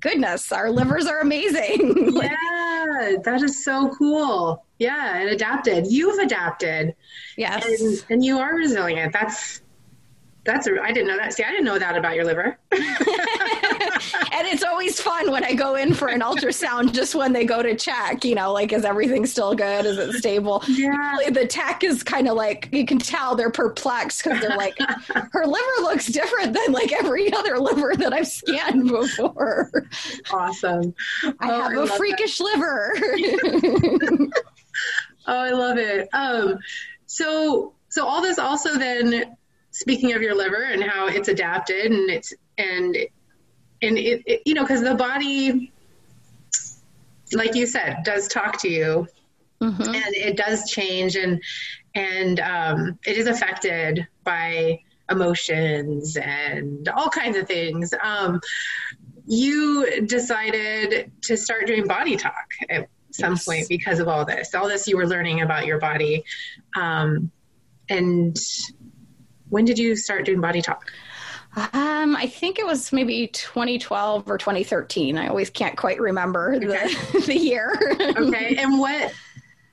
goodness, 0.06 0.52
our 0.52 0.70
livers 0.70 1.06
are 1.06 1.20
amazing. 1.20 2.16
yeah, 2.22 3.16
that 3.24 3.42
is 3.42 3.64
so 3.64 3.90
cool. 3.96 4.64
Yeah, 4.78 5.18
and 5.18 5.30
adapted. 5.30 5.86
You've 5.88 6.18
adapted. 6.18 6.94
Yes. 7.36 7.64
And, 7.80 8.04
and 8.10 8.24
you 8.24 8.38
are 8.38 8.54
resilient. 8.54 9.12
That's 9.12 9.62
that's 10.46 10.66
I 10.66 10.92
didn't 10.92 11.08
know 11.08 11.16
that. 11.16 11.34
See, 11.34 11.42
I 11.42 11.50
didn't 11.50 11.64
know 11.64 11.78
that 11.78 11.96
about 11.96 12.14
your 12.14 12.24
liver. 12.24 12.58
and 12.72 12.80
it's 14.46 14.62
always 14.62 15.00
fun 15.00 15.30
when 15.30 15.44
I 15.44 15.54
go 15.54 15.74
in 15.74 15.94
for 15.94 16.08
an 16.08 16.20
ultrasound, 16.20 16.92
just 16.92 17.14
when 17.14 17.32
they 17.32 17.44
go 17.44 17.62
to 17.62 17.74
check, 17.74 18.24
you 18.24 18.34
know, 18.34 18.52
like 18.52 18.72
is 18.72 18.84
everything 18.84 19.26
still 19.26 19.54
good? 19.54 19.84
Is 19.84 19.98
it 19.98 20.12
stable? 20.14 20.62
Yeah. 20.68 21.16
The 21.30 21.46
tech 21.46 21.84
is 21.84 22.02
kind 22.02 22.28
of 22.28 22.36
like 22.36 22.68
you 22.72 22.86
can 22.86 22.98
tell 22.98 23.34
they're 23.34 23.50
perplexed 23.50 24.24
because 24.24 24.40
they're 24.40 24.56
like, 24.56 24.76
her 25.32 25.46
liver 25.46 25.82
looks 25.82 26.06
different 26.06 26.52
than 26.54 26.72
like 26.72 26.92
every 26.92 27.32
other 27.32 27.58
liver 27.58 27.94
that 27.96 28.12
I've 28.12 28.28
scanned 28.28 28.88
before. 28.88 29.70
Awesome. 30.30 30.94
I 31.40 31.50
oh, 31.50 31.62
have 31.62 31.78
I 31.78 31.82
a 31.82 31.86
freakish 31.96 32.38
that. 32.38 32.44
liver. 32.44 32.92
oh, 35.26 35.40
I 35.40 35.50
love 35.50 35.78
it. 35.78 36.08
Um, 36.12 36.58
so 37.06 37.74
so 37.88 38.06
all 38.06 38.22
this 38.22 38.38
also 38.38 38.78
then 38.78 39.36
speaking 39.76 40.14
of 40.14 40.22
your 40.22 40.34
liver 40.34 40.62
and 40.62 40.82
how 40.82 41.06
it's 41.06 41.28
adapted 41.28 41.92
and 41.92 42.08
it's 42.08 42.32
and 42.56 42.96
and 43.82 43.98
it, 43.98 44.22
it 44.24 44.42
you 44.46 44.54
know 44.54 44.62
because 44.62 44.80
the 44.80 44.94
body 44.94 45.70
like 47.32 47.54
you 47.54 47.66
said 47.66 47.98
does 48.02 48.26
talk 48.26 48.58
to 48.58 48.70
you 48.70 49.06
mm-hmm. 49.60 49.82
and 49.82 50.14
it 50.14 50.34
does 50.34 50.70
change 50.70 51.16
and 51.16 51.42
and 51.94 52.40
um, 52.40 52.98
it 53.06 53.18
is 53.18 53.26
affected 53.26 54.06
by 54.24 54.80
emotions 55.10 56.16
and 56.16 56.88
all 56.88 57.10
kinds 57.10 57.36
of 57.36 57.46
things 57.46 57.92
um, 58.02 58.40
you 59.26 60.06
decided 60.06 61.12
to 61.20 61.36
start 61.36 61.66
doing 61.66 61.86
body 61.86 62.16
talk 62.16 62.48
at 62.70 62.88
some 63.10 63.32
yes. 63.32 63.44
point 63.44 63.68
because 63.68 63.98
of 63.98 64.08
all 64.08 64.24
this 64.24 64.54
all 64.54 64.68
this 64.68 64.88
you 64.88 64.96
were 64.96 65.06
learning 65.06 65.42
about 65.42 65.66
your 65.66 65.78
body 65.78 66.24
um, 66.76 67.30
and 67.90 68.38
when 69.48 69.64
did 69.64 69.78
you 69.78 69.96
start 69.96 70.24
doing 70.24 70.40
body 70.40 70.62
talk? 70.62 70.90
Um, 71.56 72.14
I 72.16 72.26
think 72.26 72.58
it 72.58 72.66
was 72.66 72.92
maybe 72.92 73.28
2012 73.28 74.30
or 74.30 74.36
2013. 74.36 75.16
I 75.16 75.28
always 75.28 75.48
can't 75.48 75.76
quite 75.76 75.98
remember 75.98 76.54
okay. 76.54 76.66
the, 76.66 77.22
the 77.26 77.38
year. 77.38 77.72
okay. 78.00 78.56
And 78.56 78.78
what 78.78 79.12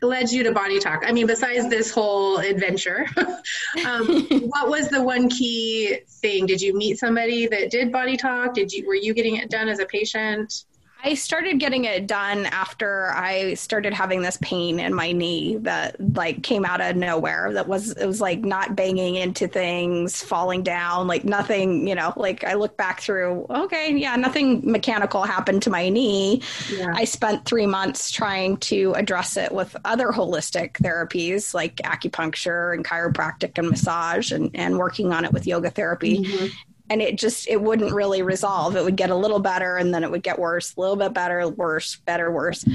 led 0.02 0.32
you 0.32 0.44
to 0.44 0.52
body 0.52 0.80
talk? 0.80 1.04
I 1.06 1.12
mean, 1.12 1.28
besides 1.28 1.70
this 1.70 1.92
whole 1.92 2.38
adventure, 2.38 3.06
um, 3.86 4.28
what 4.46 4.70
was 4.70 4.90
the 4.90 5.02
one 5.04 5.30
key 5.30 6.00
thing? 6.08 6.46
Did 6.46 6.62
you 6.62 6.74
meet 6.74 7.00
somebody 7.00 7.48
that 7.48 7.70
did 7.70 7.92
body 7.92 8.16
talk? 8.16 8.54
Did 8.54 8.72
you, 8.72 8.88
were 8.88 8.96
you 8.96 9.14
getting 9.14 9.36
it 9.38 9.50
done 9.50 9.68
as 9.68 9.80
a 9.80 9.86
patient? 9.86 10.66
I 11.06 11.16
started 11.16 11.60
getting 11.60 11.84
it 11.84 12.08
done 12.08 12.46
after 12.46 13.12
I 13.14 13.56
started 13.56 13.94
having 13.94 14.22
this 14.22 14.38
pain 14.42 14.80
in 14.80 14.94
my 14.94 15.12
knee 15.12 15.58
that 15.58 15.98
like 16.16 16.44
came 16.44 16.64
out 16.64 16.80
of 16.80 16.96
nowhere. 16.96 17.52
That 17.52 17.68
was 17.68 17.92
it 17.92 18.06
was 18.06 18.22
like 18.22 18.40
not 18.40 18.76
banging 18.76 19.16
into 19.16 19.50
things, 19.50 20.24
falling 20.24 20.64
down, 20.64 21.08
like 21.08 21.26
nothing, 21.26 21.88
you 21.88 21.96
know, 21.96 22.14
like 22.16 22.46
I 22.46 22.54
look 22.54 22.78
back 22.78 23.02
through, 23.02 23.46
okay, 23.50 23.94
yeah, 23.98 24.16
nothing 24.16 24.62
mechanical 24.64 25.24
happened 25.24 25.62
to 25.64 25.70
my 25.70 25.90
knee. 25.90 26.42
Yeah. 26.72 26.94
I 26.96 27.04
spent 27.04 27.46
3 27.46 27.66
months 27.66 28.10
trying 28.10 28.56
to 28.58 28.94
address 28.94 29.36
it 29.36 29.52
with 29.52 29.76
other 29.84 30.08
holistic 30.08 30.74
therapies 30.74 31.54
like 31.54 31.76
acupuncture 31.78 32.74
and 32.74 32.86
chiropractic 32.86 33.58
and 33.58 33.70
massage 33.70 34.32
and 34.32 34.52
and 34.54 34.78
working 34.78 35.12
on 35.12 35.26
it 35.26 35.34
with 35.34 35.46
yoga 35.46 35.70
therapy. 35.70 36.20
Mm-hmm 36.20 36.48
and 36.90 37.02
it 37.02 37.18
just 37.18 37.48
it 37.48 37.62
wouldn't 37.62 37.94
really 37.94 38.22
resolve. 38.22 38.76
It 38.76 38.84
would 38.84 38.98
get 38.98 39.10
a 39.10 39.16
little 39.16 39.40
better 39.40 39.78
and 39.78 39.94
then 39.94 40.04
it 40.04 40.12
would 40.12 40.24
get 40.24 40.38
worse 40.38 40.76
a 40.76 40.80
little 40.80 40.96
bit 40.96 41.14
better 41.14 41.48
worse 41.48 41.96
better 41.98 42.32
worse. 42.32 42.66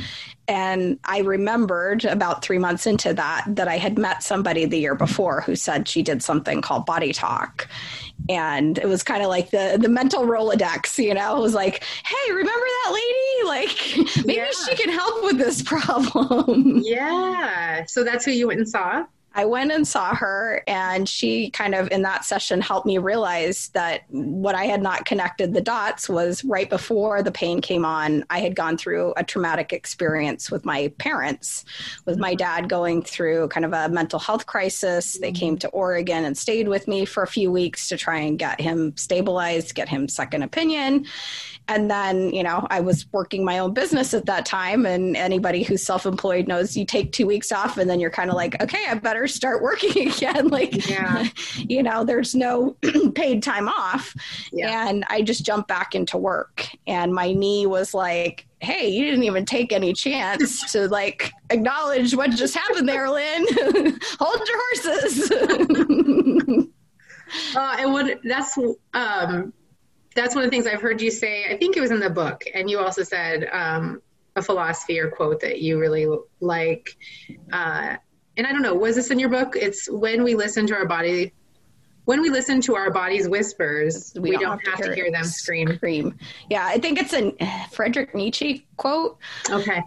And 0.46 0.98
i 1.04 1.18
remembered 1.18 2.04
about 2.04 2.42
three 2.42 2.58
months 2.58 2.86
into 2.86 3.12
that 3.12 3.44
that 3.48 3.68
i 3.68 3.76
had 3.76 3.98
met 3.98 4.22
somebody 4.22 4.64
the 4.64 4.78
year 4.78 4.94
before 4.94 5.42
who 5.42 5.54
said 5.54 5.86
she 5.86 6.02
did 6.02 6.22
something 6.22 6.62
called 6.62 6.86
body 6.86 7.12
talk. 7.12 7.68
And 8.28 8.78
it 8.78 8.86
was 8.86 9.02
kind 9.02 9.22
of 9.22 9.28
like 9.28 9.50
the 9.50 9.78
the 9.80 9.88
mental 9.88 10.24
rolodex 10.24 11.02
you 11.02 11.14
know? 11.14 11.36
It 11.36 11.42
was 11.42 11.54
like 11.54 11.84
hey 12.04 12.32
remember 12.32 12.66
that 12.84 12.92
lady? 12.92 13.14
Like 13.46 14.26
maybe 14.26 14.40
yeah. 14.40 14.50
she 14.66 14.76
can 14.76 14.90
help 14.90 15.22
with 15.22 15.38
this 15.38 15.62
problem. 15.62 16.80
Yeah. 16.84 17.84
So 17.86 18.04
that's 18.04 18.24
who 18.24 18.30
you 18.30 18.48
went 18.48 18.60
and 18.60 18.68
saw 18.68 19.04
I 19.38 19.44
went 19.44 19.70
and 19.70 19.86
saw 19.86 20.16
her, 20.16 20.64
and 20.66 21.08
she 21.08 21.50
kind 21.50 21.76
of 21.76 21.88
in 21.92 22.02
that 22.02 22.24
session 22.24 22.60
helped 22.60 22.86
me 22.86 22.98
realize 22.98 23.68
that 23.68 24.02
what 24.08 24.56
I 24.56 24.64
had 24.64 24.82
not 24.82 25.04
connected 25.04 25.54
the 25.54 25.60
dots 25.60 26.08
was 26.08 26.42
right 26.42 26.68
before 26.68 27.22
the 27.22 27.30
pain 27.30 27.60
came 27.60 27.84
on. 27.84 28.24
I 28.30 28.40
had 28.40 28.56
gone 28.56 28.76
through 28.76 29.14
a 29.16 29.22
traumatic 29.22 29.72
experience 29.72 30.50
with 30.50 30.64
my 30.64 30.92
parents, 30.98 31.64
with 32.04 32.18
my 32.18 32.34
dad 32.34 32.68
going 32.68 33.04
through 33.04 33.46
kind 33.50 33.64
of 33.64 33.72
a 33.72 33.88
mental 33.88 34.18
health 34.18 34.46
crisis. 34.46 35.16
They 35.20 35.30
came 35.30 35.56
to 35.58 35.68
Oregon 35.68 36.24
and 36.24 36.36
stayed 36.36 36.66
with 36.66 36.88
me 36.88 37.04
for 37.04 37.22
a 37.22 37.28
few 37.28 37.52
weeks 37.52 37.88
to 37.90 37.96
try 37.96 38.18
and 38.18 38.40
get 38.40 38.60
him 38.60 38.96
stabilized, 38.96 39.72
get 39.76 39.88
him 39.88 40.08
second 40.08 40.42
opinion 40.42 41.06
and 41.68 41.90
then 41.90 42.32
you 42.32 42.42
know 42.42 42.66
i 42.70 42.80
was 42.80 43.06
working 43.12 43.44
my 43.44 43.58
own 43.58 43.72
business 43.72 44.14
at 44.14 44.26
that 44.26 44.44
time 44.44 44.86
and 44.86 45.16
anybody 45.16 45.62
who's 45.62 45.82
self-employed 45.82 46.48
knows 46.48 46.76
you 46.76 46.84
take 46.84 47.12
two 47.12 47.26
weeks 47.26 47.52
off 47.52 47.78
and 47.78 47.88
then 47.88 48.00
you're 48.00 48.10
kind 48.10 48.30
of 48.30 48.36
like 48.36 48.60
okay 48.62 48.84
i 48.88 48.94
better 48.94 49.28
start 49.28 49.62
working 49.62 50.08
again. 50.08 50.48
Like 50.48 50.88
yeah. 50.88 51.26
you 51.56 51.82
know 51.82 52.04
there's 52.04 52.34
no 52.34 52.76
paid 53.14 53.42
time 53.42 53.68
off. 53.68 54.14
Yeah. 54.52 54.88
and 54.88 55.04
i 55.08 55.22
just 55.22 55.44
jumped 55.44 55.68
back 55.68 55.94
into 55.94 56.18
work. 56.18 56.68
And 56.86 57.14
my 57.14 57.32
knee 57.32 57.66
was 57.66 57.94
like 57.94 58.46
hey 58.60 58.88
you 58.88 59.04
didn't 59.04 59.22
even 59.22 59.44
take 59.44 59.72
any 59.72 59.92
chance 59.92 60.72
to 60.72 60.88
like 60.88 61.32
acknowledge 61.50 62.14
what 62.14 62.30
just 62.30 62.54
happened 62.54 62.88
there 62.88 63.08
Lyn. 63.10 63.46
Hold 64.18 64.48
your 64.48 64.58
horses. 64.64 65.30
Uh, 67.54 67.76
and 67.78 67.92
what 67.92 68.18
that's 68.24 68.56
um 68.94 69.52
that's 70.18 70.34
one 70.34 70.44
of 70.44 70.50
the 70.50 70.54
things 70.54 70.66
I've 70.66 70.82
heard 70.82 71.00
you 71.00 71.10
say. 71.10 71.46
I 71.48 71.56
think 71.56 71.76
it 71.76 71.80
was 71.80 71.90
in 71.90 72.00
the 72.00 72.10
book, 72.10 72.44
and 72.52 72.68
you 72.68 72.78
also 72.78 73.02
said 73.02 73.48
um, 73.52 74.02
a 74.36 74.42
philosophy 74.42 74.98
or 74.98 75.10
quote 75.10 75.40
that 75.40 75.60
you 75.60 75.78
really 75.78 76.06
like. 76.40 76.96
Uh, 77.52 77.96
and 78.36 78.46
I 78.46 78.52
don't 78.52 78.62
know, 78.62 78.74
was 78.74 78.96
this 78.96 79.10
in 79.10 79.18
your 79.18 79.28
book? 79.28 79.54
It's 79.56 79.90
when 79.90 80.22
we 80.22 80.34
listen 80.34 80.66
to 80.68 80.74
our 80.74 80.86
body, 80.86 81.32
when 82.04 82.20
we 82.20 82.30
listen 82.30 82.60
to 82.62 82.76
our 82.76 82.90
body's 82.90 83.28
whispers, 83.28 84.12
we, 84.16 84.30
we 84.30 84.30
don't, 84.32 84.42
don't, 84.42 84.66
have, 84.66 84.78
to, 84.78 84.84
hear, 84.84 84.94
to 84.94 85.00
hear 85.02 85.10
them 85.12 85.24
scream. 85.24 85.74
Scream. 85.76 86.18
Yeah, 86.50 86.64
I 86.66 86.78
think 86.78 87.00
it's 87.00 87.14
a 87.14 87.32
Frederick 87.70 88.14
Nietzsche 88.14 88.66
quote. 88.76 89.18
Okay 89.50 89.82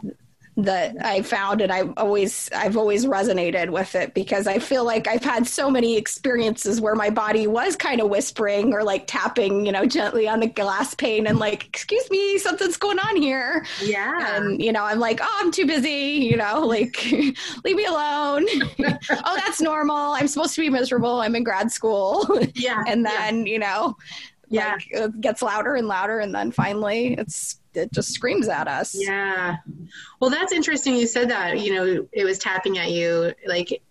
that 0.58 0.96
I 1.04 1.22
found 1.22 1.62
and 1.62 1.72
I've 1.72 1.94
always 1.96 2.50
I've 2.54 2.76
always 2.76 3.06
resonated 3.06 3.70
with 3.70 3.96
it 3.96 4.14
because 4.14 4.48
I 4.48 4.60
feel 4.60 4.84
like 4.84 5.08
I've 5.08 5.24
had 5.24 5.48
so 5.48 5.72
many 5.72 5.96
experiences 5.96 6.82
where 6.82 6.94
my 6.94 7.10
body 7.10 7.48
was 7.48 7.78
kind 7.78 8.02
of 8.02 8.10
whispering 8.10 8.74
or 8.74 8.84
like 8.84 9.08
tapping, 9.08 9.66
you 9.66 9.72
know, 9.72 9.86
gently 9.86 10.28
on 10.28 10.42
the 10.42 10.48
glass 10.48 10.94
pane 10.94 11.26
and 11.26 11.40
like, 11.40 11.68
excuse 11.68 12.10
me, 12.12 12.38
something's 12.38 12.76
going 12.76 13.00
on 13.00 13.16
here. 13.16 13.66
Yeah. 13.82 14.36
And 14.36 14.62
you 14.62 14.74
know, 14.74 14.84
I'm 14.84 15.00
like, 15.00 15.20
oh, 15.22 15.38
I'm 15.40 15.52
too 15.52 15.66
busy, 15.66 15.90
you 15.90 16.36
know, 16.36 16.60
like 16.66 17.02
leave 17.64 17.76
me 17.76 17.86
alone. 17.86 18.46
oh, 18.80 19.36
that's 19.38 19.62
normal. 19.62 20.12
I'm 20.12 20.28
supposed 20.28 20.56
to 20.56 20.62
be 20.62 20.70
miserable. 20.70 21.22
I'm 21.22 21.36
in 21.36 21.44
grad 21.44 21.72
school. 21.72 22.28
Yeah. 22.56 22.84
and 22.88 23.06
then, 23.06 23.46
yeah. 23.46 23.54
you 23.54 23.60
know, 23.60 23.96
yeah. 24.50 24.74
Like, 24.74 24.88
it 24.92 25.22
gets 25.22 25.42
louder 25.42 25.76
and 25.76 25.88
louder 25.88 26.20
and 26.20 26.36
then 26.36 26.52
finally 26.52 27.14
it's 27.14 27.61
it 27.74 27.92
just 27.92 28.12
screams 28.12 28.48
at 28.48 28.68
us. 28.68 28.96
Yeah. 28.98 29.58
Well, 30.20 30.30
that's 30.30 30.52
interesting. 30.52 30.96
You 30.96 31.08
said 31.08 31.30
that, 31.30 31.60
you 31.60 31.74
know, 31.74 32.08
it 32.12 32.24
was 32.24 32.38
tapping 32.38 32.78
at 32.78 32.92
you 32.92 33.34
like, 33.48 33.82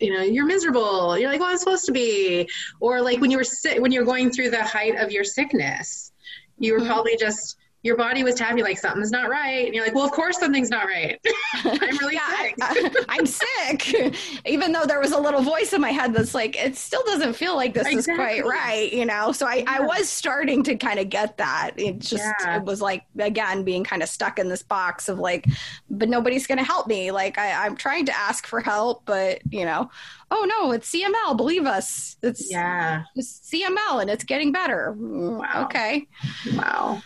you 0.00 0.12
know, 0.12 0.22
you're 0.22 0.46
miserable. 0.46 1.18
You're 1.18 1.30
like, 1.30 1.40
well, 1.40 1.50
I'm 1.50 1.58
supposed 1.58 1.86
to 1.86 1.92
be. 1.92 2.48
Or 2.80 3.00
like 3.00 3.20
when 3.20 3.30
you 3.30 3.38
were 3.38 3.44
sick, 3.44 3.80
when 3.80 3.92
you're 3.92 4.04
going 4.04 4.30
through 4.30 4.50
the 4.50 4.62
height 4.62 4.96
of 4.96 5.10
your 5.10 5.24
sickness, 5.24 6.12
you 6.58 6.72
were 6.72 6.80
mm-hmm. 6.80 6.88
probably 6.88 7.16
just 7.16 7.56
your 7.86 7.96
body 7.96 8.24
was 8.24 8.34
tapping 8.34 8.64
like 8.64 8.78
something's 8.78 9.12
not 9.12 9.30
right 9.30 9.66
and 9.66 9.74
you're 9.74 9.84
like 9.84 9.94
well 9.94 10.04
of 10.04 10.10
course 10.10 10.38
something's 10.38 10.70
not 10.70 10.86
right 10.86 11.20
i'm 11.64 11.96
really 11.98 12.14
yeah, 12.58 12.72
sick 12.72 12.94
I, 13.08 13.16
am 13.16 13.26
sick 13.26 14.16
even 14.46 14.72
though 14.72 14.84
there 14.84 14.98
was 14.98 15.12
a 15.12 15.18
little 15.18 15.40
voice 15.40 15.72
in 15.72 15.80
my 15.80 15.90
head 15.90 16.12
that's 16.12 16.34
like 16.34 16.56
it 16.56 16.76
still 16.76 17.02
doesn't 17.04 17.34
feel 17.34 17.54
like 17.54 17.74
this 17.74 17.86
exactly. 17.86 18.38
is 18.38 18.42
quite 18.42 18.44
right 18.44 18.92
you 18.92 19.06
know 19.06 19.30
so 19.30 19.46
i, 19.46 19.56
yeah. 19.56 19.64
I 19.68 19.80
was 19.80 20.08
starting 20.08 20.64
to 20.64 20.74
kind 20.74 20.98
of 20.98 21.08
get 21.08 21.36
that 21.38 21.72
it 21.76 22.00
just 22.00 22.24
yeah. 22.40 22.56
it 22.56 22.64
was 22.64 22.82
like 22.82 23.04
again 23.18 23.62
being 23.62 23.84
kind 23.84 24.02
of 24.02 24.08
stuck 24.08 24.38
in 24.38 24.48
this 24.48 24.62
box 24.62 25.08
of 25.08 25.20
like 25.20 25.46
but 25.88 26.08
nobody's 26.08 26.46
going 26.46 26.58
to 26.58 26.64
help 26.64 26.88
me 26.88 27.12
like 27.12 27.38
I, 27.38 27.66
i'm 27.66 27.76
trying 27.76 28.06
to 28.06 28.16
ask 28.16 28.46
for 28.46 28.60
help 28.60 29.02
but 29.06 29.40
you 29.50 29.64
know 29.64 29.90
oh 30.30 30.46
no, 30.48 30.72
it's 30.72 30.92
CML. 30.92 31.36
Believe 31.36 31.66
us, 31.66 32.16
it's 32.22 32.50
yeah, 32.50 33.04
it's 33.14 33.40
CML, 33.50 34.00
and 34.00 34.10
it's 34.10 34.24
getting 34.24 34.52
better. 34.52 34.94
Mm, 34.98 35.38
wow. 35.38 35.64
Okay. 35.64 36.06
Wow. 36.54 37.02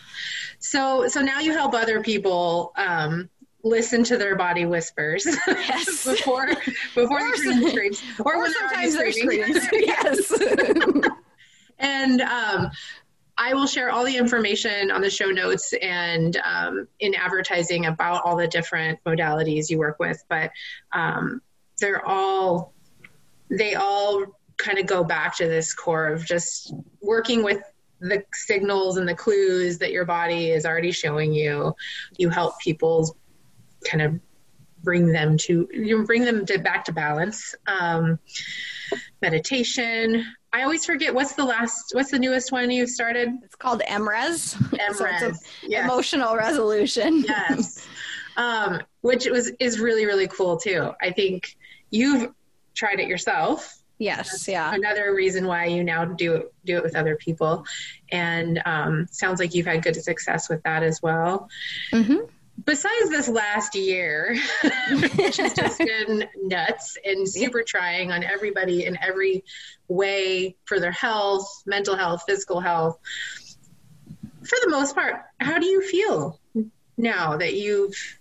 So 0.61 1.07
so 1.07 1.21
now 1.21 1.39
you 1.39 1.51
help 1.53 1.73
other 1.73 2.01
people 2.01 2.71
um, 2.77 3.29
listen 3.63 4.03
to 4.05 4.17
their 4.17 4.35
body 4.35 4.65
whispers 4.65 5.25
yes. 5.25 6.05
before 6.05 6.47
before 6.95 7.19
or 7.19 7.37
they 7.37 7.43
turn 7.43 7.67
screams, 7.67 8.03
or, 8.19 8.35
or 8.35 8.49
sometimes 8.49 8.95
they're 8.95 9.11
screaming. 9.11 9.55
yes. 9.73 10.31
and 11.79 12.21
um, 12.21 12.71
I 13.37 13.55
will 13.55 13.65
share 13.65 13.89
all 13.89 14.05
the 14.05 14.17
information 14.17 14.91
on 14.91 15.01
the 15.01 15.09
show 15.09 15.31
notes 15.31 15.73
and 15.81 16.37
um, 16.37 16.87
in 16.99 17.15
advertising 17.15 17.87
about 17.87 18.21
all 18.23 18.35
the 18.35 18.47
different 18.47 19.03
modalities 19.03 19.69
you 19.69 19.79
work 19.79 19.97
with, 19.99 20.23
but 20.29 20.51
um, 20.93 21.41
they're 21.79 22.05
all 22.05 22.73
they 23.49 23.73
all 23.73 24.25
kind 24.57 24.77
of 24.77 24.85
go 24.85 25.03
back 25.03 25.37
to 25.37 25.47
this 25.47 25.73
core 25.73 26.07
of 26.07 26.23
just 26.23 26.71
working 27.01 27.43
with 27.43 27.63
the 28.01 28.23
signals 28.33 28.97
and 28.97 29.07
the 29.07 29.15
clues 29.15 29.77
that 29.77 29.91
your 29.91 30.05
body 30.05 30.51
is 30.51 30.65
already 30.65 30.91
showing 30.91 31.33
you. 31.33 31.73
You 32.17 32.29
help 32.29 32.59
people 32.59 33.15
kind 33.85 34.01
of 34.01 34.19
bring 34.83 35.11
them 35.11 35.37
to 35.37 35.69
you 35.71 36.03
bring 36.05 36.25
them 36.25 36.45
to 36.47 36.57
back 36.57 36.83
to 36.85 36.91
balance. 36.91 37.55
Um, 37.67 38.19
meditation. 39.21 40.25
I 40.51 40.63
always 40.63 40.83
forget 40.85 41.13
what's 41.13 41.33
the 41.33 41.45
last 41.45 41.91
what's 41.93 42.11
the 42.11 42.19
newest 42.19 42.51
one 42.51 42.69
you've 42.71 42.89
started? 42.89 43.29
It's 43.43 43.55
called 43.55 43.81
EMRES. 43.87 44.55
EMRES. 44.79 45.19
So 45.19 45.33
yes. 45.67 45.85
Emotional 45.85 46.35
resolution. 46.35 47.23
yes. 47.27 47.87
Um, 48.35 48.81
which 49.01 49.27
was 49.27 49.51
is 49.59 49.79
really 49.79 50.05
really 50.05 50.27
cool 50.27 50.57
too. 50.57 50.91
I 51.01 51.11
think 51.11 51.55
you've 51.91 52.33
tried 52.73 52.99
it 52.99 53.07
yourself 53.07 53.80
Yes, 54.01 54.47
yeah. 54.47 54.73
Another 54.73 55.13
reason 55.13 55.45
why 55.45 55.65
you 55.65 55.83
now 55.83 56.05
do 56.05 56.33
it, 56.33 56.53
do 56.65 56.77
it 56.77 56.83
with 56.83 56.95
other 56.95 57.15
people, 57.15 57.65
and 58.11 58.59
um, 58.65 59.05
sounds 59.11 59.39
like 59.39 59.53
you've 59.53 59.67
had 59.67 59.83
good 59.83 59.95
success 59.95 60.49
with 60.49 60.63
that 60.63 60.81
as 60.81 61.03
well. 61.03 61.47
Mm-hmm. 61.93 62.25
Besides 62.65 63.09
this 63.11 63.29
last 63.29 63.75
year, 63.75 64.35
which 65.15 65.37
has 65.37 65.53
just 65.53 65.77
been 66.07 66.27
nuts 66.41 66.97
and 67.05 67.29
super 67.29 67.61
trying 67.61 68.11
on 68.11 68.23
everybody 68.23 68.85
in 68.85 68.97
every 69.03 69.43
way 69.87 70.55
for 70.65 70.79
their 70.79 70.91
health, 70.91 71.61
mental 71.67 71.95
health, 71.95 72.23
physical 72.27 72.59
health. 72.59 72.97
For 74.43 74.57
the 74.63 74.69
most 74.71 74.95
part, 74.95 75.21
how 75.39 75.59
do 75.59 75.67
you 75.67 75.79
feel 75.79 76.39
now 76.97 77.37
that 77.37 77.53
you've 77.53 78.19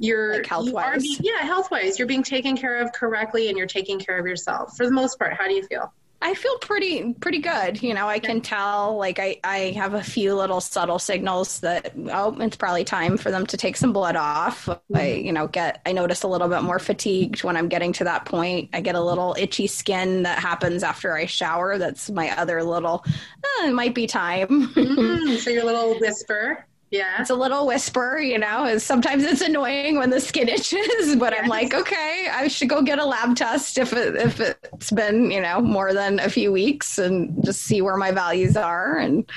you're 0.00 0.34
like 0.34 0.46
health 0.46 0.70
wise. 0.70 1.04
You 1.04 1.18
yeah, 1.20 1.44
health 1.44 1.70
wise, 1.70 1.98
you're 1.98 2.08
being 2.08 2.22
taken 2.22 2.56
care 2.56 2.78
of 2.78 2.92
correctly, 2.92 3.48
and 3.48 3.56
you're 3.56 3.66
taking 3.66 3.98
care 3.98 4.18
of 4.18 4.26
yourself 4.26 4.76
for 4.76 4.86
the 4.86 4.92
most 4.92 5.18
part. 5.18 5.34
How 5.34 5.46
do 5.46 5.54
you 5.54 5.64
feel? 5.66 5.92
I 6.20 6.34
feel 6.34 6.58
pretty 6.58 7.14
pretty 7.14 7.38
good. 7.38 7.80
You 7.80 7.94
know, 7.94 8.08
I 8.08 8.18
can 8.18 8.40
tell 8.40 8.96
like 8.96 9.20
I 9.20 9.38
I 9.44 9.72
have 9.76 9.94
a 9.94 10.02
few 10.02 10.34
little 10.34 10.60
subtle 10.60 10.98
signals 10.98 11.60
that 11.60 11.92
oh, 12.10 12.36
it's 12.40 12.56
probably 12.56 12.82
time 12.82 13.16
for 13.18 13.30
them 13.30 13.46
to 13.46 13.56
take 13.56 13.76
some 13.76 13.92
blood 13.92 14.16
off. 14.16 14.66
Mm-hmm. 14.66 14.96
I 14.96 15.12
you 15.12 15.32
know 15.32 15.46
get 15.46 15.80
I 15.86 15.92
notice 15.92 16.24
a 16.24 16.28
little 16.28 16.48
bit 16.48 16.62
more 16.62 16.80
fatigued 16.80 17.44
when 17.44 17.56
I'm 17.56 17.68
getting 17.68 17.92
to 17.94 18.04
that 18.04 18.24
point. 18.24 18.70
I 18.72 18.80
get 18.80 18.96
a 18.96 19.00
little 19.00 19.36
itchy 19.38 19.68
skin 19.68 20.24
that 20.24 20.40
happens 20.40 20.82
after 20.82 21.16
I 21.16 21.26
shower. 21.26 21.78
That's 21.78 22.10
my 22.10 22.36
other 22.36 22.64
little. 22.64 23.04
Oh, 23.44 23.64
it 23.68 23.72
might 23.72 23.94
be 23.94 24.08
time. 24.08 24.48
mm, 24.74 25.38
so 25.38 25.50
your 25.50 25.64
little 25.64 26.00
whisper. 26.00 26.66
Yeah. 26.90 27.20
It's 27.20 27.30
a 27.30 27.34
little 27.34 27.66
whisper, 27.66 28.18
you 28.18 28.38
know. 28.38 28.78
Sometimes 28.78 29.22
it's 29.24 29.42
annoying 29.42 29.98
when 29.98 30.10
the 30.10 30.20
skin 30.20 30.48
itches, 30.48 31.16
but 31.16 31.32
yes. 31.32 31.42
I'm 31.42 31.48
like, 31.48 31.74
okay, 31.74 32.28
I 32.32 32.48
should 32.48 32.68
go 32.68 32.82
get 32.82 32.98
a 32.98 33.04
lab 33.04 33.36
test 33.36 33.78
if 33.78 33.92
it, 33.92 34.16
if 34.16 34.40
it's 34.40 34.90
been, 34.90 35.30
you 35.30 35.40
know, 35.40 35.60
more 35.60 35.92
than 35.92 36.18
a 36.20 36.30
few 36.30 36.50
weeks 36.50 36.98
and 36.98 37.44
just 37.44 37.62
see 37.62 37.82
where 37.82 37.96
my 37.96 38.10
values 38.10 38.56
are 38.56 38.96
and 38.96 39.28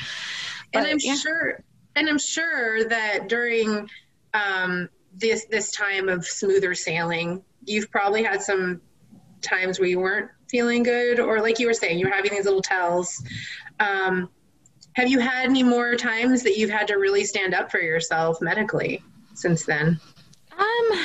but, 0.72 0.84
and 0.84 0.88
I'm 0.88 0.98
yeah. 1.02 1.16
sure 1.16 1.64
and 1.96 2.08
I'm 2.08 2.20
sure 2.20 2.86
that 2.86 3.28
during 3.28 3.90
um, 4.34 4.90
this 5.14 5.46
this 5.46 5.72
time 5.72 6.10
of 6.10 6.26
smoother 6.26 6.74
sailing, 6.74 7.44
you've 7.66 7.92
probably 7.92 8.24
had 8.24 8.42
some 8.42 8.82
times 9.42 9.80
where 9.80 9.90
you 9.90 10.00
weren't 10.00 10.30
feeling 10.50 10.84
good 10.84 11.20
or 11.20 11.42
like 11.42 11.60
you 11.60 11.68
were 11.68 11.74
saying, 11.74 12.00
you 12.00 12.06
were 12.06 12.12
having 12.12 12.32
these 12.32 12.46
little 12.46 12.62
tells. 12.62 13.22
Um, 13.80 14.30
have 14.94 15.10
you 15.10 15.20
had 15.20 15.50
any 15.50 15.64
more 15.64 15.96
times 15.96 16.44
that 16.44 16.58
you've 16.58 16.70
had 16.70 16.88
to 16.88 16.96
really 16.96 17.24
stand 17.24 17.54
up 17.54 17.72
for 17.72 17.80
yourself 17.80 18.42
medically 18.42 19.04
since 19.34 19.66
then? 19.66 20.00
Um, 20.58 21.00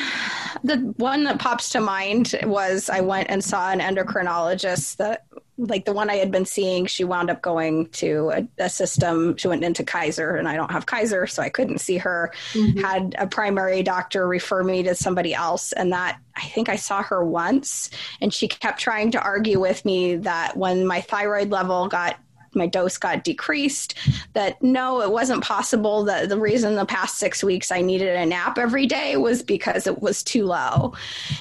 the 0.65 0.95
one 0.97 1.25
that 1.25 1.39
pops 1.39 1.71
to 1.71 1.81
mind 1.81 2.35
was 2.43 2.91
I 2.91 3.01
went 3.01 3.31
and 3.31 3.43
saw 3.43 3.71
an 3.71 3.81
endocrinologist 3.81 4.97
that 4.97 5.25
like 5.59 5.87
the 5.87 5.93
one 5.93 6.11
I 6.11 6.17
had 6.17 6.31
been 6.31 6.45
seeing, 6.45 6.87
she 6.87 7.05
wound 7.05 7.31
up 7.31 7.41
going 7.41 7.89
to 7.93 8.31
a, 8.31 8.65
a, 8.65 8.69
system. 8.69 9.37
She 9.39 9.49
went 9.49 9.65
into 9.65 9.85
Kaiser, 9.85 10.37
and 10.37 10.47
I 10.47 10.55
don't 10.55 10.71
have 10.71 10.85
Kaiser, 10.85 11.27
so 11.27 11.43
I 11.43 11.49
couldn't 11.49 11.79
see 11.79 11.97
her. 11.97 12.31
Mm-hmm. 12.53 12.81
Had 12.81 13.15
a 13.19 13.27
primary 13.27 13.83
doctor 13.83 14.29
refer 14.29 14.63
me 14.63 14.83
to 14.83 14.95
somebody 14.95 15.33
else, 15.33 15.73
and 15.73 15.93
that 15.93 16.19
I 16.35 16.43
think 16.49 16.69
I 16.69 16.77
saw 16.77 17.03
her 17.03 17.25
once, 17.25 17.91
and 18.21 18.35
she 18.35 18.49
kept 18.49 18.81
trying 18.81 19.13
to 19.13 19.23
argue 19.23 19.59
with 19.59 19.85
me 19.85 20.17
that 20.17 20.57
when 20.57 20.87
my 20.87 21.01
thyroid 21.01 21.51
level 21.51 21.89
got 21.89 22.19
my 22.57 22.67
dose 22.67 22.99
got 22.99 23.25
decreased 23.25 23.95
that 24.33 24.61
no 24.63 25.01
it 25.01 25.11
wasn't 25.11 25.43
possible 25.43 26.05
that 26.05 26.29
the 26.29 26.39
reason 26.39 26.75
the 26.75 26.85
past 26.87 27.19
six 27.19 27.45
weeks 27.45 27.71
i 27.71 27.81
needed 27.81 28.17
a 28.17 28.27
nap 28.27 28.59
every 28.59 28.87
day 28.87 29.17
was 29.17 29.43
because 29.43 29.87
it 29.87 30.01
was 30.03 30.23
too 30.23 30.45
low. 30.45 30.93
Oh 30.93 30.93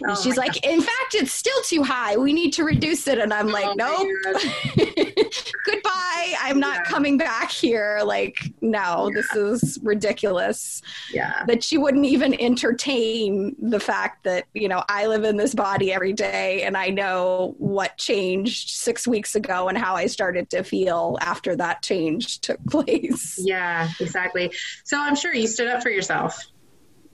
and 0.02 0.18
she's 0.18 0.38
like 0.38 0.54
God. 0.54 0.66
in 0.66 0.82
fact 0.82 1.16
it's 1.16 1.32
still 1.32 1.62
too 1.64 1.84
high. 1.84 2.18
We 2.18 2.34
need 2.34 2.52
to 2.54 2.64
reduce 2.64 3.08
it. 3.08 3.20
And 3.20 3.34
i'm 3.34 3.48
like 3.48 3.66
oh 3.66 3.74
nope. 3.76 4.08
goodbye. 5.66 6.34
I'm 6.42 6.60
not 6.60 6.78
yeah. 6.78 6.84
coming 6.84 7.18
back 7.18 7.52
here. 7.52 8.02
Like 8.04 8.40
no 8.62 9.10
yeah. 9.10 9.22
this 9.22 9.36
is 9.36 9.80
ridiculous. 9.84 10.82
Yeah. 11.12 11.44
That 11.48 11.64
she 11.64 11.78
wouldn't 11.78 12.06
even 12.06 12.40
entertain 12.40 13.56
the 13.60 13.80
fact 13.80 14.24
that 14.24 14.46
you 14.54 14.68
know 14.68 14.84
i 14.90 15.08
live 15.08 15.24
in 15.24 15.38
this 15.38 15.54
body 15.54 15.92
every 15.92 16.14
day 16.14 16.64
and 16.64 16.78
i 16.78 16.90
know 16.90 17.56
what 17.58 17.98
changed 17.98 18.70
six 18.70 19.08
weeks 19.08 19.36
ago 19.36 19.68
and 19.68 19.78
how 19.78 19.96
i 19.96 20.06
started 20.06 20.50
to 20.50 20.64
feel 20.64 21.05
after 21.22 21.56
that 21.56 21.82
change 21.82 22.40
took 22.40 22.64
place. 22.70 23.40
Yeah, 23.42 23.90
exactly. 24.00 24.52
So 24.84 25.00
I'm 25.00 25.16
sure 25.16 25.34
you 25.34 25.48
stood 25.48 25.68
up 25.68 25.84
for 25.84 25.90
yourself. 25.90 26.40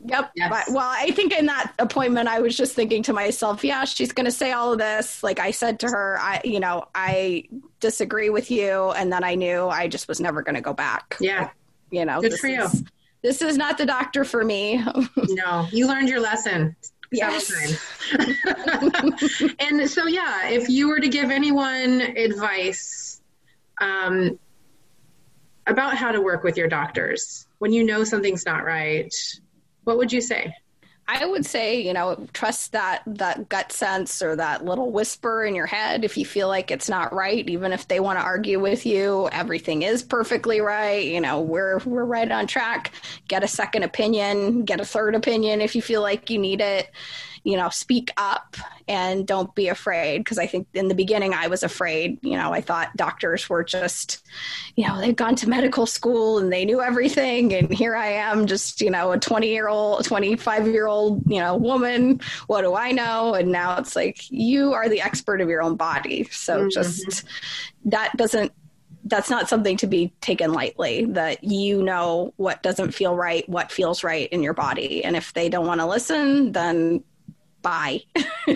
Yep. 0.05 0.31
Yes. 0.35 0.49
But, 0.49 0.73
well, 0.73 0.89
I 0.89 1.11
think 1.11 1.33
in 1.37 1.45
that 1.47 1.73
appointment, 1.77 2.27
I 2.27 2.39
was 2.39 2.57
just 2.57 2.73
thinking 2.73 3.03
to 3.03 3.13
myself, 3.13 3.63
yeah, 3.63 3.85
she's 3.85 4.11
going 4.11 4.25
to 4.25 4.31
say 4.31 4.51
all 4.51 4.73
of 4.73 4.79
this. 4.79 5.21
Like 5.21 5.39
I 5.39 5.51
said 5.51 5.79
to 5.81 5.87
her, 5.87 6.17
I, 6.19 6.41
you 6.43 6.59
know, 6.59 6.85
I 6.95 7.45
disagree 7.79 8.29
with 8.29 8.49
you. 8.49 8.91
And 8.91 9.11
then 9.11 9.23
I 9.23 9.35
knew 9.35 9.67
I 9.67 9.87
just 9.87 10.07
was 10.07 10.19
never 10.19 10.41
going 10.41 10.55
to 10.55 10.61
go 10.61 10.73
back. 10.73 11.17
Yeah. 11.19 11.49
you 11.91 12.05
know, 12.05 12.21
good 12.21 12.33
for 12.39 12.47
you. 12.47 12.63
Is, 12.63 12.83
this 13.21 13.41
is 13.41 13.57
not 13.57 13.77
the 13.77 13.85
doctor 13.85 14.23
for 14.23 14.43
me. 14.43 14.83
no, 15.17 15.67
you 15.71 15.87
learned 15.87 16.09
your 16.09 16.19
lesson. 16.19 16.75
Yes. 17.11 17.51
and 19.59 19.89
so, 19.89 20.07
yeah, 20.07 20.47
if 20.47 20.69
you 20.69 20.87
were 20.87 20.99
to 20.99 21.09
give 21.09 21.29
anyone 21.29 22.01
advice 22.01 23.10
um, 23.81 24.39
about 25.67 25.97
how 25.97 26.11
to 26.11 26.21
work 26.21 26.43
with 26.43 26.55
your 26.55 26.69
doctors 26.69 27.47
when 27.57 27.73
you 27.73 27.83
know 27.83 28.03
something's 28.03 28.45
not 28.45 28.63
right. 28.63 29.13
What 29.83 29.97
would 29.97 30.13
you 30.13 30.21
say? 30.21 30.55
I 31.07 31.25
would 31.25 31.45
say, 31.45 31.81
you 31.81 31.91
know, 31.91 32.25
trust 32.31 32.71
that 32.71 33.01
that 33.05 33.49
gut 33.49 33.73
sense 33.73 34.21
or 34.21 34.35
that 34.37 34.63
little 34.63 34.91
whisper 34.91 35.43
in 35.43 35.55
your 35.55 35.65
head 35.65 36.05
if 36.05 36.15
you 36.15 36.25
feel 36.25 36.47
like 36.47 36.71
it's 36.71 36.87
not 36.87 37.11
right, 37.11 37.47
even 37.49 37.73
if 37.73 37.87
they 37.87 37.99
want 37.99 38.17
to 38.17 38.23
argue 38.23 38.59
with 38.59 38.85
you, 38.85 39.27
everything 39.31 39.81
is 39.81 40.03
perfectly 40.03 40.61
right, 40.61 41.05
you 41.05 41.19
know, 41.19 41.41
we're 41.41 41.79
we're 41.79 42.05
right 42.05 42.31
on 42.31 42.47
track. 42.47 42.93
Get 43.27 43.43
a 43.43 43.47
second 43.47 43.83
opinion, 43.83 44.63
get 44.63 44.79
a 44.79 44.85
third 44.85 45.15
opinion 45.15 45.59
if 45.59 45.75
you 45.75 45.81
feel 45.81 46.01
like 46.01 46.29
you 46.29 46.37
need 46.37 46.61
it 46.61 46.89
you 47.43 47.57
know, 47.57 47.69
speak 47.69 48.11
up 48.17 48.55
and 48.87 49.25
don't 49.25 49.53
be 49.55 49.67
afraid. 49.67 50.19
Because 50.19 50.37
I 50.37 50.45
think 50.45 50.67
in 50.73 50.87
the 50.87 50.95
beginning 50.95 51.33
I 51.33 51.47
was 51.47 51.63
afraid. 51.63 52.19
You 52.21 52.37
know, 52.37 52.53
I 52.53 52.61
thought 52.61 52.95
doctors 52.95 53.49
were 53.49 53.63
just, 53.63 54.25
you 54.75 54.87
know, 54.87 54.99
they've 54.99 55.15
gone 55.15 55.35
to 55.37 55.49
medical 55.49 55.85
school 55.85 56.37
and 56.37 56.51
they 56.51 56.65
knew 56.65 56.81
everything. 56.81 57.53
And 57.53 57.73
here 57.73 57.95
I 57.95 58.07
am, 58.07 58.47
just, 58.47 58.81
you 58.81 58.91
know, 58.91 59.11
a 59.11 59.19
20 59.19 59.47
year 59.47 59.67
old, 59.67 60.05
25 60.05 60.67
year 60.67 60.87
old, 60.87 61.23
you 61.29 61.39
know, 61.39 61.55
woman. 61.55 62.21
What 62.47 62.61
do 62.61 62.75
I 62.75 62.91
know? 62.91 63.33
And 63.33 63.51
now 63.51 63.77
it's 63.77 63.95
like, 63.95 64.29
you 64.29 64.73
are 64.73 64.89
the 64.89 65.01
expert 65.01 65.41
of 65.41 65.49
your 65.49 65.61
own 65.61 65.75
body. 65.75 66.25
So 66.31 66.59
mm-hmm. 66.59 66.69
just 66.69 67.23
that 67.85 68.15
doesn't 68.17 68.51
that's 69.05 69.29
not 69.29 69.49
something 69.49 69.77
to 69.77 69.87
be 69.87 70.13
taken 70.21 70.53
lightly 70.53 71.05
that 71.05 71.43
you 71.43 71.81
know 71.81 72.33
what 72.37 72.61
doesn't 72.61 72.91
feel 72.91 73.15
right 73.15 73.47
what 73.49 73.71
feels 73.71 74.03
right 74.03 74.29
in 74.29 74.43
your 74.43 74.53
body 74.53 75.03
and 75.03 75.15
if 75.15 75.33
they 75.33 75.49
don't 75.49 75.65
want 75.65 75.81
to 75.81 75.87
listen 75.87 76.51
then 76.51 77.03
bye. 77.61 78.01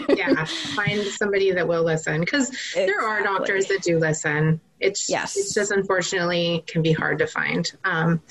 yeah, 0.09 0.45
find 0.75 1.03
somebody 1.03 1.51
that 1.51 1.67
will 1.67 1.83
listen 1.83 2.21
because 2.21 2.49
exactly. 2.49 2.85
there 2.85 3.01
are 3.01 3.23
doctors 3.23 3.67
that 3.67 3.81
do 3.81 3.99
listen. 3.99 4.59
It's 4.79 5.09
yes, 5.09 5.37
it's 5.37 5.53
just 5.53 5.71
unfortunately 5.71 6.63
can 6.67 6.81
be 6.81 6.91
hard 6.91 7.19
to 7.19 7.27
find. 7.27 7.71
Um, 7.83 8.21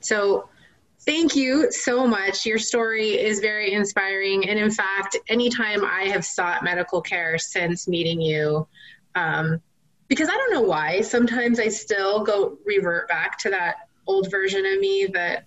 so. 0.00 0.48
Thank 1.06 1.34
you 1.34 1.72
so 1.72 2.06
much. 2.06 2.44
Your 2.44 2.58
story 2.58 3.18
is 3.18 3.40
very 3.40 3.72
inspiring. 3.72 4.50
And 4.50 4.58
in 4.58 4.70
fact, 4.70 5.16
anytime 5.28 5.82
I 5.82 6.02
have 6.08 6.26
sought 6.26 6.62
medical 6.62 7.00
care 7.00 7.38
since 7.38 7.88
meeting 7.88 8.20
you, 8.20 8.68
um, 9.14 9.62
because 10.08 10.28
I 10.28 10.32
don't 10.32 10.52
know 10.52 10.60
why, 10.60 11.00
sometimes 11.00 11.58
I 11.58 11.68
still 11.68 12.22
go 12.22 12.58
revert 12.66 13.08
back 13.08 13.38
to 13.38 13.50
that 13.50 13.76
old 14.06 14.30
version 14.30 14.66
of 14.66 14.78
me 14.78 15.06
that 15.14 15.46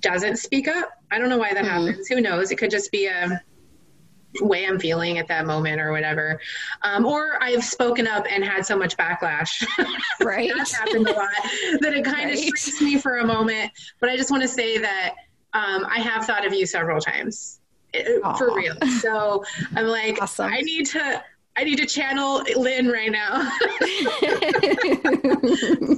doesn't 0.00 0.38
speak 0.38 0.68
up. 0.68 0.90
I 1.10 1.18
don't 1.18 1.28
know 1.28 1.38
why 1.38 1.54
that 1.54 1.64
mm-hmm. 1.64 1.86
happens. 1.86 2.08
Who 2.08 2.20
knows? 2.20 2.50
It 2.50 2.56
could 2.56 2.70
just 2.70 2.90
be 2.90 3.06
a 3.06 3.42
way 4.40 4.66
I'm 4.66 4.78
feeling 4.78 5.18
at 5.18 5.28
that 5.28 5.46
moment 5.46 5.80
or 5.80 5.92
whatever. 5.92 6.40
Um, 6.82 7.04
or 7.04 7.42
I've 7.42 7.64
spoken 7.64 8.06
up 8.06 8.26
and 8.30 8.44
had 8.44 8.64
so 8.64 8.76
much 8.76 8.96
backlash. 8.96 9.66
Right. 10.20 10.52
That's 10.56 10.72
happened 10.72 11.08
a 11.08 11.12
lot 11.12 11.30
that 11.80 11.94
it 11.94 12.04
kind 12.04 12.26
right. 12.26 12.32
of 12.32 12.38
shrinks 12.38 12.80
me 12.80 12.96
for 12.96 13.18
a 13.18 13.26
moment. 13.26 13.72
But 14.00 14.08
I 14.08 14.16
just 14.16 14.30
want 14.30 14.42
to 14.42 14.48
say 14.48 14.78
that 14.78 15.14
um, 15.52 15.84
I 15.90 15.98
have 15.98 16.26
thought 16.26 16.46
of 16.46 16.54
you 16.54 16.64
several 16.64 17.00
times 17.00 17.60
Aww. 17.94 18.24
Uh, 18.24 18.36
for 18.36 18.54
real. 18.54 18.76
So 19.00 19.44
I'm 19.74 19.86
like, 19.86 20.20
awesome. 20.20 20.52
I 20.52 20.60
need 20.60 20.86
to. 20.86 21.22
I 21.54 21.64
need 21.64 21.76
to 21.76 21.86
channel 21.86 22.42
Lyn 22.56 22.88
right 22.88 23.12
now. 23.12 23.42